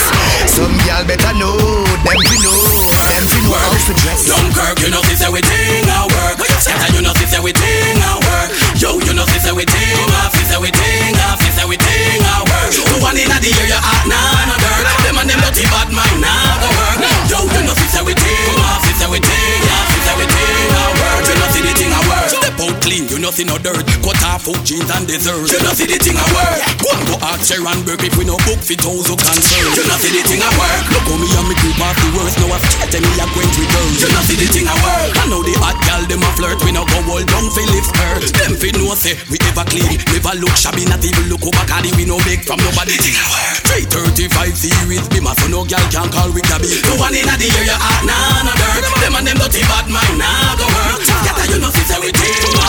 some 0.48 0.76
girl 0.88 1.04
better 1.04 1.34
know 1.36 1.58
them 2.08 2.20
fi 2.24 2.36
know, 2.39 2.60
them 3.12 3.26
fi 3.28 3.39
know 3.43 3.56
how 3.56 3.76
to 3.76 3.93
dress. 4.00 4.20
Dunkirk, 4.28 4.80
you 4.80 4.89
know 4.91 5.04
this 5.04 5.22
everything 5.22 5.84
I 5.91 6.08
work. 6.08 6.39
Scatter, 6.64 6.95
you 6.95 7.02
know 7.04 7.14
this 7.20 7.34
everything 7.36 8.00
I 8.00 8.16
work. 8.24 8.50
Yo, 8.80 9.00
you 9.04 9.14
know 9.14 9.26
this 9.28 9.45
everything 9.45 10.00
off, 10.24 10.32
this 10.32 10.52
everything 11.08 11.24
off, 11.32 11.39
this 11.39 11.58
everything 11.60 12.20
I 12.24 12.43
work. 12.43 12.72
The 12.76 12.99
one 12.99 13.16
in 13.16 13.30
the 13.32 13.51
area 13.60 13.80
hot, 13.80 14.03
nah, 14.08 14.51
no 14.51 14.55
dirt. 14.60 14.86
Them 15.08 15.18
and 15.24 15.30
them 15.30 15.39
dirty 15.39 15.64
bad 15.72 15.89
mind, 15.91 16.20
nah, 16.20 16.60
go 16.60 16.68
work. 16.76 16.99
Yo, 17.32 17.39
you 17.47 17.64
know 17.64 17.76
this 17.76 17.95
everything 17.95 18.55
off, 18.60 18.84
this 18.84 18.99
everything 18.99 19.62
off, 19.72 19.88
this 19.88 20.08
everything 20.12 20.68
I 20.68 20.84
work. 20.99 21.24
You 21.28 21.36
know 21.39 21.47
see 21.53 21.64
the 21.64 21.74
thing 21.76 21.93
clean, 22.88 23.03
you 23.11 23.19
see 23.35 23.43
no 23.43 23.59
dirt. 23.59 23.83
Cut 23.99 24.23
off 24.23 24.47
food, 24.47 24.63
jeans 24.63 24.88
and 24.95 25.03
dessert. 25.03 25.51
You 25.51 25.59
know 25.59 25.75
see 25.75 25.91
the 25.91 25.99
thing 25.99 26.15
I 26.15 26.23
work. 26.31 26.63
Go 26.79 26.88
and 26.95 27.03
go 27.03 27.15
out, 27.19 27.43
share 27.43 27.59
and 27.59 27.83
burp 27.83 27.99
if 27.99 28.15
we 28.15 28.23
no 28.23 28.39
book 28.47 28.63
fit 28.63 28.79
those 28.79 29.11
who 29.11 29.19
concern. 29.19 29.67
You 29.75 29.83
know 29.83 29.99
see 29.99 30.15
the 30.15 30.23
thing 30.23 30.39
I 30.39 30.47
work. 30.55 30.88
Look 30.95 31.03
how 31.11 31.19
me 31.19 31.27
and 31.27 31.47
me 31.51 31.55
group 31.59 31.75
off 31.83 31.99
the 31.99 32.07
worst. 32.15 32.39
Now 32.39 32.55
I 32.55 32.57
straight 32.63 33.03
me 33.03 33.11
a 33.19 33.25
going 33.35 33.51
to 33.51 33.59
return. 33.59 33.91
You 33.99 34.07
know 34.07 34.23
see 34.23 34.39
the 34.39 34.47
thing 34.47 34.67
I 34.71 34.75
work. 34.79 35.11
I 35.19 35.23
know 35.27 35.43
the 35.43 35.53
hot 35.59 35.77
gal 35.83 36.03
them 36.07 36.23
a 36.23 36.29
flirt. 36.39 36.63
We 36.63 36.71
no 36.71 36.88
go 36.88 36.99
hold 37.03 37.27
down 37.27 37.51
fi 37.51 37.63
lift 37.67 37.91
skirt. 37.91 38.23
Them 38.39 38.55
fi 38.55 38.71
know 38.79 38.95
say 38.95 39.19
we 39.27 39.38
ever 39.51 39.67
clean. 39.67 39.99
Never 40.15 40.33
look 40.39 40.55
shabby, 40.55 40.88
not 40.88 41.03
even 41.03 41.27
look 41.27 41.43
over 41.43 41.65
cardi. 41.67 41.91
We 41.99 42.07
no 42.07 42.15
beg 42.23 42.47
from 42.47 42.63
nobody. 42.63 42.95
Thing 42.95 43.19
I 43.19 43.27
work. 43.27 43.67
335 43.91 44.55
series 44.55 45.05
be 45.11 45.19
my 45.19 45.35
so 45.35 45.51
no 45.51 45.67
gal 45.67 45.83
can 45.91 46.07
call 46.07 46.31
we 46.31 46.39
gabby. 46.47 46.71
The 46.71 46.95
one 46.95 47.11
in 47.11 47.27
the 47.27 47.47
area 47.51 47.75
hot, 47.75 47.99
nah, 48.07 48.47
no 48.47 48.53
dirt. 48.55 48.83
Them 49.03 49.19
and 49.19 49.27
them 49.27 49.38
dirty 49.43 49.61
bad 49.67 49.91
mind, 49.91 50.15
nah, 50.15 50.55
go 50.55 50.65
work. 50.71 51.03
Scatter, 51.03 51.51
you 51.51 51.59
know 51.59 51.71
this 51.75 51.88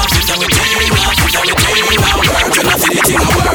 everything 0.09 0.41
off, 0.41 0.49
this 0.49 0.65
everything 0.65 1.05
off, 1.05 1.15
this 1.17 1.35
everything 1.37 2.01
I 2.01 2.13
work. 2.17 2.49
You 2.55 2.63
know 2.65 2.77
see 2.79 2.93
the 2.95 3.01
thing 3.05 3.21
I 3.21 3.29
work. 3.37 3.53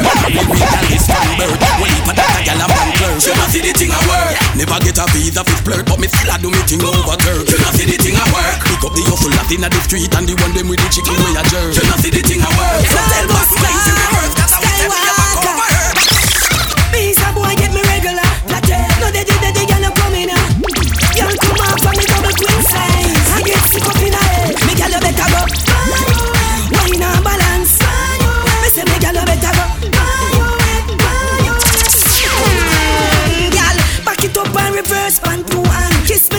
Gal 0.54 0.86
is 0.92 1.02
strong 1.02 1.30
bird. 1.38 1.58
When 1.80 1.90
he 1.90 2.00
put 2.04 2.16
that 2.16 2.30
a 2.34 2.40
gal 2.44 2.60
a 2.62 2.66
man 2.70 2.90
clerk. 2.94 3.18
You 3.24 3.34
know 3.34 3.46
see 3.50 3.62
the 3.64 3.72
thing 3.74 3.92
I 3.92 4.00
work. 4.06 4.34
Never 4.54 4.78
get 4.84 4.98
a 4.98 5.04
visa 5.12 5.42
fi 5.42 5.56
flirt, 5.64 5.84
but 5.86 5.98
me 5.98 6.06
still 6.08 6.30
a 6.30 6.36
do 6.38 6.48
me 6.50 6.60
thing 6.68 6.84
over 6.84 7.16
turk. 7.18 7.44
You 7.48 7.58
know 7.58 7.72
see 7.74 7.86
the 7.88 7.96
thing 7.98 8.16
I 8.16 8.24
work. 8.30 8.58
Pick 8.64 8.84
up 8.84 8.92
the 8.94 9.02
hustle 9.08 9.32
lot 9.34 9.50
inna 9.50 9.68
the 9.68 9.80
street 9.86 10.12
and 10.14 10.26
the 10.28 10.34
one 10.38 10.54
them 10.54 10.68
with 10.70 10.80
the 10.80 10.88
chicken 10.90 11.14
way 11.18 11.34
a 11.34 11.42
jerk. 11.50 11.74
You 11.74 11.84
know 11.88 11.98
see 11.98 12.12
the 12.12 12.22
thing 12.22 12.42
I 12.42 12.50
work. 12.54 12.82
So 12.86 13.00
tell 13.10 13.26
boss 13.30 13.50
man 13.58 13.74
Yeah, 14.78 14.88
man, 14.90 15.02
you 15.02 15.42
them 15.42 15.73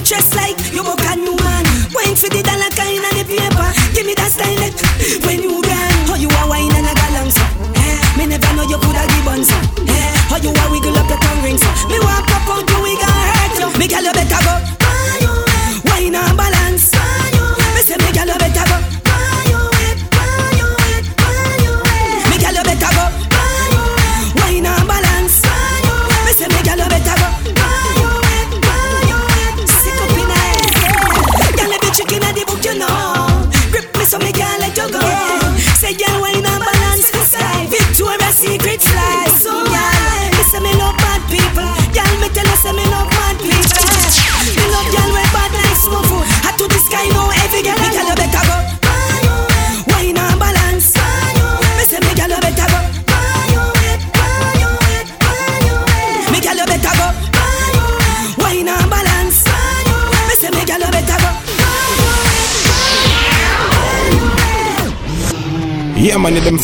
dress 0.06 0.36
like 0.36 0.56
you 0.72 0.82
a 0.86 0.96
brand 0.96 1.22
new 1.22 1.36
man. 1.38 1.66
Wine 1.94 2.16
for 2.16 2.30
the 2.30 2.55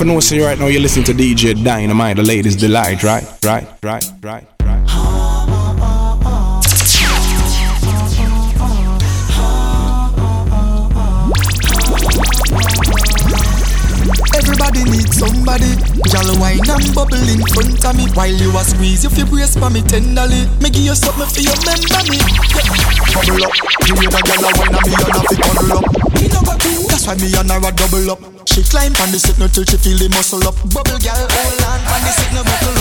for 0.01 0.21
say 0.21 0.39
right 0.39 0.57
now 0.57 0.65
you're 0.65 0.81
listening 0.81 1.05
to 1.05 1.13
DJ 1.13 1.63
Dynamite, 1.63 2.15
the 2.15 2.23
ladies' 2.23 2.55
delight, 2.55 3.03
right? 3.03 3.23
Right, 3.45 3.67
right, 3.83 4.03
right, 4.23 4.47
right. 4.63 4.81
Everybody 14.33 14.81
needs 14.89 15.13
somebody. 15.17 15.69
Y'all 16.09 16.33
wine 16.41 16.65
and 16.65 16.95
bubble 16.95 17.21
in 17.29 17.45
front 17.53 17.85
of 17.85 17.95
me 17.95 18.09
while 18.17 18.33
you 18.33 18.49
a 18.57 18.63
squeeze 18.63 19.03
your 19.05 19.27
brace 19.27 19.55
for 19.55 19.69
me 19.69 19.81
tenderly. 19.83 20.49
Me 20.61 20.69
give 20.73 20.81
you 20.81 20.95
something 20.95 21.29
for 21.29 21.41
your 21.41 21.53
remember 21.61 22.01
me. 22.09 22.17
Yeah. 22.17 22.65
Bubble 23.13 23.45
up, 23.45 23.53
you 23.85 24.09
the 24.09 24.19
girl 24.25 24.45
a 24.45 24.51
wine 24.57 24.73
and 24.73 24.81
me 24.81 24.93
and 24.97 25.13
a 25.13 25.21
fi 25.29 25.35
cuddle 25.37 25.77
up. 25.77 25.85
Me 26.17 26.25
no 26.25 26.41
two, 26.57 26.87
that's 26.89 27.05
why 27.05 27.13
me 27.21 27.29
and 27.37 27.51
her 27.51 27.69
a 27.69 27.71
double 27.71 28.11
up. 28.11 28.30
She 28.45 28.63
climb 28.63 28.95
on 28.97 29.11
the 29.11 29.19
seat 29.19 29.37
no 29.37 29.47
till 29.47 29.63
she 29.65 29.77
feel 29.77 29.97
the 29.97 30.09
muscle 30.09 30.41
up. 30.47 30.55
Bubble 30.73 30.97
girl, 30.97 31.13
hold 31.13 31.61
on 31.61 31.79
on 31.93 32.01
the 32.01 32.11
seat 32.11 32.33
no 32.33 32.43
buckle 32.43 32.80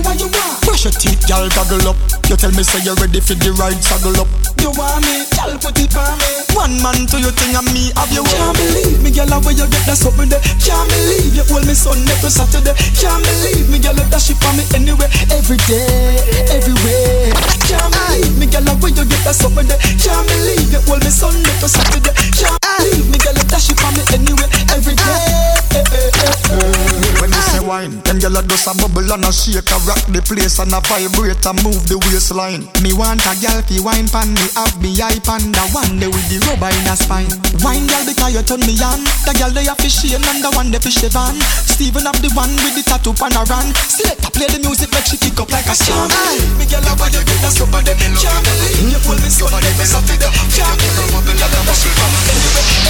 Do 0.00 0.08
what 0.08 0.16
you 0.16 0.32
want. 0.32 0.64
Brush 0.64 0.88
your 0.88 0.96
teeth, 0.96 1.28
girl, 1.28 1.44
goggle 1.52 1.92
up. 1.92 1.96
You 2.32 2.36
tell 2.36 2.52
me 2.56 2.64
say 2.64 2.80
you're 2.80 2.96
ready 2.96 3.20
for 3.20 3.36
the 3.36 3.52
ride, 3.52 3.76
saddle 3.84 4.16
up. 4.16 4.28
You 4.56 4.72
want 4.72 5.04
me, 5.04 5.28
girl, 5.36 5.52
put 5.60 5.76
it 5.76 5.92
on 5.92 6.16
me. 6.16 6.30
One 6.56 6.72
man 6.80 7.04
to 7.12 7.20
your 7.20 7.36
thing 7.36 7.52
and 7.52 7.68
me 7.76 7.92
have 8.00 8.08
you. 8.08 8.24
Can't 8.24 8.56
believe 8.56 9.00
me, 9.04 9.12
girl, 9.12 9.28
where 9.44 9.52
you 9.52 9.68
get 9.68 9.84
that 9.84 10.00
something 10.00 10.32
there. 10.32 10.40
Can't 10.56 10.88
believe 10.88 11.36
you 11.36 11.44
hold 11.52 11.68
me 11.68 11.76
Sunday 11.76 12.16
to 12.24 12.30
Saturday. 12.32 12.72
Can't 12.96 13.20
believe 13.20 13.68
me, 13.68 13.76
girl, 13.76 13.98
that 13.98 14.20
shit 14.24 14.40
for 14.40 14.52
me 14.56 14.64
anyway, 14.72 15.10
every 15.36 15.60
day, 15.68 16.16
everywhere. 16.48 17.36
Can't 17.68 17.92
believe 17.92 18.36
me, 18.40 18.46
girl, 18.48 18.72
where 18.80 18.92
you 18.94 19.04
get 19.04 19.20
that 19.28 19.36
something 19.36 19.68
there. 19.68 19.80
Can't 20.00 20.24
believe 20.24 20.70
you 20.72 20.80
hold 20.88 21.04
me 21.04 21.12
Sunday 21.12 21.52
to 21.60 21.68
Saturday. 21.68 22.14
Can't 22.40 22.56
believe 22.56 23.04
me, 23.12 23.18
girl, 23.20 23.36
that 23.36 23.60
shit 23.60 23.76
for 23.76 23.92
me 23.92 24.00
anyway, 24.16 24.48
every 24.72 24.96
day. 24.96 25.60
When 27.20 27.28
you 27.28 27.42
say 27.52 27.60
wine, 27.60 28.00
then 28.08 28.18
girl, 28.18 28.40
just 28.48 28.64
a 28.64 28.72
bubble 28.80 29.06
and 29.12 29.24
a 29.24 29.32
shake, 29.32 29.68
a 29.70 29.78
rock 29.90 30.06
the 30.14 30.22
place 30.22 30.62
and 30.62 30.70
a 30.70 30.78
vibrate 30.86 31.42
and 31.42 31.58
move 31.66 31.82
the 31.90 31.98
waistline. 32.06 32.62
Me 32.78 32.94
want 32.94 33.18
a 33.26 33.34
girl 33.42 33.58
fi 33.66 33.82
wine 33.82 34.06
pan 34.06 34.30
me, 34.30 34.46
have 34.54 34.78
me 34.78 34.94
eye 35.02 35.18
pan 35.26 35.42
the 35.50 35.64
one 35.74 35.98
day 35.98 36.06
with 36.06 36.26
the 36.30 36.38
rubber 36.46 36.70
in 36.70 36.86
her 36.86 36.94
spine. 36.94 37.26
Wine 37.66 37.90
girl 37.90 38.06
because 38.06 38.30
you 38.30 38.42
turn 38.46 38.62
me 38.62 38.78
on. 38.78 39.02
The 39.26 39.34
girl 39.34 39.50
they 39.50 39.66
a 39.66 39.74
fish 39.82 40.06
and 40.14 40.22
the 40.22 40.50
one 40.54 40.70
they 40.70 40.78
fish 40.78 41.02
the 41.02 41.10
van. 41.10 41.34
Steven 41.66 42.06
up 42.06 42.14
the 42.22 42.30
one 42.38 42.54
with 42.62 42.78
the 42.78 42.86
tattoo 42.86 43.10
pan 43.18 43.34
a 43.34 43.42
run. 43.50 43.66
Select 43.90 44.30
play 44.30 44.46
the 44.46 44.62
music 44.62 44.94
make 44.94 45.06
she 45.10 45.18
kick 45.18 45.34
up 45.42 45.50
like 45.50 45.66
a 45.66 45.74
song. 45.74 46.06
Me 46.54 46.64
girl 46.70 46.86
a 46.86 46.92
why 46.94 47.10
you 47.10 47.22
get 47.26 47.38
that 47.42 47.50
super 47.50 47.82
them 47.82 47.98
Can't 47.98 48.42
believe 48.46 48.94
you 48.94 49.00
pull 49.02 49.18
me 49.18 49.30
so 49.32 49.50
they 49.50 49.74
me 49.74 49.84
up 49.90 50.04
to 50.06 50.14
the 50.14 50.28
Can't 50.54 50.76
believe 50.78 51.34
like 51.34 51.56
a 51.56 51.60
muscle 51.66 51.94
from 51.98 52.12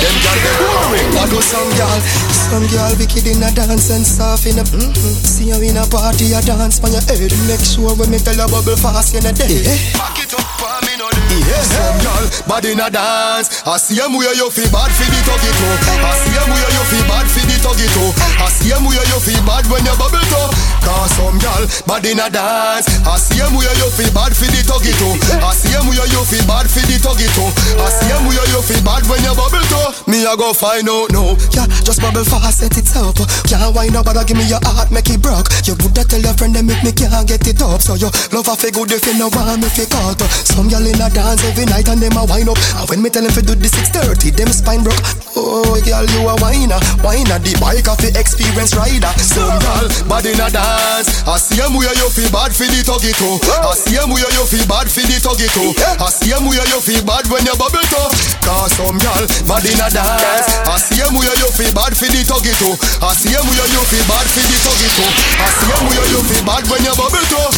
Them 0.05 0.17
girl 0.21 0.39
they 0.39 0.55
boring. 0.61 1.11
I 1.17 1.25
do 1.33 1.41
some 1.41 1.71
girl, 1.81 1.99
some 2.29 2.67
girl 2.69 2.93
wicked 3.01 3.25
in 3.25 3.41
a 3.41 3.49
dance 3.57 3.89
and 3.89 4.05
soft 4.05 4.45
in 4.45 4.61
a 4.61 4.65
mm-hmm. 4.69 5.15
See 5.25 5.49
you 5.49 5.59
in 5.65 5.81
a 5.81 5.85
party, 5.89 6.37
a 6.37 6.45
dance 6.45 6.79
on 6.91 6.99
your 6.99 7.05
head. 7.07 7.31
Make 7.47 7.63
sure 7.63 7.95
when 7.95 8.11
me 8.11 8.19
tell 8.19 8.35
you 8.35 8.47
bubble 8.51 8.77
fast 8.77 9.15
in 9.15 9.27
a 9.27 9.33
day. 9.33 9.63
Back 9.95 10.19
it 10.19 10.35
up 10.35 10.47
for 10.59 10.75
me 10.87 10.99
no 10.99 11.07
day. 11.11 11.39
Yeah, 11.47 11.63
some 11.63 11.99
girl 12.03 12.27
bad 12.51 12.65
in 12.67 12.81
a 12.83 12.91
dance. 12.91 13.63
I 13.67 13.79
see 13.79 14.01
'em 14.03 14.19
where 14.19 14.35
you 14.35 14.51
feel 14.51 14.71
bad 14.75 14.91
for 14.91 15.07
the 15.07 15.21
tuggy 15.23 15.51
toe. 15.55 15.77
I 16.03 16.13
see 16.19 16.35
'em 16.35 16.51
where 16.51 16.71
you 16.75 16.85
feel 16.91 17.07
bad 17.07 17.27
for 17.31 17.45
the 17.47 17.57
tuggy 17.63 17.87
toe. 17.95 18.13
I 18.43 18.51
see 18.51 18.73
'em 18.75 18.85
where 18.85 19.07
you 19.07 19.19
feel 19.23 19.43
bad 19.47 19.65
when 19.71 19.85
you 19.87 19.95
bubble 19.95 20.27
toe. 20.31 20.51
Cause 20.83 21.13
some 21.15 21.39
girl 21.39 21.65
bad 21.87 22.07
in 22.07 22.19
a 22.19 22.29
dance. 22.31 22.87
I 23.07 23.17
see 23.19 23.41
'em 23.41 23.55
where 23.55 23.77
you 23.79 23.89
feel 23.95 24.11
bad 24.11 24.35
for 24.35 24.51
the 24.51 24.61
tuggy 24.67 24.93
toe. 24.99 25.15
I 25.39 25.55
see 25.55 25.75
'em 25.75 25.87
where 25.87 26.09
you 26.11 26.23
feel 26.27 26.45
bad 26.47 26.67
for 26.71 26.83
the 26.83 26.99
tuggy 26.99 27.29
toe. 27.37 27.53
I 27.79 27.89
see 27.95 28.11
'em 28.11 28.27
where 28.27 28.49
you 28.51 28.63
feel 28.63 28.83
bad 28.83 29.07
when 29.07 29.23
you 29.23 29.35
bubble 29.35 29.67
toe. 29.71 29.95
Me 30.07 30.27
I 30.27 30.35
go 30.37 30.53
find 30.53 30.89
out 30.89 31.11
no. 31.13 31.37
Yeah, 31.55 31.67
just 31.85 32.01
bubble 32.01 32.25
fast, 32.25 32.59
set 32.59 32.77
it 32.77 32.91
up. 32.97 33.17
Can't 33.47 33.75
wind 33.75 33.97
up, 33.97 34.05
but 34.05 34.17
I 34.17 34.25
give 34.25 34.37
me 34.37 34.45
your 34.45 34.61
heart, 34.65 34.91
make 34.91 35.11
it 35.11 35.21
broke. 35.23 35.49
You 35.67 35.75
woulda 35.81 36.05
tell 36.05 36.21
your 36.21 36.35
friend 36.35 36.55
them 36.55 36.67
make 36.67 36.80
me 36.83 36.93
can't 36.93 37.27
get 37.27 37.47
it 37.47 37.63
up. 37.63 37.81
So 37.83 37.95
you 37.95 38.11
love 38.33 38.49
a 38.49 38.55
feel 38.57 38.71
good 38.71 38.93
if 38.93 39.07
you 39.07 39.15
no 39.19 39.29
want 39.33 39.61
me 39.61 39.69
fi 39.69 39.85
cut. 39.87 40.21
Some 40.45 40.69
gyal 40.69 40.87
in 40.87 41.01
a 41.01 41.09
dance 41.11 41.45
every 41.45 41.67
night 41.67 41.89
and 41.89 42.01
them 42.01 42.17
a 42.17 42.25
wind 42.25 42.49
up. 42.49 42.59
And 42.77 42.89
when 42.89 43.03
me 43.03 43.11
tell 43.11 43.23
them 43.23 43.33
fi 43.33 43.43
do 43.43 43.55
the 43.55 43.69
630, 43.69 44.31
them 44.37 44.51
spine 44.53 44.83
broke. 44.83 45.01
Oh, 45.37 45.77
girl, 45.85 46.05
you 46.05 46.29
a 46.29 46.35
whiner, 46.41 46.81
whiner. 47.01 47.39
The 47.41 47.57
bike 47.61 47.89
of 47.89 47.99
the 48.03 48.13
experience 48.19 48.75
rider. 48.77 49.13
Some 49.21 49.57
girl 49.61 49.87
bad 50.09 50.27
in 50.27 50.41
a 50.41 50.49
dance. 50.51 51.25
I 51.27 51.39
see 51.39 51.61
'em 51.61 51.75
where 51.75 51.93
you 51.97 52.09
feel 52.11 52.31
bad 52.31 52.53
for 52.53 52.67
the 52.67 52.81
tuggy 52.85 53.13
toe. 53.17 53.41
I 53.41 53.75
see 53.77 53.97
'em 53.97 54.11
where 54.11 54.31
you 54.33 54.45
feel 54.47 54.67
bad 54.67 54.91
for 54.91 55.05
the 55.05 55.17
tuggy 55.21 55.49
toe. 55.55 55.73
I 56.01 56.09
see 56.11 56.33
'em 56.33 56.45
where 56.47 56.67
you 56.69 56.81
feel 56.81 57.03
bad 57.05 57.25
when 57.31 57.45
you 57.47 57.57
bubble 57.57 57.87
toe. 57.89 58.11
Cause 58.45 58.73
some 58.77 58.99
girl 58.99 59.25
bad 59.47 59.65
in 59.65 59.81
a 59.81 59.89
dance. 59.91 60.49
I 60.67 60.77
see 60.81 61.01
'em 61.01 61.15
where 61.15 61.37
you 61.39 61.49
feel 61.53 61.73
bad 61.73 61.97
for 61.97 62.09
the 62.09 62.21
tuggy 62.25 62.55
toe. 62.61 62.77
I 63.01 63.15
see 63.15 63.33
'em 63.35 63.47
where 63.49 63.69
you 63.71 63.83
feel 63.89 64.05
bad 64.11 64.27
for 64.29 64.45
the 64.45 64.57
tuggy 64.65 64.89
toe. 64.97 65.13
I 65.41 65.49
see 65.57 65.73
'em 65.73 65.85
where 65.89 66.09
you 66.11 66.21
feel 66.29 66.45
bad 66.45 66.65
when 66.71 66.83
you're 66.85 66.95
bubble 66.95 67.19
toe. 67.29 67.51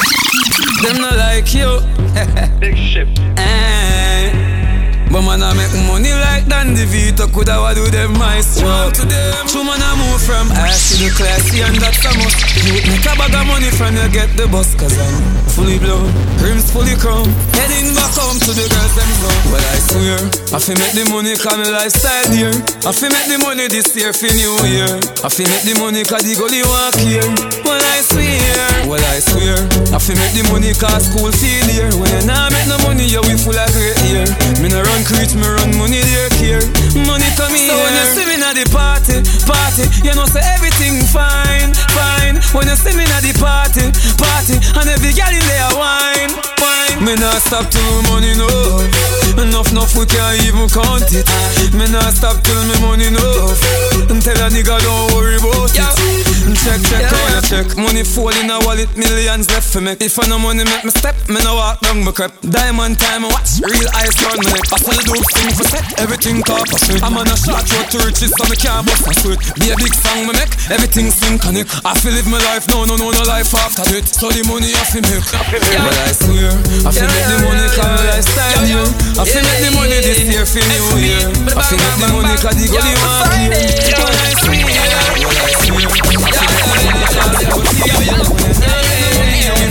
Them 0.82 1.00
not 1.00 1.16
like 1.16 1.52
you. 1.54 1.80
Big 2.58 2.76
ship. 2.76 3.08
Eh. 3.36 3.91
But 5.12 5.28
man, 5.28 5.44
I 5.44 5.52
make 5.52 5.76
money 5.84 6.08
like 6.08 6.48
Dandy 6.48 6.88
Vito. 6.88 7.28
Coulda 7.28 7.60
do 7.76 7.84
them 7.92 8.16
my 8.16 8.40
stroke 8.40 8.96
to 8.96 9.04
them. 9.04 9.44
True 9.44 9.60
man, 9.60 9.76
I 9.76 9.92
move 10.00 10.24
from 10.24 10.48
ass 10.56 10.96
to 10.96 11.04
the 11.04 11.12
classy, 11.12 11.60
and 11.60 11.76
that's 11.76 12.00
a 12.00 12.16
must. 12.16 12.40
You 12.64 12.80
make 12.88 13.04
a 13.04 13.12
bag 13.20 13.36
of 13.36 13.44
money 13.44 13.68
from 13.68 13.92
you 13.92 14.08
get 14.08 14.32
the 14.40 14.48
bus, 14.48 14.72
cause 14.72 14.96
I'm 14.96 15.20
fully 15.52 15.76
blown, 15.76 16.08
rims 16.40 16.72
fully 16.72 16.96
chrome. 16.96 17.28
Heading 17.60 17.92
back 17.92 18.16
home 18.16 18.40
to 18.40 18.56
the 18.56 18.64
girls 18.64 18.94
them 18.96 19.12
go. 19.20 19.28
Well, 19.52 19.60
I 19.60 19.78
swear, 19.84 20.20
I 20.48 20.58
fi 20.64 20.72
make 20.80 20.96
the 20.96 21.04
money, 21.12 21.36
cause 21.36 21.60
my 21.60 21.68
lifestyle 21.68 22.24
dear. 22.32 22.56
I 22.88 22.96
fi 22.96 23.12
make 23.12 23.28
the 23.28 23.36
money 23.36 23.68
this 23.68 23.92
year 23.92 24.16
for 24.16 24.32
New 24.32 24.56
Year. 24.64 24.96
I 25.20 25.28
fi 25.28 25.44
make 25.44 25.68
the 25.68 25.76
money, 25.76 26.08
cause 26.08 26.24
the 26.24 26.40
gully 26.40 26.64
walk 26.64 26.96
here. 26.96 27.28
Well, 27.68 27.84
I 27.84 28.00
swear, 28.00 28.88
well, 28.88 29.04
I 29.12 29.20
swear, 29.20 29.60
I 29.92 30.00
fi 30.00 30.16
make 30.16 30.32
the 30.32 30.48
money, 30.48 30.72
cause 30.72 31.04
school 31.04 31.28
feel 31.36 31.68
here. 31.68 31.92
When 32.00 32.08
you 32.08 32.24
nah 32.24 32.48
make 32.48 32.64
no 32.64 32.80
money, 32.80 33.04
you 33.04 33.20
we 33.28 33.36
full 33.36 33.52
of 33.52 33.68
great 33.76 34.00
year. 34.08 34.24
Me 34.64 34.72
no 34.72 34.80
run 34.80 35.01
creech, 35.04 35.34
me 35.34 35.46
run 35.46 35.70
money 35.78 36.00
there 36.00 36.30
care. 36.38 36.64
Money 37.06 37.28
come 37.36 37.54
here. 37.54 37.68
So 37.68 37.74
when 37.76 37.94
you 37.94 38.06
see 38.14 38.26
me 38.26 38.36
at 38.42 38.54
the 38.54 38.66
party, 38.70 39.22
party, 39.46 39.84
you 40.06 40.14
know 40.14 40.26
say 40.26 40.42
everything 40.54 41.02
fine, 41.10 41.74
fine. 41.94 42.38
When 42.54 42.68
you 42.68 42.76
see 42.76 42.94
me 42.96 43.04
at 43.04 43.22
the 43.22 43.32
party, 43.38 43.90
party, 44.18 44.56
and 44.78 44.86
every 44.88 45.12
girl 45.12 45.32
in 45.32 45.44
there 45.46 45.72
wine, 45.74 46.32
wine. 46.60 46.96
Me 47.04 47.14
not 47.16 47.42
stop 47.42 47.70
till 47.70 48.02
money 48.10 48.34
no. 48.36 49.21
Enough, 49.32 49.72
enough, 49.72 49.96
we 49.96 50.04
can't 50.06 50.38
even 50.44 50.68
count 50.68 51.08
it. 51.08 51.24
Me 51.72 51.88
not 51.88 52.12
stop 52.12 52.36
till 52.44 52.62
me 52.68 52.76
money 52.84 53.08
no. 53.10 53.52
And 54.12 54.20
tell 54.20 54.36
a 54.36 54.48
nigga 54.52 54.76
don't 54.80 55.12
worry 55.16 55.36
about 55.40 55.72
it. 55.72 56.32
Check, 56.62 56.78
check, 56.84 57.08
you 57.08 57.40
check. 57.48 57.68
Money 57.76 58.04
fall 58.04 58.30
in 58.36 58.50
a 58.50 58.60
wallet, 58.62 58.92
millions 58.96 59.48
left 59.50 59.72
for 59.72 59.80
me. 59.80 59.96
If 59.98 60.20
I 60.20 60.28
no 60.28 60.38
money 60.38 60.64
make 60.64 60.84
me 60.84 60.92
step, 60.92 61.16
me 61.28 61.40
no 61.42 61.56
walk 61.56 61.80
down 61.80 62.04
my 62.04 62.12
crep. 62.12 62.32
Diamond 62.44 63.00
time, 63.00 63.24
I 63.24 63.28
watch 63.32 63.58
real 63.64 63.88
ice 63.96 64.14
round 64.20 64.40
me 64.44 64.52
neck. 64.52 64.68
I 64.68 64.78
sell 64.78 65.00
do 65.00 65.16
dope 65.16 65.30
thing 65.32 65.50
for 65.56 65.64
set, 65.64 65.84
everything 65.98 66.42
top 66.44 66.68
of 66.68 66.80
shit. 66.84 67.02
I'm 67.02 67.16
on 67.16 67.26
a 67.26 67.36
short 67.36 67.64
road 67.72 67.88
to 67.88 67.98
riches, 68.04 68.30
so 68.36 68.44
me 68.46 68.56
can't 68.56 68.84
bust 68.86 69.08
a 69.08 69.12
sweat. 69.16 69.40
Be 69.58 69.72
a 69.72 69.76
big 69.80 69.94
song 69.96 70.28
me 70.28 70.36
make, 70.36 70.54
everything 70.70 71.08
synchronic. 71.10 71.66
I 71.82 71.96
feel 71.98 72.12
live 72.12 72.28
my 72.28 72.38
life, 72.52 72.68
no, 72.68 72.84
no, 72.84 72.94
no, 73.00 73.10
no 73.10 73.22
life 73.24 73.50
after 73.56 73.96
it. 73.96 74.06
So 74.06 74.28
the 74.30 74.44
money 74.46 74.70
I 74.76 74.84
feel 74.86 75.02
make. 75.08 75.24
But 75.24 75.96
I 76.04 76.12
swear, 76.14 76.52
I 76.84 76.90
feel 76.94 77.10
make 77.10 77.26
the 77.26 77.38
money 77.42 77.66
cause 77.74 77.90
my 77.90 78.04
lifestyle 78.12 78.64
new. 78.70 78.86
I 79.22 79.24
feel 79.24 79.38
make 79.38 79.62
the 79.62 79.70
money 79.78 80.02
this 80.02 80.18
year 80.26 80.42
for 80.42 80.58
New 80.66 80.98
Year. 80.98 81.22
I 81.54 81.62
feel 81.62 81.78
make 81.78 81.94
the 81.94 82.10
money 82.10 82.34
cause 82.42 82.58
the 82.58 82.66
gully 82.66 82.90
want 83.06 83.30
here. 83.38 83.54
But 84.02 84.18
I 84.18 84.34
swear, 84.34 84.66
well 84.66 84.82
I 84.82 84.98
swear, 85.14 85.22
I 85.22 85.62
feel 85.62 85.78
make 86.50 86.58
the 86.58 86.66
money 86.66 86.90
cause 86.90 87.30
the 87.30 87.46
gully 87.46 87.70
want. 88.18 88.34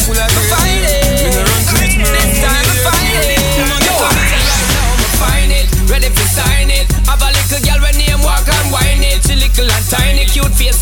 Full 0.08 0.16
of 0.16 0.32
great. 0.32 0.88
Me 1.20 1.36
no 1.36 1.44
run 1.44 1.68
creech, 1.68 2.00
me 2.00 2.08
run 2.08 2.32
money 2.40 2.64
find 5.20 5.52
it, 5.52 5.68
ready 5.92 6.08
to 6.08 6.26
sign 6.32 6.72
it. 6.72 6.88
Have 7.12 7.20
a 7.20 7.36
little 7.36 7.60
girl 7.60 7.84
when 7.84 8.00
name 8.00 8.24
walk 8.24 8.48
and 8.48 8.72
whine 8.72 9.04
it. 9.04 9.20
She 9.28 9.36
little 9.36 9.68
and 9.68 9.84
tiny, 9.92 10.32
cute 10.32 10.48
face. 10.56 10.80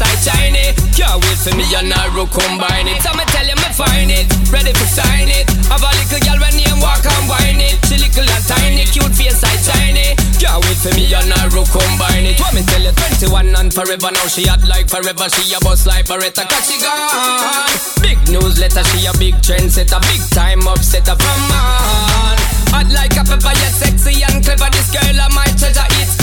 Can't 1.09 1.25
wait 1.25 1.41
for 1.41 1.53
me 1.57 1.65
and 1.73 1.89
Naru 1.89 2.29
combine 2.29 2.85
it. 2.85 3.01
Me 3.01 3.25
tell 3.33 3.41
you 3.41 3.57
me 3.57 3.69
find 3.73 4.13
it, 4.13 4.29
ready 4.53 4.69
to 4.69 4.85
sign 4.85 5.25
it. 5.25 5.49
Have 5.65 5.81
a 5.81 5.89
little 5.97 6.21
girl 6.21 6.37
when 6.37 6.53
name 6.53 6.77
walk 6.77 7.01
and 7.01 7.25
whine 7.25 7.57
it. 7.57 7.81
She 7.89 7.97
little 7.97 8.29
and 8.29 8.45
tiny, 8.45 8.85
cute 8.85 9.17
face 9.17 9.41
like 9.41 9.57
shiny. 9.57 10.13
Can't 10.37 10.61
wait 10.61 10.77
for 10.77 10.93
me 10.93 11.09
and 11.09 11.25
Naru 11.33 11.65
combine 11.65 12.29
it. 12.29 12.37
What 12.37 12.53
me 12.53 12.61
tell 12.61 12.85
you, 12.85 12.93
21 13.25 13.57
and 13.57 13.73
forever 13.73 14.13
now 14.13 14.29
she 14.29 14.45
hot 14.45 14.61
like 14.69 14.85
forever. 14.85 15.25
She 15.33 15.49
a 15.49 15.57
boss 15.65 15.89
like 15.89 16.05
Beretta, 16.05 16.45
cause 16.45 16.69
she 16.69 16.77
gone. 16.77 17.73
Big 18.05 18.21
newsletter, 18.29 18.85
she 18.93 19.09
a 19.09 19.13
big 19.17 19.33
trendsetter, 19.41 19.97
big 20.13 20.21
time 20.29 20.61
upsetter 20.69 21.17
from 21.17 21.41
man. 21.49 22.37
Hot 22.69 22.85
like 22.93 23.17
a 23.17 23.25
pepper, 23.25 23.57
you 23.57 23.69
sexy 23.73 24.21
and 24.29 24.45
clever. 24.45 24.69
This 24.69 24.93
girl 24.93 25.25
of 25.25 25.33
my 25.33 25.49
treasure, 25.57 25.89
it's 25.97 26.18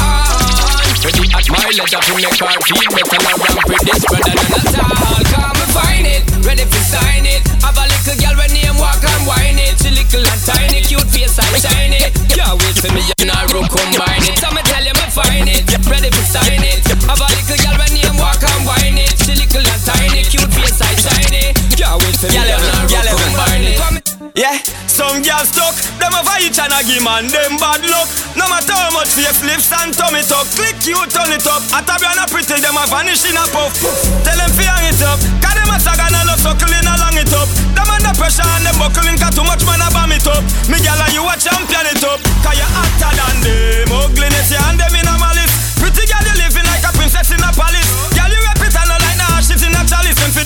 when 1.07 1.14
you 1.22 1.30
admire 1.38 1.70
in 1.70 1.86
to 1.86 2.11
make 2.18 2.34
her 2.34 2.59
feel 2.66 2.90
better 2.90 3.18
Now 3.22 3.38
ramp 3.38 3.62
with 3.70 3.82
this 3.86 4.02
brother. 4.11 4.26
Than 4.26 4.59
a 4.59 4.74
tall 4.74 5.22
Come 5.30 5.54
and 5.54 5.70
find 5.70 6.02
it, 6.02 6.26
ready 6.42 6.66
to 6.66 6.80
sign 6.82 7.22
it. 7.22 7.46
Have 7.62 7.78
a 7.78 7.86
little 7.86 8.18
girl 8.18 8.34
when 8.34 8.50
name 8.50 8.74
walk 8.74 8.98
and 9.07 9.22
whine 9.22 9.54
it. 9.54 9.78
She 9.78 9.94
little 9.94 10.26
and 10.26 10.42
tiny, 10.42 10.82
cute 10.82 11.07
face 11.14 11.38
and 11.38 11.54
shiny 11.62 12.11
Can't 12.34 12.59
wait 12.59 12.74
for 12.82 12.90
me 12.90 13.07
and 13.22 13.30
I 13.30 13.46
roll 13.54 13.70
combine 13.70 14.26
it. 14.26 14.34
So 14.42 14.50
me 14.50 14.66
tell 14.66 14.82
you 14.82 14.98
me 14.98 15.07
find 15.14 15.46
it, 15.46 15.62
ready 15.86 16.11
to 16.11 16.22
sign 16.26 16.66
it. 16.66 16.82
Have 17.07 17.22
a 17.22 17.28
little 17.30 17.54
girl 17.54 17.76
when 17.78 17.92
name 17.94 18.18
walk 18.18 18.42
and 18.42 18.66
whine 18.66 18.98
it. 18.98 19.14
She 19.22 19.38
little 19.38 19.62
and 19.62 19.82
tiny, 19.86 20.26
cute 20.26 20.50
face 20.59 20.82
and 20.82 20.98
shiny 20.98 21.54
Can't 21.78 22.02
wait 22.02 22.18
for 22.18 22.34
me 22.34 22.42
and 22.42 22.50
I 22.50 22.82
roll 22.90 23.16
stuck. 25.47 25.76
Them 25.97 26.12
a 26.12 26.20
each 26.43 26.59
and 26.59 26.74
give 26.84 27.01
man 27.01 27.30
them 27.30 27.57
bad 27.57 27.80
luck. 27.89 28.09
No 28.37 28.45
matter 28.51 28.76
how 28.76 28.93
much 28.93 29.14
facelifts 29.16 29.72
and 29.72 29.95
tummy 29.95 30.20
tuck. 30.26 30.45
Click 30.53 30.76
you 30.84 30.99
turn 31.09 31.32
it 31.32 31.47
up. 31.47 31.62
At 31.72 31.89
a 31.89 31.97
and 31.97 32.20
a 32.20 32.24
pretty 32.28 32.61
them 32.61 32.76
a 32.76 32.84
vanish 32.91 33.24
in 33.24 33.39
a 33.39 33.45
puff. 33.49 33.72
Tell 34.26 34.37
them 34.37 34.53
hang 34.53 34.93
it 34.93 35.01
up. 35.01 35.18
Cause 35.41 35.57
them 35.57 35.72
a 35.72 35.76
sag 35.80 36.01
and 36.03 36.16
a 36.16 36.20
love 36.28 36.41
suckling 36.43 36.84
along 36.84 37.16
it 37.16 37.32
up. 37.32 37.49
Them 37.72 37.89
under 37.89 38.14
pressure 38.18 38.45
and 38.45 38.66
them 38.66 38.76
buckling 38.76 39.16
cause 39.16 39.32
too 39.32 39.47
much 39.47 39.64
man 39.64 39.80
a 39.80 39.89
bomb 39.95 40.12
it 40.12 40.26
up. 40.26 40.45
Me 40.68 40.78
gal 40.84 41.01
you 41.14 41.24
a 41.24 41.34
champion 41.39 41.87
it 41.89 42.05
up. 42.05 42.20
Cause 42.45 42.57
you 42.59 42.68
hotter 42.68 43.12
than 43.16 43.37
them. 43.41 43.89
Ugliness 43.89 44.53
you 44.53 44.61
and 44.68 44.76
them 44.76 44.95
in 44.99 45.09
a 45.09 45.14
malice. 45.16 45.55
Pretty 45.80 46.05
girl 46.05 46.24
you 46.28 46.37
living 46.45 46.66
like 46.68 46.84
a 46.84 46.93
princess 46.93 47.32
in 47.32 47.41
a 47.41 47.51
palace. 47.55 47.86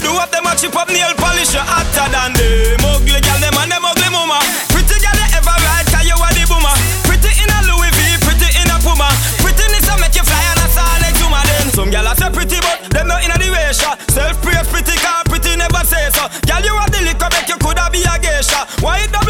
Do 0.00 0.16
up 0.16 0.30
them 0.32 0.46
a 0.48 0.52
chip 0.56 0.74
up 0.76 0.88
nail 0.88 1.12
polish. 1.16 1.52
You 1.54 1.62
hotter 1.62 2.08
than 2.10 2.32
them. 2.34 2.84
Ugly 2.84 3.20
gal 3.20 3.38
them 3.38 3.56
and 3.56 3.70
them 3.70 3.84
ugly 3.84 4.08
mama. 4.10 4.40
Pretty 4.72 4.96
gal 4.98 5.16
you 5.16 5.28
ever 5.36 5.56
ride 5.64 5.86
cause 5.92 6.04
you 6.08 6.16
are 6.16 6.34
the 6.34 6.44
boomer. 6.48 6.74
Pretty 7.06 7.30
in 7.40 7.50
a 7.52 7.58
Louis 7.68 7.92
V, 7.94 8.00
pretty 8.24 8.48
in 8.60 8.68
a 8.72 8.76
Puma. 8.82 9.08
Prettiness 9.38 9.86
a 9.86 9.94
make 10.00 10.16
you 10.16 10.24
fly 10.24 10.40
and 10.50 10.60
a 10.64 10.66
sound 10.72 11.00
like 11.04 11.16
Zuma 11.20 11.40
then. 11.46 11.68
Some 11.70 11.90
gal 11.92 12.08
a 12.08 12.12
say 12.16 12.30
pretty 12.32 12.58
but 12.64 12.90
them 12.90 13.06
not 13.06 13.22
in 13.22 13.30
a 13.30 13.36
the 13.38 13.48
ratio. 13.52 13.94
Self 14.10 14.40
praise 14.42 14.66
pretty 14.72 14.96
car 14.98 15.22
pretty 15.28 15.54
never 15.54 15.84
say 15.86 16.08
so. 16.10 16.26
Gal 16.48 16.64
you 16.64 16.74
have 16.74 16.90
the 16.90 17.00
liquor 17.04 17.30
make 17.30 17.48
you 17.48 17.58
coulda 17.60 17.86
be 17.92 18.02
a 18.02 18.16
geisha. 18.18 18.66
Why 18.82 19.04
it 19.04 19.12
double 19.12 19.29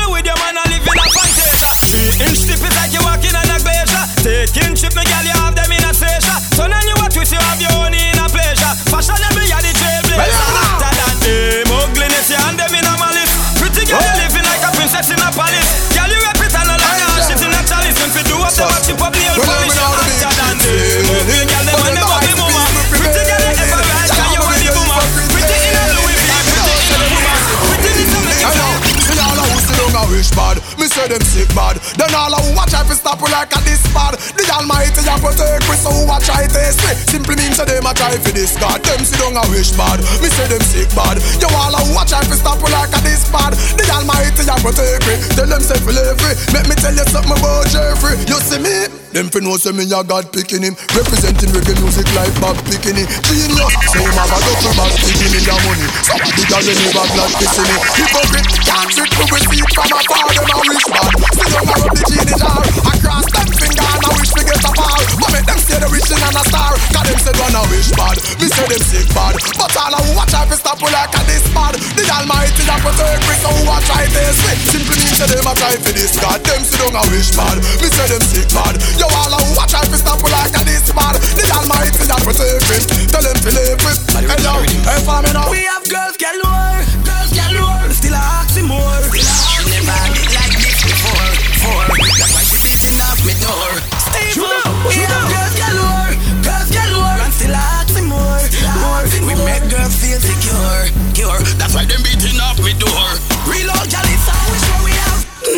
up 18.98 19.12
them 19.12 19.22
a 19.22 19.34
up 19.34 19.46
polish. 19.46 19.78
Hotter 19.78 20.34
than 20.40 20.56
them 20.58 21.46
gal 21.46 21.64
them 21.64 21.78
and 21.78 21.96
them 21.96 22.08
ugly 22.10 22.34
mama. 22.40 22.62
Pretty 22.90 23.22
girl 23.28 23.42
you 23.42 23.62
ever 23.62 23.78
ride 23.78 24.10
'cause 24.10 24.32
you 24.34 24.42
are 24.42 24.58
the 24.58 24.70
boomer. 24.74 25.04
Pretty 25.32 25.56
in 25.68 25.76
a 25.78 25.82
Louis 25.96 26.18
V, 26.18 26.28
pretty 26.50 26.74
in 26.80 26.94
a 26.94 27.08
Puma. 27.10 27.32
Pretty 27.68 27.92
this 27.98 28.10
a 28.10 28.20
make 28.26 28.40
you 28.40 28.50
fly. 28.50 28.74
See 29.06 29.18
all 29.18 29.38
of 29.38 29.46
who 29.50 29.58
still 29.60 29.88
don't 29.90 30.00
a 30.00 30.02
wish 30.12 30.30
bad 30.30 30.56
Me 30.78 30.86
say 30.86 31.08
them 31.08 31.22
sick 31.22 31.48
bad 31.54 31.76
Then 31.98 32.14
all 32.14 32.34
of 32.34 32.40
who 32.44 32.54
watch 32.54 32.74
I 32.74 32.84
fi 32.84 32.94
stop 32.94 33.20
like 33.22 33.52
a 33.56 33.58
this 33.64 33.82
bad 33.94 34.14
The 34.14 34.19
almighty 34.60 35.00
a 35.08 35.16
protect 35.16 35.64
we 35.68 35.76
so 35.80 35.90
I 36.12 36.44
taste 36.44 36.84
me. 36.84 36.92
Simply 37.08 37.36
means 37.36 37.56
say 37.56 37.64
them 37.64 37.88
a 37.88 37.92
try 37.96 38.16
fi 38.20 38.30
this 38.32 38.52
God. 38.60 38.84
Them 38.84 39.00
don't 39.16 39.36
a 39.40 39.44
wish 39.48 39.72
bad. 39.72 40.00
Me 40.20 40.28
say 40.28 40.46
them 40.48 40.60
sick 40.60 40.92
bad. 40.92 41.16
Yo 41.40 41.48
all 41.48 41.72
who 41.80 41.96
watch 41.96 42.12
I 42.12 42.20
fi 42.28 42.36
stop 42.36 42.60
like 42.60 42.92
a 42.92 43.00
this 43.00 43.24
bad 43.32 43.56
The 43.80 43.84
almighty 43.88 44.44
a 44.44 44.56
protect 44.60 45.08
me. 45.08 45.16
Tell 45.32 45.48
them 45.48 45.62
say 45.64 45.80
fi 45.80 45.92
live 45.96 46.20
free. 46.20 46.36
Make 46.52 46.68
me 46.68 46.76
tell 46.76 46.92
you 46.92 47.06
something 47.08 47.32
about 47.32 47.66
Jeffrey. 47.72 48.20
You 48.28 48.38
see 48.44 48.60
me 48.60 48.99
Them 49.10 49.26
fi 49.26 49.42
know 49.42 49.58
say 49.58 49.74
me 49.74 49.82
a 49.90 50.06
God 50.06 50.30
picking 50.30 50.62
him. 50.62 50.78
Representing 50.94 51.50
reggae 51.50 51.74
music 51.82 52.06
like 52.14 52.30
Bob 52.38 52.54
Picking 52.70 52.94
Genius 52.94 53.74
Say 53.90 54.06
him 54.06 54.14
have 54.14 54.30
a 54.30 54.38
duffel 54.38 54.70
bag 54.78 54.94
Giving 55.02 55.34
me 55.34 55.40
the 55.42 55.54
money. 55.66 55.86
Some 56.06 56.22
the 56.30 56.44
gal 56.46 56.62
they 56.62 56.78
never 56.78 57.06
glad 57.10 57.32
kissing 57.42 57.66
me. 57.66 57.76
Hypocrite 57.98 58.54
can't 58.62 58.86
trick 58.94 59.10
me 59.18 59.24
with 59.34 59.46
feet 59.50 59.66
from 59.74 59.90
afar 59.90 60.30
Them 60.30 60.46
a 60.46 60.58
wish 60.62 60.86
bad. 60.94 61.10
Still 61.26 61.50
don't 61.50 61.66
rub 61.74 61.90
the 61.90 62.02
genie 62.06 62.36
jar 62.38 62.62
Across 62.62 63.26
them 63.34 63.48
finger 63.50 63.88
and 63.90 64.04
I 64.06 64.10
wish 64.14 64.30
to 64.30 64.42
get 64.46 64.62
a 64.62 64.70
fall 64.78 65.02
But 65.18 65.30
make 65.34 65.46
them 65.50 65.58
say 65.58 65.78
they 65.82 65.90
wishing 65.90 66.22
on 66.22 66.34
a 66.38 66.42
star. 66.46 66.72
Cause 66.78 67.06
them 67.10 67.18
say 67.18 67.34
don't 67.34 67.58
a 67.58 67.62
wish 67.66 67.90
bad. 67.98 68.16
Me 68.38 68.46
say 68.46 68.66
them 68.70 68.82
sick 68.86 69.08
bad. 69.10 69.34
But 69.58 69.74
all 69.74 69.94
who 70.06 70.10
watch 70.14 70.34
I 70.38 70.46
fi 70.46 70.54
stop 70.54 70.78
like 70.86 71.18
a 71.18 71.22
this 71.26 71.46
bad. 71.50 71.74
The 71.98 72.06
almighty 72.14 72.62
a 72.62 72.76
protect 72.78 73.26
me 73.26 73.34
So 73.42 73.50
who 73.58 73.74
a 73.74 73.76
try 73.90 74.06
this 74.06 74.38
me 74.38 74.54
Simply 74.70 74.96
means 75.02 75.18
say 75.18 75.26
them 75.26 75.50
a 75.50 75.52
try 75.58 75.74
for 75.82 75.90
this. 75.98 76.14
God 76.22 76.38
Them 76.46 76.62
say 76.62 76.78
don't 76.78 76.94
a 76.94 77.02
wish 77.10 77.34
bad. 77.34 77.58
Me 77.82 77.90
say 77.90 78.06
them 78.06 78.22
sick 78.22 78.46
bad 78.54 78.78
Yo 79.00 79.08
all 79.08 79.32
of 79.32 79.56
watch 79.56 79.72
I 79.72 79.82
fi 79.88 79.96
stop 79.96 80.20
we 80.20 80.28
like 80.30 80.52
a 80.52 80.62
this 80.68 80.92
bad 80.92 81.16
The 81.16 81.48
almighty 81.56 82.04
a 82.04 82.16
protect 82.20 82.68
me 82.68 83.08
Tell 83.08 83.24
them 83.24 83.38
to 83.40 83.50
live 83.50 83.80
with 83.80 83.98
Hey 84.12 84.38
yo, 84.44 84.60
hey 84.84 85.00
follow 85.08 85.24
me 85.24 85.32
now 85.32 85.48
We 85.48 85.64
have 85.64 85.88
girls 85.88 86.20
galore, 86.20 86.84
girls 87.02 87.32
galore. 87.32 87.88
Still 87.90 88.14
a 88.14 88.20
asking 88.20 88.68
more. 88.68 89.02
She 89.16 89.64
never 89.72 89.98
did 90.14 90.30
like 90.36 90.54
this 90.60 90.78
before. 90.84 91.30
For 91.64 91.82
that's 92.20 92.32
why 92.36 92.44
she 92.44 92.56
beating 92.60 93.00
off 93.00 93.18
me 93.24 93.34
door. 93.40 93.72
Steve, 94.04 94.44
we 94.84 95.00
have 95.08 95.26
girls 95.32 95.54
galore, 95.56 96.12
girls 96.44 96.70
galore, 96.70 97.18
and 97.24 97.32
still 97.32 97.56
a 97.56 97.62
asking 97.80 98.06
more, 98.06 98.42
more. 98.84 99.02
We 99.26 99.34
make 99.42 99.64
girls 99.72 99.96
feel 99.96 100.20
secure, 100.20 100.92
cure. 101.16 101.40
That's 101.56 101.74
why 101.74 101.88
them 101.88 102.04
beating 102.04 102.38
off 102.38 102.60
me 102.60 102.76
door. 102.76 103.08
Reload, 103.48 103.88
gal, 103.88 104.06
it's 104.06 104.28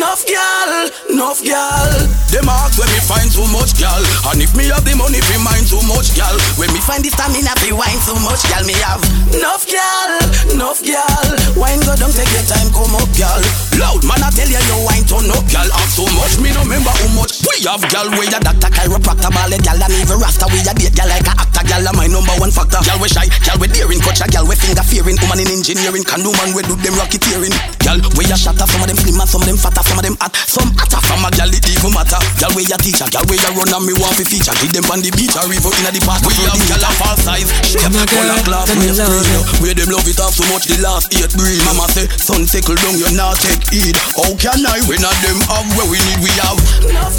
Enough 0.03 0.27
gal, 0.27 0.71
enough 1.15 1.41
gal. 1.47 1.87
Them 2.27 2.51
ask 2.51 2.75
when 2.75 2.91
me 2.91 2.99
find 3.07 3.31
too 3.31 3.47
much 3.55 3.71
gal, 3.79 4.03
and 4.27 4.43
if 4.43 4.51
me 4.51 4.67
have 4.67 4.83
the 4.83 4.91
money, 4.99 5.23
fi 5.23 5.39
mind 5.39 5.63
too 5.63 5.79
much 5.87 6.11
gal. 6.11 6.35
When 6.59 6.67
me 6.75 6.83
find 6.83 6.99
the 6.99 7.07
stamina, 7.07 7.55
fi 7.63 7.71
wine 7.71 8.03
too 8.03 8.19
much 8.19 8.43
gal. 8.51 8.67
Me 8.67 8.75
have 8.83 8.99
enough 9.31 9.63
gal, 9.63 10.11
enough 10.51 10.83
gal. 10.83 11.27
Wine 11.55 11.79
go 11.87 11.95
down, 11.95 12.11
take 12.11 12.27
your 12.35 12.43
time, 12.51 12.67
come 12.75 12.91
up 12.99 13.07
gal. 13.15 13.39
Loud 13.79 14.03
man, 14.03 14.19
I 14.19 14.27
tell 14.35 14.43
you, 14.43 14.59
you 14.59 14.77
wine 14.83 15.07
turn 15.07 15.31
up 15.31 15.47
gal. 15.47 15.71
Have 15.71 15.93
so 15.95 16.03
much, 16.19 16.35
me 16.43 16.51
no 16.51 16.67
remember 16.67 16.91
how 16.91 17.07
much. 17.15 17.39
We 17.47 17.63
have 17.63 17.87
gal, 17.87 18.11
we 18.19 18.27
a 18.27 18.43
doctor, 18.43 18.75
chiropractor, 18.75 19.31
ballet 19.31 19.63
gal, 19.63 19.79
and 19.79 19.95
even 20.03 20.19
rasta. 20.19 20.51
We 20.51 20.67
a 20.67 20.75
date 20.75 20.99
gal 20.99 21.07
like 21.07 21.31
a 21.31 21.33
actor, 21.39 21.63
gal, 21.63 21.87
my 21.95 22.11
number 22.11 22.35
one 22.43 22.51
factor. 22.51 22.83
Gal 22.83 22.99
we 22.99 23.07
shy, 23.07 23.31
gal 23.47 23.55
we 23.55 23.71
daring, 23.71 24.03
culture, 24.03 24.27
gal 24.27 24.43
we 24.43 24.59
finger 24.59 24.83
fearing. 24.83 25.15
Woman 25.23 25.47
in 25.47 25.47
engineering, 25.47 26.03
can 26.03 26.19
do 26.27 26.35
man 26.43 26.51
we 26.51 26.59
do 26.67 26.75
them 26.83 26.99
rocketeering. 26.99 27.55
Gal 27.79 28.03
we 28.19 28.27
a 28.27 28.35
shatter, 28.35 28.67
some 28.67 28.83
of 28.83 28.91
them 28.91 28.99
slim 28.99 29.15
and 29.15 29.31
some 29.31 29.39
of 29.39 29.47
them 29.47 29.55
fatter, 29.55 29.85
some 29.93 30.01
of 30.01 30.05
them 30.09 30.17
hot, 30.17 30.33
some 30.49 30.71
hotter. 30.73 30.97
From 31.05 31.21
a 31.21 31.29
gal 31.29 31.53
it 31.53 31.61
even 31.69 31.93
matter. 31.93 32.17
Gal 32.41 32.49
we 32.57 32.65
a 32.65 32.77
teacher, 32.81 33.05
gal 33.13 33.21
we 33.29 33.37
a 33.37 33.49
run 33.53 33.69
and 33.69 33.85
me 33.85 33.93
want 34.01 34.17
fi 34.17 34.25
feature. 34.25 34.55
Give 34.57 34.73
them 34.73 34.89
on 34.89 35.05
the 35.05 35.13
beach, 35.13 35.37
or 35.37 35.45
river 35.45 35.69
inna 35.77 35.93
the 35.93 36.01
park. 36.01 36.25
We 36.25 36.33
have 36.49 36.57
gal 36.65 36.81
a 36.81 36.89
fall 36.97 37.13
size, 37.21 37.45
shape, 37.61 37.85
Come 37.85 38.01
on, 38.01 38.09
girl, 38.09 38.25
color, 38.25 38.41
class, 38.41 38.73
me 38.73 38.89
race, 38.89 38.97
love 38.97 39.13
creed. 39.13 39.29
you. 39.29 39.41
Where 39.61 39.75
them 39.77 39.89
love 39.93 40.09
it 40.09 40.17
off 40.17 40.33
so 40.33 40.41
much 40.49 40.65
the 40.65 40.81
last 40.81 41.13
eight 41.13 41.29
breed. 41.37 41.61
Mama 41.69 41.85
say, 41.93 42.09
son 42.17 42.49
sickle 42.49 42.73
down, 42.81 42.97
you 42.97 43.05
not 43.13 43.37
take 43.37 43.61
heed. 43.69 43.93
How 44.17 44.33
can 44.41 44.65
I? 44.65 44.81
When 44.89 45.05
a 45.05 45.11
them 45.21 45.37
have 45.45 45.69
where 45.77 45.85
we 45.85 46.01
need, 46.01 46.25
we 46.25 46.33
have. 46.41 46.57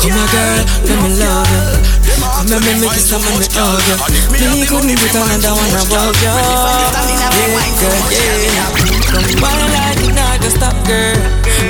Come 0.02 0.10
here, 0.10 0.28
girl, 0.34 0.66
let 0.90 0.98
me 0.98 1.10
love 1.22 1.46
you. 1.46 1.78
Come 2.10 2.50
here, 2.50 2.58
make 2.58 2.78
me 2.82 2.86
kiss 2.90 3.14
and 3.14 3.22
make 3.22 3.38
me 3.38 3.46
hug 3.54 3.86
you. 3.86 4.50
Me 4.50 4.66
couldn't 4.66 4.98
put 4.98 5.14
another 5.14 5.54
one 5.54 5.70
above 5.78 6.18
you. 6.18 6.26
Yeah, 6.26 7.70
girl, 7.78 8.42
yeah. 8.50 8.66
Come 9.14 9.30
wine 9.38 9.70
like 9.70 10.02
it 10.02 10.10
not 10.10 10.33
go 10.44 10.50
stop, 10.52 10.76
girl. 10.86 11.18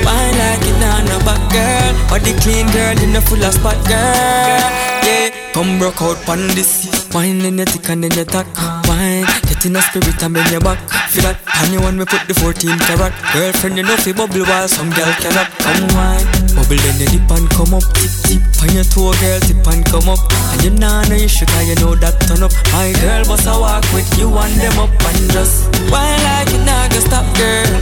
Wine 0.03 0.35
like 0.43 0.66
it 0.66 0.77
not 0.83 1.07
no 1.07 1.18
back, 1.22 1.43
girl. 1.55 1.93
Body 2.11 2.33
clean, 2.43 2.66
girl, 2.75 2.99
in 2.99 3.12
the 3.12 3.22
full 3.22 3.43
of 3.43 3.55
spot, 3.55 3.79
girl. 3.87 4.66
Yeah, 5.07 5.31
come 5.55 5.79
broke 5.79 6.03
out 6.03 6.18
pon 6.27 6.43
this. 6.59 6.91
Wine 7.14 7.41
in 7.47 7.59
your 7.59 7.66
thick 7.66 7.89
and 7.89 8.03
then 8.03 8.12
your 8.12 8.25
tack. 8.27 8.47
Wine, 8.89 9.27
in 9.65 9.77
a 9.77 9.83
spirit 9.83 10.23
and 10.23 10.35
bend 10.35 10.51
your 10.51 10.61
back. 10.61 10.79
Feel 11.09 11.25
that 11.25 11.41
pan 11.45 11.73
you 11.73 11.81
when 11.81 11.97
we 11.97 12.05
put 12.05 12.21
the 12.29 12.35
14 12.35 12.77
carat. 12.85 13.12
Girlfriend, 13.33 13.77
you 13.77 13.85
know 13.85 13.97
fi 13.97 14.12
bubble 14.12 14.45
while 14.45 14.69
some 14.69 14.91
girl 14.93 15.09
cannot. 15.21 15.49
Come 15.62 15.89
wine, 15.97 16.27
bubble 16.53 16.77
then 16.77 17.01
you 17.01 17.09
dip 17.17 17.31
and 17.33 17.49
come 17.49 17.73
up. 17.73 17.85
Tip 17.97 18.12
tip 18.29 18.43
on 18.61 18.71
your 18.77 18.85
toe, 18.85 19.15
girl, 19.21 19.41
tip 19.41 19.65
and 19.65 19.85
come 19.89 20.09
up. 20.12 20.21
And 20.53 20.61
you 20.65 20.73
nah 20.77 21.05
know 21.09 21.17
you 21.17 21.29
should, 21.29 21.49
cause 21.49 21.65
you 21.65 21.77
know 21.81 21.97
that 21.97 22.19
turn 22.29 22.45
up. 22.45 22.53
My 22.77 22.93
girl, 23.01 23.25
bust 23.25 23.49
a 23.49 23.55
walk 23.57 23.85
with 23.97 24.09
you 24.21 24.29
and 24.29 24.55
them 24.61 24.77
up 24.77 24.93
and 24.93 25.23
just 25.33 25.71
wine 25.89 26.21
like 26.25 26.53
it 26.53 26.62
nah 26.67 26.85
go 26.93 27.01
stop, 27.01 27.27
girl. 27.39 27.73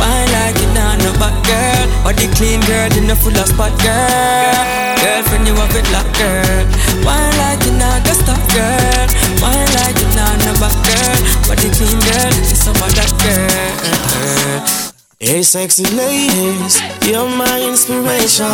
Wine 0.00 0.28
like 0.34 0.58
it 0.58 0.70
nah 0.74 0.98
no 0.98 1.10
back, 1.22 1.36
girl. 1.46 1.86
Body 2.02 2.26
clean, 2.34 2.58
girl, 2.66 2.90
in 2.98 3.06
the 3.06 3.14
full 3.14 3.36
of 3.36 3.46
spot, 3.46 3.74
girl. 3.84 4.64
Girlfriend, 4.98 5.46
you 5.46 5.54
have 5.54 5.76
it 5.76 5.86
locked, 5.94 6.14
girl. 6.18 6.64
Wine 7.06 7.34
like 7.36 7.62
it 7.62 7.76
nah 7.78 8.00
go 8.02 8.12
stop, 8.16 8.42
girl. 8.50 9.06
Wine 9.44 9.70
like 9.76 9.98
it 10.00 10.10
nah 10.16 10.34
no 10.42 10.52
back, 10.58 10.74
girl. 10.82 11.20
Body 11.46 11.68
clean, 11.76 11.98
girl, 12.00 12.34
it's 12.44 12.64
some 12.64 12.76
of 12.76 12.92
that, 12.96 13.12
girl. 13.22 14.88
Hey, 15.20 15.42
sexy 15.42 15.82
ladies, 15.98 16.78
you're 17.02 17.28
my 17.34 17.58
inspiration. 17.66 18.46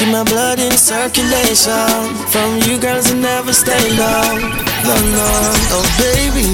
Keep 0.00 0.08
my 0.08 0.24
blood 0.24 0.58
in 0.58 0.72
circulation. 0.72 2.16
From 2.32 2.56
you 2.64 2.80
girls, 2.80 3.10
you 3.12 3.20
never 3.20 3.52
stay 3.52 3.84
low. 3.92 4.40
No, 4.88 4.94
no, 5.12 5.28
oh 5.76 5.84
baby, 6.00 6.48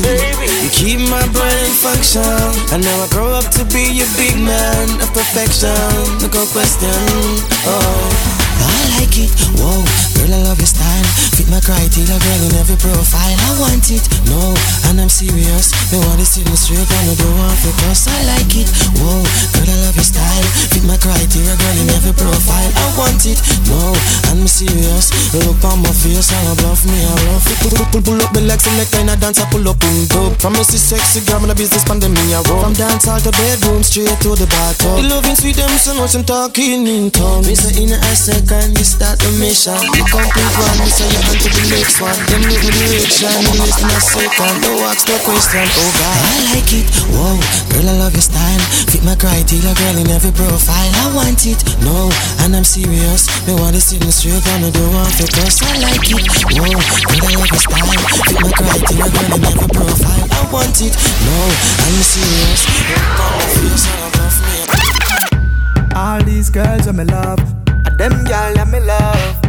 you 0.59 0.71
keep 0.75 0.99
my 1.07 1.23
brain 1.31 1.71
function. 1.71 2.27
And 2.75 2.83
now 2.83 3.05
I 3.05 3.09
grow 3.15 3.31
up 3.31 3.47
to 3.55 3.65
be 3.71 3.95
your 3.95 4.11
big 4.19 4.35
man 4.43 4.91
of 4.99 5.15
perfection. 5.15 5.71
No 6.19 6.29
question. 6.51 6.91
Oh. 7.63 8.45
I 8.65 9.01
like 9.01 9.19
it, 9.19 9.31
whoa, 9.55 9.83
girl, 10.19 10.35
I 10.35 10.43
love 10.51 10.59
your 10.59 10.67
style. 10.67 11.07
Fit 11.45 11.53
my 11.53 11.61
criteria, 11.61 12.17
girl, 12.25 12.43
in 12.49 12.57
every 12.57 12.81
profile. 12.81 13.37
I 13.37 13.53
want 13.61 13.85
it, 13.93 14.01
no, 14.33 14.57
and 14.89 14.97
I'm 14.97 15.13
serious. 15.13 15.77
Want 15.93 16.17
to 16.17 16.25
sit 16.25 16.49
me 16.49 16.57
straight 16.57 16.89
and 16.89 17.13
I 17.13 17.15
don't 17.21 17.37
want 17.37 17.61
to 17.61 17.71
cuss. 17.85 18.09
I 18.09 18.17
like 18.33 18.49
it, 18.57 18.65
whoa, 18.97 19.21
girl, 19.53 19.69
I 19.69 19.77
love 19.85 19.93
your 19.93 20.09
style. 20.09 20.49
Fit 20.73 20.89
my 20.89 20.97
criteria, 20.97 21.53
girl, 21.53 21.77
in 21.85 21.93
every 21.93 22.17
profile. 22.17 22.73
I 22.73 22.87
want 22.97 23.29
it, 23.29 23.37
no, 23.69 23.93
and 24.33 24.41
I'm 24.41 24.49
serious. 24.49 25.13
Look 25.37 25.61
on 25.69 25.85
my 25.85 25.93
face 25.93 26.33
and 26.33 26.49
I 26.49 26.55
bluff 26.65 26.81
me, 26.89 26.97
I 26.97 27.13
love 27.29 27.45
it. 27.45 27.61
Pull, 27.61 27.77
pull, 27.77 27.89
pull, 27.93 28.03
pull 28.09 28.21
up 28.25 28.33
the 28.33 28.41
legs 28.41 28.65
and 28.65 28.81
the 28.81 28.89
kind 28.89 29.13
of 29.13 29.21
dance 29.21 29.37
I 29.37 29.45
pull 29.53 29.69
up 29.69 29.77
in 29.85 30.09
dope. 30.09 30.41
From 30.41 30.57
me 30.57 30.65
sexy 30.65 31.21
girl, 31.29 31.45
the 31.45 31.53
business 31.53 31.85
pandemic, 31.85 32.25
I 32.33 32.41
roll. 32.49 32.65
From 32.65 32.73
dance 32.73 33.05
hall 33.05 33.21
to 33.21 33.33
bedroom, 33.37 33.85
straight 33.85 34.17
to 34.25 34.33
the 34.33 34.49
bathtub. 34.49 34.97
The 34.97 35.13
loving 35.13 35.37
sweet, 35.37 35.61
them 35.61 35.77
so 35.77 35.93
much 35.93 36.17
I'm 36.17 36.25
talking 36.25 36.89
in 36.89 37.13
tongues. 37.13 37.53
Say 37.53 37.85
in 37.85 37.93
a 37.93 38.01
second, 38.17 38.81
you 38.81 38.87
start 38.89 39.21
the 39.21 39.29
mission. 39.37 39.77
You 39.93 40.09
complete 40.09 40.55
one, 40.57 40.89
say 40.89 41.05
you 41.05 41.34
on 41.35 41.41
to 41.43 41.51
the 41.51 41.67
next 41.75 41.99
one. 41.99 42.15
Them 42.31 42.43
look 42.47 42.63
with 42.63 42.79
direction, 42.79 43.35
me 43.43 43.53
listen 43.59 43.91
a 43.91 43.99
second. 43.99 44.55
Don't 44.63 44.79
ask 44.87 45.07
the 45.07 45.19
question, 45.27 45.67
oh 45.67 45.91
God. 45.99 46.15
I 46.15 46.55
like 46.55 46.71
it, 46.71 46.87
whoa, 47.11 47.39
girl, 47.75 47.91
I 47.91 47.95
love 47.99 48.15
your 48.15 48.23
style. 48.23 48.63
Fit 48.87 49.03
my 49.03 49.19
criteria, 49.19 49.75
girl, 49.75 49.97
in 49.99 50.09
every 50.15 50.31
profile. 50.31 50.91
I 50.95 51.11
want 51.15 51.43
it, 51.47 51.59
no, 51.83 52.11
and 52.47 52.55
I'm 52.55 52.65
serious. 52.65 53.27
Me 53.47 53.55
want 53.59 53.75
to 53.75 53.83
sit 53.83 53.99
me 54.05 54.15
straight 54.15 54.47
and 54.55 54.67
I 54.67 54.71
don't 54.71 54.95
want 54.95 55.11
to 55.19 55.27
cuss. 55.27 55.59
I 55.63 55.75
like 55.83 56.07
it, 56.07 56.23
whoa, 56.55 56.71
girl, 56.71 57.27
I 57.27 57.35
love 57.35 57.51
your 57.51 57.63
style. 57.63 57.99
Fit 58.23 58.39
my 58.39 58.53
criteria, 58.55 59.09
girl, 59.11 59.35
in 59.35 59.43
every 59.43 59.71
profile. 59.75 60.27
I 60.31 60.43
want 60.55 60.79
it, 60.79 60.95
no, 60.95 61.37
I'm 61.83 61.99
serious. 62.07 62.63
My 62.63 63.43
and 63.91 63.99
I 63.99 64.23
love 64.23 64.39
me. 64.47 64.57
All 65.95 66.23
these 66.23 66.51
girls 66.51 66.87
I'm 66.87 67.01
in 67.01 67.07
love, 67.09 67.41
and 67.67 67.99
them 67.99 68.25
girls 68.25 68.59
I'm 68.59 68.75
in 68.75 68.87
love. 68.87 69.44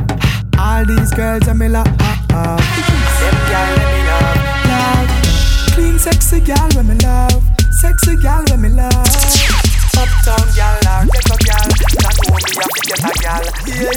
All 0.76 0.84
these 0.84 1.12
girls 1.12 1.48
I'm 1.48 1.62
in 1.62 1.72
love, 1.72 1.88
uh, 1.88 2.60
them 2.60 3.38
girls 3.48 3.80
I'm 3.80 3.96
in 3.96 4.04
love, 4.12 4.44
love. 4.68 5.08
Clean, 5.72 5.98
sexy 5.98 6.42
girl 6.42 6.68
I'm 6.76 6.90
in 6.92 6.98
love, 7.00 7.42
sexy 7.80 8.18
girl 8.18 8.44
I'm 8.52 8.66
in 8.66 8.76
love. 8.76 8.92
Uptown 9.96 10.44
girl 10.52 10.76
or 10.84 11.08
ghetto 11.08 11.36
girl, 11.48 11.70
that 12.04 12.16
me 12.28 12.44
have 12.60 12.76
to 12.76 12.82
get 12.92 13.00
a 13.00 13.12
girl. 13.24 13.46
Yeah, 13.72 13.96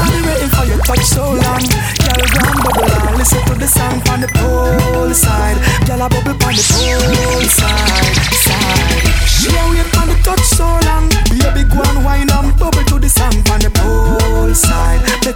I've 0.00 0.08
been 0.16 0.24
waiting 0.24 0.48
for 0.48 0.64
your 0.64 0.80
touch 0.80 1.04
so 1.04 1.36
long. 1.44 1.64
Girl, 1.68 2.24
grand 2.24 2.56
bubble 2.64 2.96
and 2.96 3.18
listen 3.20 3.44
to 3.44 3.54
the 3.60 3.68
song 3.68 4.00
on 4.08 4.24
the 4.24 4.32
pole 4.32 5.12
side. 5.12 5.60
Girl, 5.84 6.00
a 6.00 6.08
bubble 6.08 6.40
on 6.40 6.56
the 6.56 6.64
pole 6.72 7.44
side, 7.52 8.16
side. 8.32 9.12
She 9.28 9.52
a 9.52 9.60
wait 9.68 9.92
on 10.00 10.08
the 10.08 10.16
touch 10.24 10.40
so 10.40 10.64
long. 10.88 11.12
Baby, 11.28 11.68
go 11.68 11.84
and 11.84 12.00
wine 12.02 12.32
and 12.32 12.56
bubble 12.56 12.80
to 12.80 12.98
the 12.98 13.10
song 13.10 13.36
on 13.52 13.60
the. 13.60 13.75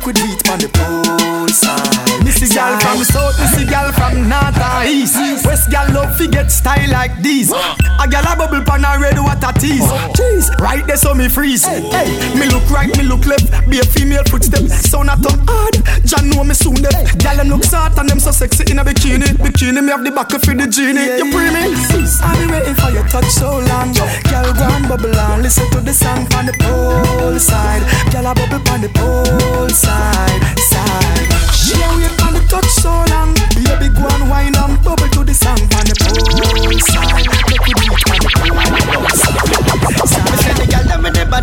Make 0.00 0.06
we 0.06 0.12
do 0.14 0.22
it 0.24 0.48
on 0.48 0.58
the 0.58 0.68
pole 0.72 1.48
side. 1.48 1.78
Uh. 1.78 1.89
Girl 2.50 2.78
from 2.80 3.04
south, 3.04 3.38
missy 3.38 3.64
girl 3.64 3.92
from 3.92 4.28
north 4.28 4.58
and 4.58 4.88
east. 4.88 5.46
West 5.46 5.70
girl 5.70 5.86
love 5.94 6.16
fi 6.16 6.26
get 6.26 6.50
style 6.50 6.90
like 6.90 7.22
this. 7.22 7.52
A 7.52 8.08
girl 8.10 8.26
a 8.26 8.34
bubble 8.34 8.64
pan 8.64 8.84
a 8.84 8.98
red 8.98 9.18
water 9.18 9.52
tease. 9.58 9.86
Jeez, 10.18 10.50
right 10.58 10.84
there 10.86 10.96
so 10.96 11.14
me 11.14 11.28
freeze. 11.28 11.64
Hey, 11.64 12.10
me 12.34 12.46
look 12.50 12.68
right, 12.68 12.90
me 12.98 13.04
look 13.04 13.24
left. 13.26 13.46
Be 13.70 13.78
a 13.78 13.84
female 13.84 14.24
footstep. 14.24 14.66
Sound 14.66 15.10
a 15.10 15.16
tongue 15.22 15.46
hard. 15.46 15.78
John 16.04 16.28
know 16.30 16.42
me 16.42 16.54
soon 16.54 16.74
dead. 16.74 17.06
Girl 17.22 17.36
them 17.36 17.48
look 17.48 17.62
smart 17.62 17.96
and 17.98 18.08
them 18.08 18.18
so 18.18 18.32
sexy 18.32 18.70
in 18.70 18.78
a 18.80 18.84
bikini. 18.84 19.30
Bikini 19.38 19.82
me 19.82 19.90
have 19.90 20.02
the 20.02 20.10
back 20.10 20.34
of 20.34 20.42
the 20.42 20.66
genie. 20.66 21.22
You 21.22 21.30
free 21.30 21.54
me? 21.54 21.70
I've 21.70 22.38
been 22.38 22.50
waiting 22.50 22.74
for 22.74 22.90
your 22.90 23.06
touch 23.06 23.30
so 23.30 23.62
long. 23.62 23.94
Girl 23.94 24.50
go 24.58 24.66
and 24.66 24.88
bubble 24.88 25.14
and 25.14 25.42
listen 25.42 25.70
to 25.70 25.80
the 25.80 25.94
song 25.94 26.26
on 26.34 26.46
the 26.46 26.54
pole 26.58 27.38
side. 27.38 27.86
Girl 28.10 28.26
a 28.26 28.34
bubble 28.34 28.68
on 28.74 28.80
the 28.80 28.90
pole 28.90 29.68
side, 29.68 30.42
side. 30.58 31.30
She 31.54 31.80
a 31.80 31.86
on 31.86 32.19
touch 32.50 32.66
so 32.66 32.90
long. 33.10 33.32
Baby 33.54 33.88
go 33.94 34.08
and 34.08 34.28
wine 34.28 34.56
and 34.56 34.82
bubble 34.84 35.08
to 35.08 35.24
the 35.24 35.34
song 35.34 35.60
on 35.78 35.86
the 35.86 35.94
pole 36.02 36.78
side. 36.80 37.39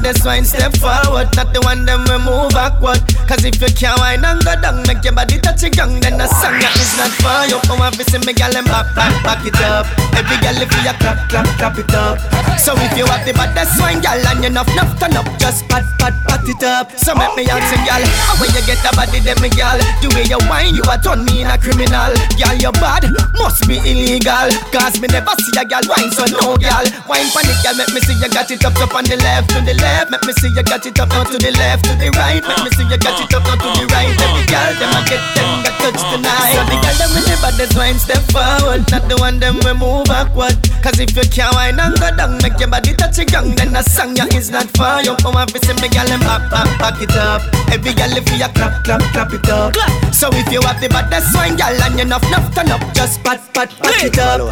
The 0.07 0.13
baddest 0.13 0.25
wine 0.25 0.45
step 0.45 0.71
forward, 0.79 1.27
not 1.35 1.51
the 1.53 1.59
one 1.67 1.83
them 1.83 2.07
we 2.07 2.15
move 2.23 2.51
backward. 2.55 3.03
Cause 3.27 3.43
if 3.43 3.59
you 3.59 3.67
can't 3.75 3.99
wine 3.99 4.23
and 4.23 4.39
go 4.39 4.55
down, 4.55 4.79
make 4.87 5.03
your 5.03 5.11
body 5.11 5.35
touch 5.39 5.63
a 5.63 5.69
gang, 5.69 5.99
then 5.99 6.15
the 6.15 6.27
song 6.39 6.55
is 6.79 6.95
not 6.95 7.11
for 7.19 7.43
you. 7.51 7.59
Come 7.67 7.83
on, 7.83 7.91
see 7.91 8.19
me 8.23 8.31
girl 8.31 8.51
them 8.51 8.63
back, 8.71 8.87
back, 8.95 9.11
back 9.23 9.43
it 9.43 9.59
up. 9.67 9.83
Every 10.15 10.39
girl 10.39 10.55
if 10.63 10.71
you 10.71 10.95
clap, 11.03 11.19
clap, 11.27 11.47
clap 11.59 11.75
it 11.75 11.91
up. 11.91 12.23
So 12.55 12.71
if 12.79 12.95
you 12.95 13.03
have 13.11 13.27
the 13.27 13.35
baddest 13.35 13.75
wine, 13.83 13.99
girl, 13.99 14.15
and 14.15 14.39
you 14.39 14.47
enough, 14.47 14.71
enough, 14.71 14.95
turn 14.95 15.11
up, 15.19 15.27
just 15.39 15.67
pat, 15.67 15.83
pat, 15.99 16.15
pat 16.23 16.47
it 16.47 16.63
up. 16.63 16.87
So 16.95 17.11
make 17.11 17.35
me 17.35 17.43
ask 17.51 17.67
you, 17.75 17.83
how 17.83 18.39
when 18.39 18.47
you 18.55 18.63
get 18.63 18.79
the 18.79 18.91
body, 18.95 19.19
then 19.19 19.35
me 19.43 19.51
girl, 19.51 19.75
the 19.99 20.07
way 20.15 20.23
you 20.23 20.39
wine, 20.47 20.71
you 20.71 20.87
a 20.87 20.95
turn 21.03 21.27
me 21.27 21.43
in 21.43 21.51
a 21.51 21.59
criminal. 21.59 22.15
Girl, 22.39 22.55
you 22.55 22.71
bad, 22.79 23.11
must 23.35 23.67
be 23.67 23.75
illegal. 23.83 24.55
Cause 24.71 25.03
me 25.03 25.11
never 25.11 25.35
see 25.43 25.59
a 25.59 25.67
girl 25.67 25.83
wine, 25.91 26.11
so 26.15 26.23
no 26.31 26.55
girl. 26.55 26.85
Wine 27.11 27.27
pan 27.35 27.43
it, 27.43 27.59
girl, 27.59 27.75
make 27.75 27.91
me 27.91 27.99
see 28.07 28.15
you 28.15 28.31
got 28.31 28.47
it 28.47 28.63
up, 28.63 28.79
up 28.79 28.95
on 28.95 29.03
the 29.03 29.19
left, 29.19 29.51
to 29.51 29.59
the 29.67 29.75
left. 29.83 29.96
Make 30.05 30.21
me 30.29 30.33
see 30.37 30.53
you 30.53 30.61
got 30.61 30.85
it 30.85 30.99
up, 31.01 31.09
now 31.09 31.25
to 31.25 31.37
the 31.41 31.49
left, 31.57 31.89
to 31.89 31.97
the 31.97 32.13
right. 32.13 32.45
Make 32.45 32.61
me 32.61 32.69
see 32.77 32.85
you 32.85 32.97
got 33.01 33.17
it 33.17 33.33
up, 33.33 33.41
now 33.41 33.57
to 33.57 33.69
the 33.73 33.85
right. 33.89 34.13
Every 34.13 34.45
girl, 34.45 34.71
them 34.77 34.93
a 34.93 35.01
get 35.09 35.23
them 35.33 35.49
got 35.65 35.75
touch 35.81 36.01
tonight. 36.13 36.53
So 36.53 36.61
the 36.69 36.77
girl, 36.77 36.95
them 37.01 37.09
with 37.17 37.25
the 37.25 37.37
baddest 37.41 37.73
wine, 37.73 37.97
step 37.97 38.23
forward. 38.29 38.85
Not 38.93 39.03
the 39.09 39.17
one 39.17 39.41
them 39.41 39.57
we 39.65 39.73
move 39.73 40.05
backward. 40.05 40.53
Cause 40.85 41.01
if 41.01 41.17
you 41.17 41.25
can't 41.33 41.49
wine 41.57 41.81
and 41.81 41.97
go 41.97 42.13
down, 42.13 42.37
make 42.45 42.61
your 42.61 42.69
body 42.69 42.93
touch 42.93 43.17
a 43.17 43.25
gang, 43.25 43.57
then 43.57 43.73
the 43.73 43.81
song 43.81 44.13
ya 44.13 44.29
is 44.37 44.53
not 44.53 44.69
for 44.77 45.01
you. 45.01 45.17
Come 45.17 45.35
on, 45.35 45.49
see 45.49 45.73
me, 45.81 45.89
girl, 45.89 46.05
them 46.05 46.21
back, 46.21 46.45
back, 46.53 46.69
back 46.77 46.97
it 47.01 47.17
up. 47.17 47.41
Every 47.73 47.97
girl, 47.97 48.13
if 48.13 48.29
you 48.29 48.45
clap, 48.53 48.85
clap, 48.85 49.01
clap 49.11 49.33
it 49.33 49.49
up. 49.49 49.73
So 50.13 50.29
if 50.37 50.45
you 50.53 50.61
have 50.61 50.77
the 50.77 50.93
baddest 50.93 51.33
wine, 51.33 51.57
girl, 51.57 51.73
and 51.73 51.97
you 51.97 52.05
enough, 52.05 52.23
enough, 52.29 52.53
turn 52.53 52.69
up, 52.69 52.81
just 52.93 53.23
pat, 53.23 53.41
pat, 53.53 53.73
pat 53.81 54.03
it 54.05 54.19
up. 54.19 54.45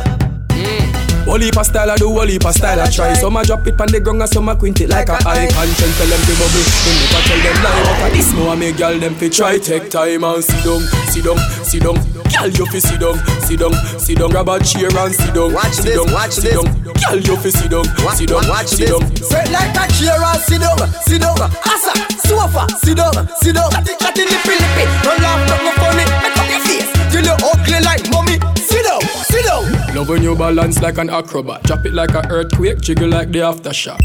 Whole 0.56 0.95
heap 1.42 1.58
of 1.58 1.66
style 1.66 1.90
I 1.90 1.96
do, 1.98 2.10
whole 2.10 2.28
heap 2.28 2.46
of 2.46 2.54
style 2.54 2.80
I 2.80 2.90
try. 2.90 3.14
Some 3.14 3.38
I 3.38 3.44
drop 3.44 3.66
it 3.68 3.80
on 3.82 3.88
the 3.88 4.00
ground 4.00 4.22
and 4.22 4.30
some 4.30 4.48
I 4.50 4.56
quint 4.56 4.82
it 4.82 4.90
like 4.90 5.10
a 5.10 5.18
icon. 5.26 5.68
Tell 5.76 5.92
tell 5.98 6.10
them 6.10 6.22
to 6.22 6.34
bubble, 6.38 6.66
me 6.86 6.92
never 7.02 7.22
tell 7.26 7.42
them 7.42 7.58
lie 7.66 7.82
But 8.00 8.12
a 8.12 8.16
this 8.16 8.34
now 8.34 8.50
I 8.50 8.56
make 8.56 8.78
girl 8.78 9.00
them 9.00 9.16
fi 9.16 9.30
try. 9.30 9.58
Take 9.58 9.90
time 9.90 10.24
and 10.24 10.44
sit 10.44 10.64
down, 10.64 10.82
sit 11.10 11.24
down, 11.26 11.38
sit 11.66 11.82
down. 11.82 11.98
Girl 12.30 12.50
you 12.50 12.66
fi 12.68 12.80
sit 12.80 13.00
down, 13.00 13.16
sit 13.42 13.60
down, 13.60 13.74
sit 13.98 14.18
down. 14.18 14.30
Grab 14.30 14.50
a 14.50 14.60
chair 14.62 14.92
and 14.92 15.14
sit 15.16 15.34
down, 15.34 15.54
Watch 15.54 15.74
sit 15.74 15.86
this, 15.86 15.98
down, 15.98 16.14
watch 16.14 16.36
sit 16.38 16.54
down. 16.54 16.68
Girl 16.86 17.20
you 17.20 17.36
fi 17.42 17.50
sit 17.50 17.72
down, 17.72 17.86
sit 18.14 18.30
down, 18.30 18.48
Watch 18.48 18.68
sit 18.68 18.90
down. 18.90 19.02
Sit 19.18 19.50
like 19.50 19.76
a 19.76 19.86
chair 19.94 20.20
and 20.22 20.42
sit 20.46 20.62
down, 20.62 20.78
sit 21.10 21.22
down. 21.22 21.42
Asa, 21.42 21.94
sofa, 22.22 22.64
sit 22.86 22.98
down, 22.98 23.14
sit 23.42 23.56
down. 23.56 23.72
Chatty, 23.72 23.94
chatty, 23.98 24.24
lippy, 24.30 24.56
lippy. 24.62 24.84
Don't 25.02 25.20
laugh, 25.22 25.42
not 25.50 25.64
no 25.64 25.72
funny. 25.82 26.06
Make 26.22 26.38
up 26.38 26.50
your 26.50 26.62
face. 26.62 26.95
Till 27.16 27.24
you 27.24 27.32
ugly 27.32 27.80
like 27.80 28.10
mommy. 28.12 28.38
Sit 28.58 28.84
down, 28.84 29.02
sit 29.24 29.46
down. 29.46 29.96
Love 29.96 30.10
when 30.10 30.22
you 30.22 30.36
balance 30.36 30.82
like 30.82 30.98
an 30.98 31.10
acrobat. 31.10 31.64
Drop 31.64 31.86
it 31.86 31.94
like 31.94 32.14
an 32.14 32.30
earthquake, 32.30 32.82
jiggle 32.82 33.08
like 33.08 33.32
the 33.32 33.40
aftershock. 33.40 34.02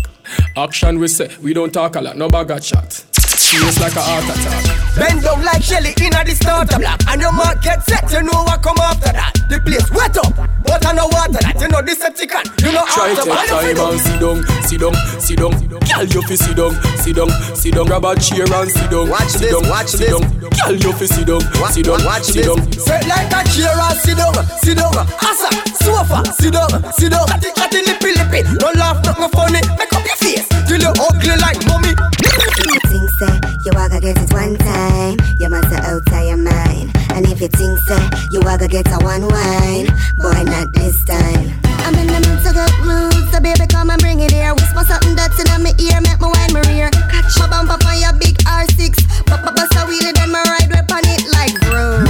Action 0.56 1.00
we 1.00 1.08
say, 1.08 1.28
we 1.42 1.52
don't 1.52 1.72
talk 1.72 1.96
a 1.96 2.00
lot, 2.00 2.16
no 2.16 2.28
bag 2.28 2.52
of 2.52 2.62
chat. 2.62 3.04
Serious 3.40 3.80
like 3.80 3.96
a 3.96 4.02
heart 4.04 4.24
attack. 4.28 4.62
Bend 4.94 5.22
down 5.24 5.42
like 5.42 5.62
Shelly 5.62 5.94
in 6.04 6.12
a 6.14 6.20
the 6.22 6.34
starter 6.36 6.78
block 6.78 7.00
And 7.08 7.20
your 7.22 7.32
mark 7.32 7.62
get 7.62 7.82
set, 7.88 8.04
you 8.12 8.22
know 8.22 8.44
what 8.44 8.60
come 8.62 8.76
after 8.78 9.10
that 9.16 9.32
The 9.48 9.58
place 9.64 9.86
wet 9.90 10.14
up, 10.18 10.34
but 10.66 10.82
I 10.84 10.92
know 10.92 11.08
water 11.08 11.40
that 11.40 11.56
You 11.58 11.68
know 11.72 11.80
Decepticon, 11.80 12.44
you 12.62 12.70
know 12.74 12.84
Try 12.90 13.10
after 13.16 13.24
take 13.24 13.32
what 13.32 13.42
you 13.42 13.74
time 13.74 13.90
and 13.90 14.00
sit 14.02 14.18
down, 14.20 14.38
sit 14.68 14.78
down, 14.82 14.94
sit 15.18 15.38
down. 15.40 15.52
Girl, 15.90 16.06
you 16.06 16.22
fi 16.22 16.36
sit 16.36 16.54
down, 16.54 16.72
sit 17.02 17.14
down, 17.16 17.30
sit 17.56 17.72
down. 17.74 17.86
Grab 17.90 18.04
a 18.06 18.14
chair 18.20 18.46
and 18.46 18.70
sit 18.70 18.90
down, 18.90 19.08
Watch 19.10 19.34
sit 19.34 19.50
this, 19.50 19.52
down, 19.56 19.64
watch 19.70 19.88
sit 19.90 19.98
this. 20.06 20.12
down. 20.14 20.24
Girl, 20.38 20.76
you 20.78 20.92
fi 20.94 21.06
sit 21.10 21.26
down, 21.26 21.42
sit 21.74 21.84
down, 21.86 22.00
Watch 22.06 22.24
sit 22.30 22.44
this. 22.44 22.46
down. 22.46 22.60
Sit 22.70 23.02
like 23.10 23.32
a 23.34 23.40
chair 23.50 23.74
and 23.74 23.98
sit 23.98 24.16
down, 24.20 24.34
sit 24.62 24.76
down. 24.78 24.94
Asa, 25.18 25.50
sofa, 25.82 26.18
sit 26.38 26.52
down, 26.54 26.70
sit 26.94 27.10
down. 27.10 27.26
Chatty, 27.26 27.50
chatty, 27.58 27.80
lippy, 27.88 28.10
lippy. 28.14 28.40
Don't 28.62 28.76
laugh, 28.78 29.02
not 29.02 29.18
no 29.18 29.26
funny. 29.34 29.58
Make 29.74 29.90
up 29.96 30.04
your 30.06 30.18
face 30.22 30.46
till 30.68 30.78
you 30.78 30.92
ugly 30.94 31.34
like 31.42 31.58
mommy. 31.66 31.90
Say 33.20 33.28
you 33.66 33.72
walk 33.74 33.92
get 34.00 34.16
it 34.16 34.32
one 34.32 34.56
time, 34.56 35.18
you 35.38 35.50
must 35.50 35.68
have 35.68 35.84
outside 35.84 36.28
your 36.28 36.38
mind. 36.38 36.88
And 37.12 37.28
if 37.28 37.38
you 37.42 37.48
think 37.48 37.78
say 37.80 38.00
you 38.30 38.40
walk 38.40 38.64
get 38.66 38.88
a 38.88 38.96
one 39.04 39.28
wine, 39.28 39.92
boy 40.16 40.40
not 40.48 40.72
this 40.72 41.04
time. 41.04 41.52
I'm 41.84 41.92
in 42.00 42.06
the 42.06 42.16
mood 42.24 42.40
to 42.40 42.52
get 42.56 42.72
rude, 42.80 43.28
so 43.28 43.38
baby 43.38 43.66
come 43.68 43.90
and 43.90 44.00
bring 44.00 44.20
it 44.20 44.32
here. 44.32 44.54
Whisper 44.54 44.84
something 44.88 45.14
that's 45.16 45.36
in 45.36 45.62
my 45.62 45.68
ear, 45.76 46.00
make 46.00 46.18
my 46.18 46.32
wine 46.32 46.52
my 46.54 46.64
rear. 46.72 46.88
Catch 47.12 47.36
my 47.40 47.46
bump 47.48 47.68
up 47.68 47.84
on 47.84 48.00
your 48.00 48.14
big 48.14 48.38
R6, 48.48 48.96
but 49.26 49.44
but 49.44 49.54
bust 49.54 49.76
a 49.76 49.84
wheelie 49.84 50.14
then 50.14 50.32
my 50.32 50.40
ride 50.48 50.72
whip 50.72 50.88
on 50.88 51.04
it 51.04 51.20
like 51.28 51.52
bro. 51.68 52.09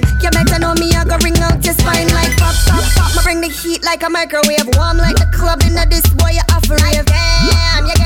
heat 3.51 3.83
like 3.83 4.03
a 4.03 4.09
microwave. 4.09 4.67
Warm 4.75 4.97
like 4.97 5.17
the 5.17 5.29
club 5.33 5.61
in 5.63 5.75
this 5.89 6.07
boy, 6.15 6.31
you're 6.31 6.51
off 6.55 6.69
rave. 6.69 7.05
Damn, 7.05 7.85
you 7.85 8.00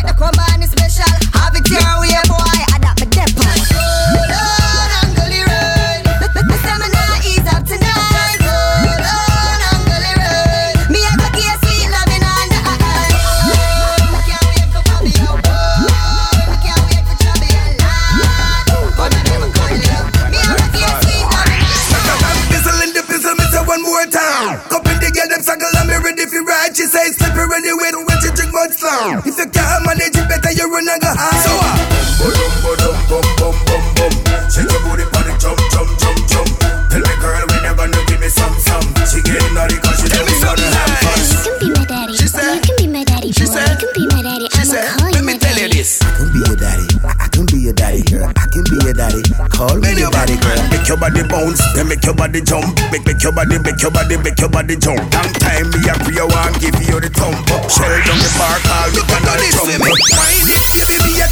your 53.26 53.34
body, 53.34 53.58
make 53.58 53.82
your 53.82 53.90
body, 53.90 54.18
make 54.22 54.38
your 54.38 54.50
body 54.50 54.78
jump. 54.78 55.02
Long 55.02 55.34
time 55.42 55.66
me 55.74 55.82
a 55.90 55.98
pre, 56.06 56.14
I 56.22 56.30
want 56.30 56.62
give 56.62 56.78
you 56.78 57.02
the 57.02 57.10
thump 57.10 57.50
up. 57.58 57.66
Shell 57.74 57.90
down 58.06 58.22
the 58.22 58.30
bar, 58.38 58.62
call 58.62 58.86
you 58.94 59.02
can 59.02 59.22
do 59.26 59.34
this 59.42 59.58
for 59.58 59.66
me. 59.66 59.90
Wine 60.14 60.46
it, 60.46 60.62
baby, 60.78 61.25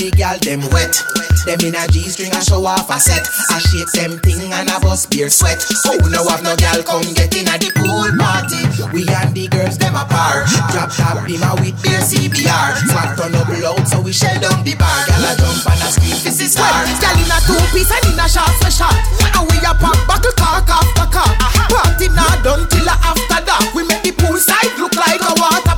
the 0.00 0.10
gal 0.16 0.40
dem 0.40 0.64
wet. 0.72 0.96
Dem 1.44 1.60
in 1.60 1.76
a 1.76 1.84
G-string, 1.92 2.32
and 2.32 2.44
show 2.44 2.64
off 2.64 2.88
a 2.88 2.96
set. 2.96 3.20
I 3.52 3.60
shake 3.68 3.92
them 3.92 4.16
thing 4.24 4.48
and 4.52 4.68
I 4.68 4.80
bust 4.80 5.12
beer 5.12 5.28
sweat. 5.28 5.60
Oh, 5.88 6.00
now 6.08 6.24
have 6.24 6.40
no 6.40 6.56
gal 6.56 6.80
come 6.80 7.04
get 7.12 7.36
in 7.36 7.48
at 7.48 7.60
the 7.60 7.68
pool 7.76 8.08
party. 8.16 8.64
We 8.96 9.04
and 9.04 9.36
the 9.36 9.48
girls 9.52 9.76
dem 9.76 9.92
apart. 9.92 10.48
Drop 10.72 10.88
top 10.88 11.20
beamer 11.28 11.52
with 11.60 11.76
beer 11.84 12.00
CBR. 12.00 12.80
Smack 12.88 13.16
turn 13.20 13.36
up 13.36 13.48
loud 13.60 13.84
so 13.84 14.00
we 14.00 14.12
shell 14.12 14.32
down 14.40 14.64
the 14.64 14.72
bar. 14.72 15.04
Gal 15.04 15.20
a 15.20 15.32
jump 15.36 15.68
and 15.68 15.84
a 15.84 15.88
scream 15.92 16.16
this 16.24 16.40
is 16.40 16.56
star. 16.56 16.64
Gal 17.00 17.16
in 17.20 17.28
a 17.28 17.38
two 17.44 17.60
piece 17.76 17.92
and 17.92 18.04
in 18.08 18.20
a 18.20 18.24
shot 18.24 18.52
for 18.56 18.72
shot. 18.72 18.96
And 19.36 19.44
we 19.52 19.60
a 19.60 19.76
pop 19.76 20.00
bottle 20.08 20.32
cock 20.40 20.64
after 20.64 21.08
cock. 21.12 21.32
Party 21.68 22.08
not 22.16 22.40
done 22.40 22.64
till 22.72 22.88
after 22.88 23.40
dark. 23.44 23.68
We 23.76 23.84
make 23.84 24.00
the 24.00 24.16
poolside 24.16 24.72
look 24.80 24.96
like 24.96 25.20
a 25.20 25.32
water 25.36 25.69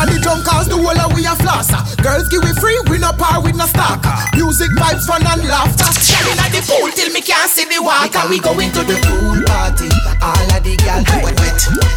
for 0.00 0.12
the 0.12 0.18
drum 0.20 0.42
cause 0.42 0.66
the 0.68 0.76
whole 0.76 0.96
of 0.96 1.12
we 1.12 1.24
a 1.26 1.34
flosser. 1.36 1.80
Girls 2.02 2.28
give 2.28 2.42
we 2.42 2.52
free, 2.56 2.78
we 2.88 2.98
no 2.98 3.12
par 3.12 3.42
with 3.42 3.56
no 3.56 3.66
stalker. 3.66 4.12
Music 4.34 4.70
vibes, 4.72 5.04
fun 5.06 5.20
and 5.26 5.44
laughter. 5.44 5.88
Shining 6.00 6.40
at 6.40 6.50
the 6.52 6.64
pool 6.64 6.88
till 6.92 7.12
me 7.12 7.20
can't 7.20 7.50
see 7.50 7.64
the 7.64 7.82
water. 7.82 8.24
We 8.28 8.40
going 8.40 8.72
to 8.72 8.82
the 8.84 8.96
pool 9.04 9.36
party. 9.44 9.88
All 10.24 10.56
of 10.56 10.64
the 10.64 10.76
girls 10.80 11.08
hey. 11.08 11.22
wet. 11.22 11.89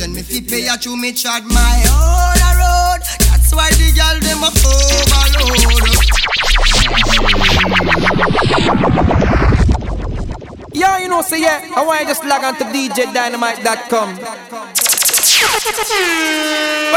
Trend 0.00 0.14
me 0.14 0.22
fi 0.22 0.40
pay 0.40 0.66
a 0.66 0.78
to 0.78 0.96
me 0.96 1.12
chart 1.12 1.44
my 1.44 1.84
own 1.92 2.40
road. 2.56 3.00
That's 3.20 3.52
why 3.52 3.68
the 3.76 3.92
girl 3.92 4.16
them 4.24 4.40
a 4.40 4.48
overload. 4.64 5.60
Yeah, 10.72 10.96
you 11.00 11.08
know, 11.08 11.20
say 11.20 11.42
yeah. 11.42 11.70
I 11.76 11.84
want 11.84 12.00
you 12.00 12.06
just 12.06 12.24
log 12.24 12.42
on 12.44 12.56
to 12.56 12.64
DJDynamite.com. 12.64 14.16
But, 14.16 14.24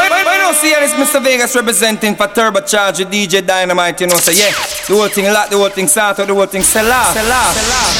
but, 0.08 0.24
but 0.24 0.32
you 0.32 0.40
know, 0.40 0.54
see, 0.54 0.70
yeah, 0.70 0.84
it's 0.84 0.94
Mr. 0.94 1.22
Vegas 1.22 1.54
representing 1.54 2.14
for 2.14 2.26
Turbocharge 2.28 3.00
with 3.00 3.10
DJ 3.12 3.46
Dynamite. 3.46 4.00
You 4.00 4.06
know, 4.06 4.16
say, 4.16 4.32
yeah, 4.32 4.50
the 4.88 4.94
whole 4.96 5.08
thing 5.08 5.30
lock, 5.30 5.50
the 5.50 5.58
whole 5.58 5.68
thing 5.68 5.88
start, 5.88 6.16
the 6.16 6.34
whole 6.34 6.46
thing 6.46 6.62
sell 6.62 6.90
out. 6.90 7.12
Sell 7.12 7.30
out. 7.30 7.54
Sell 7.54 7.70
out. 7.70 7.93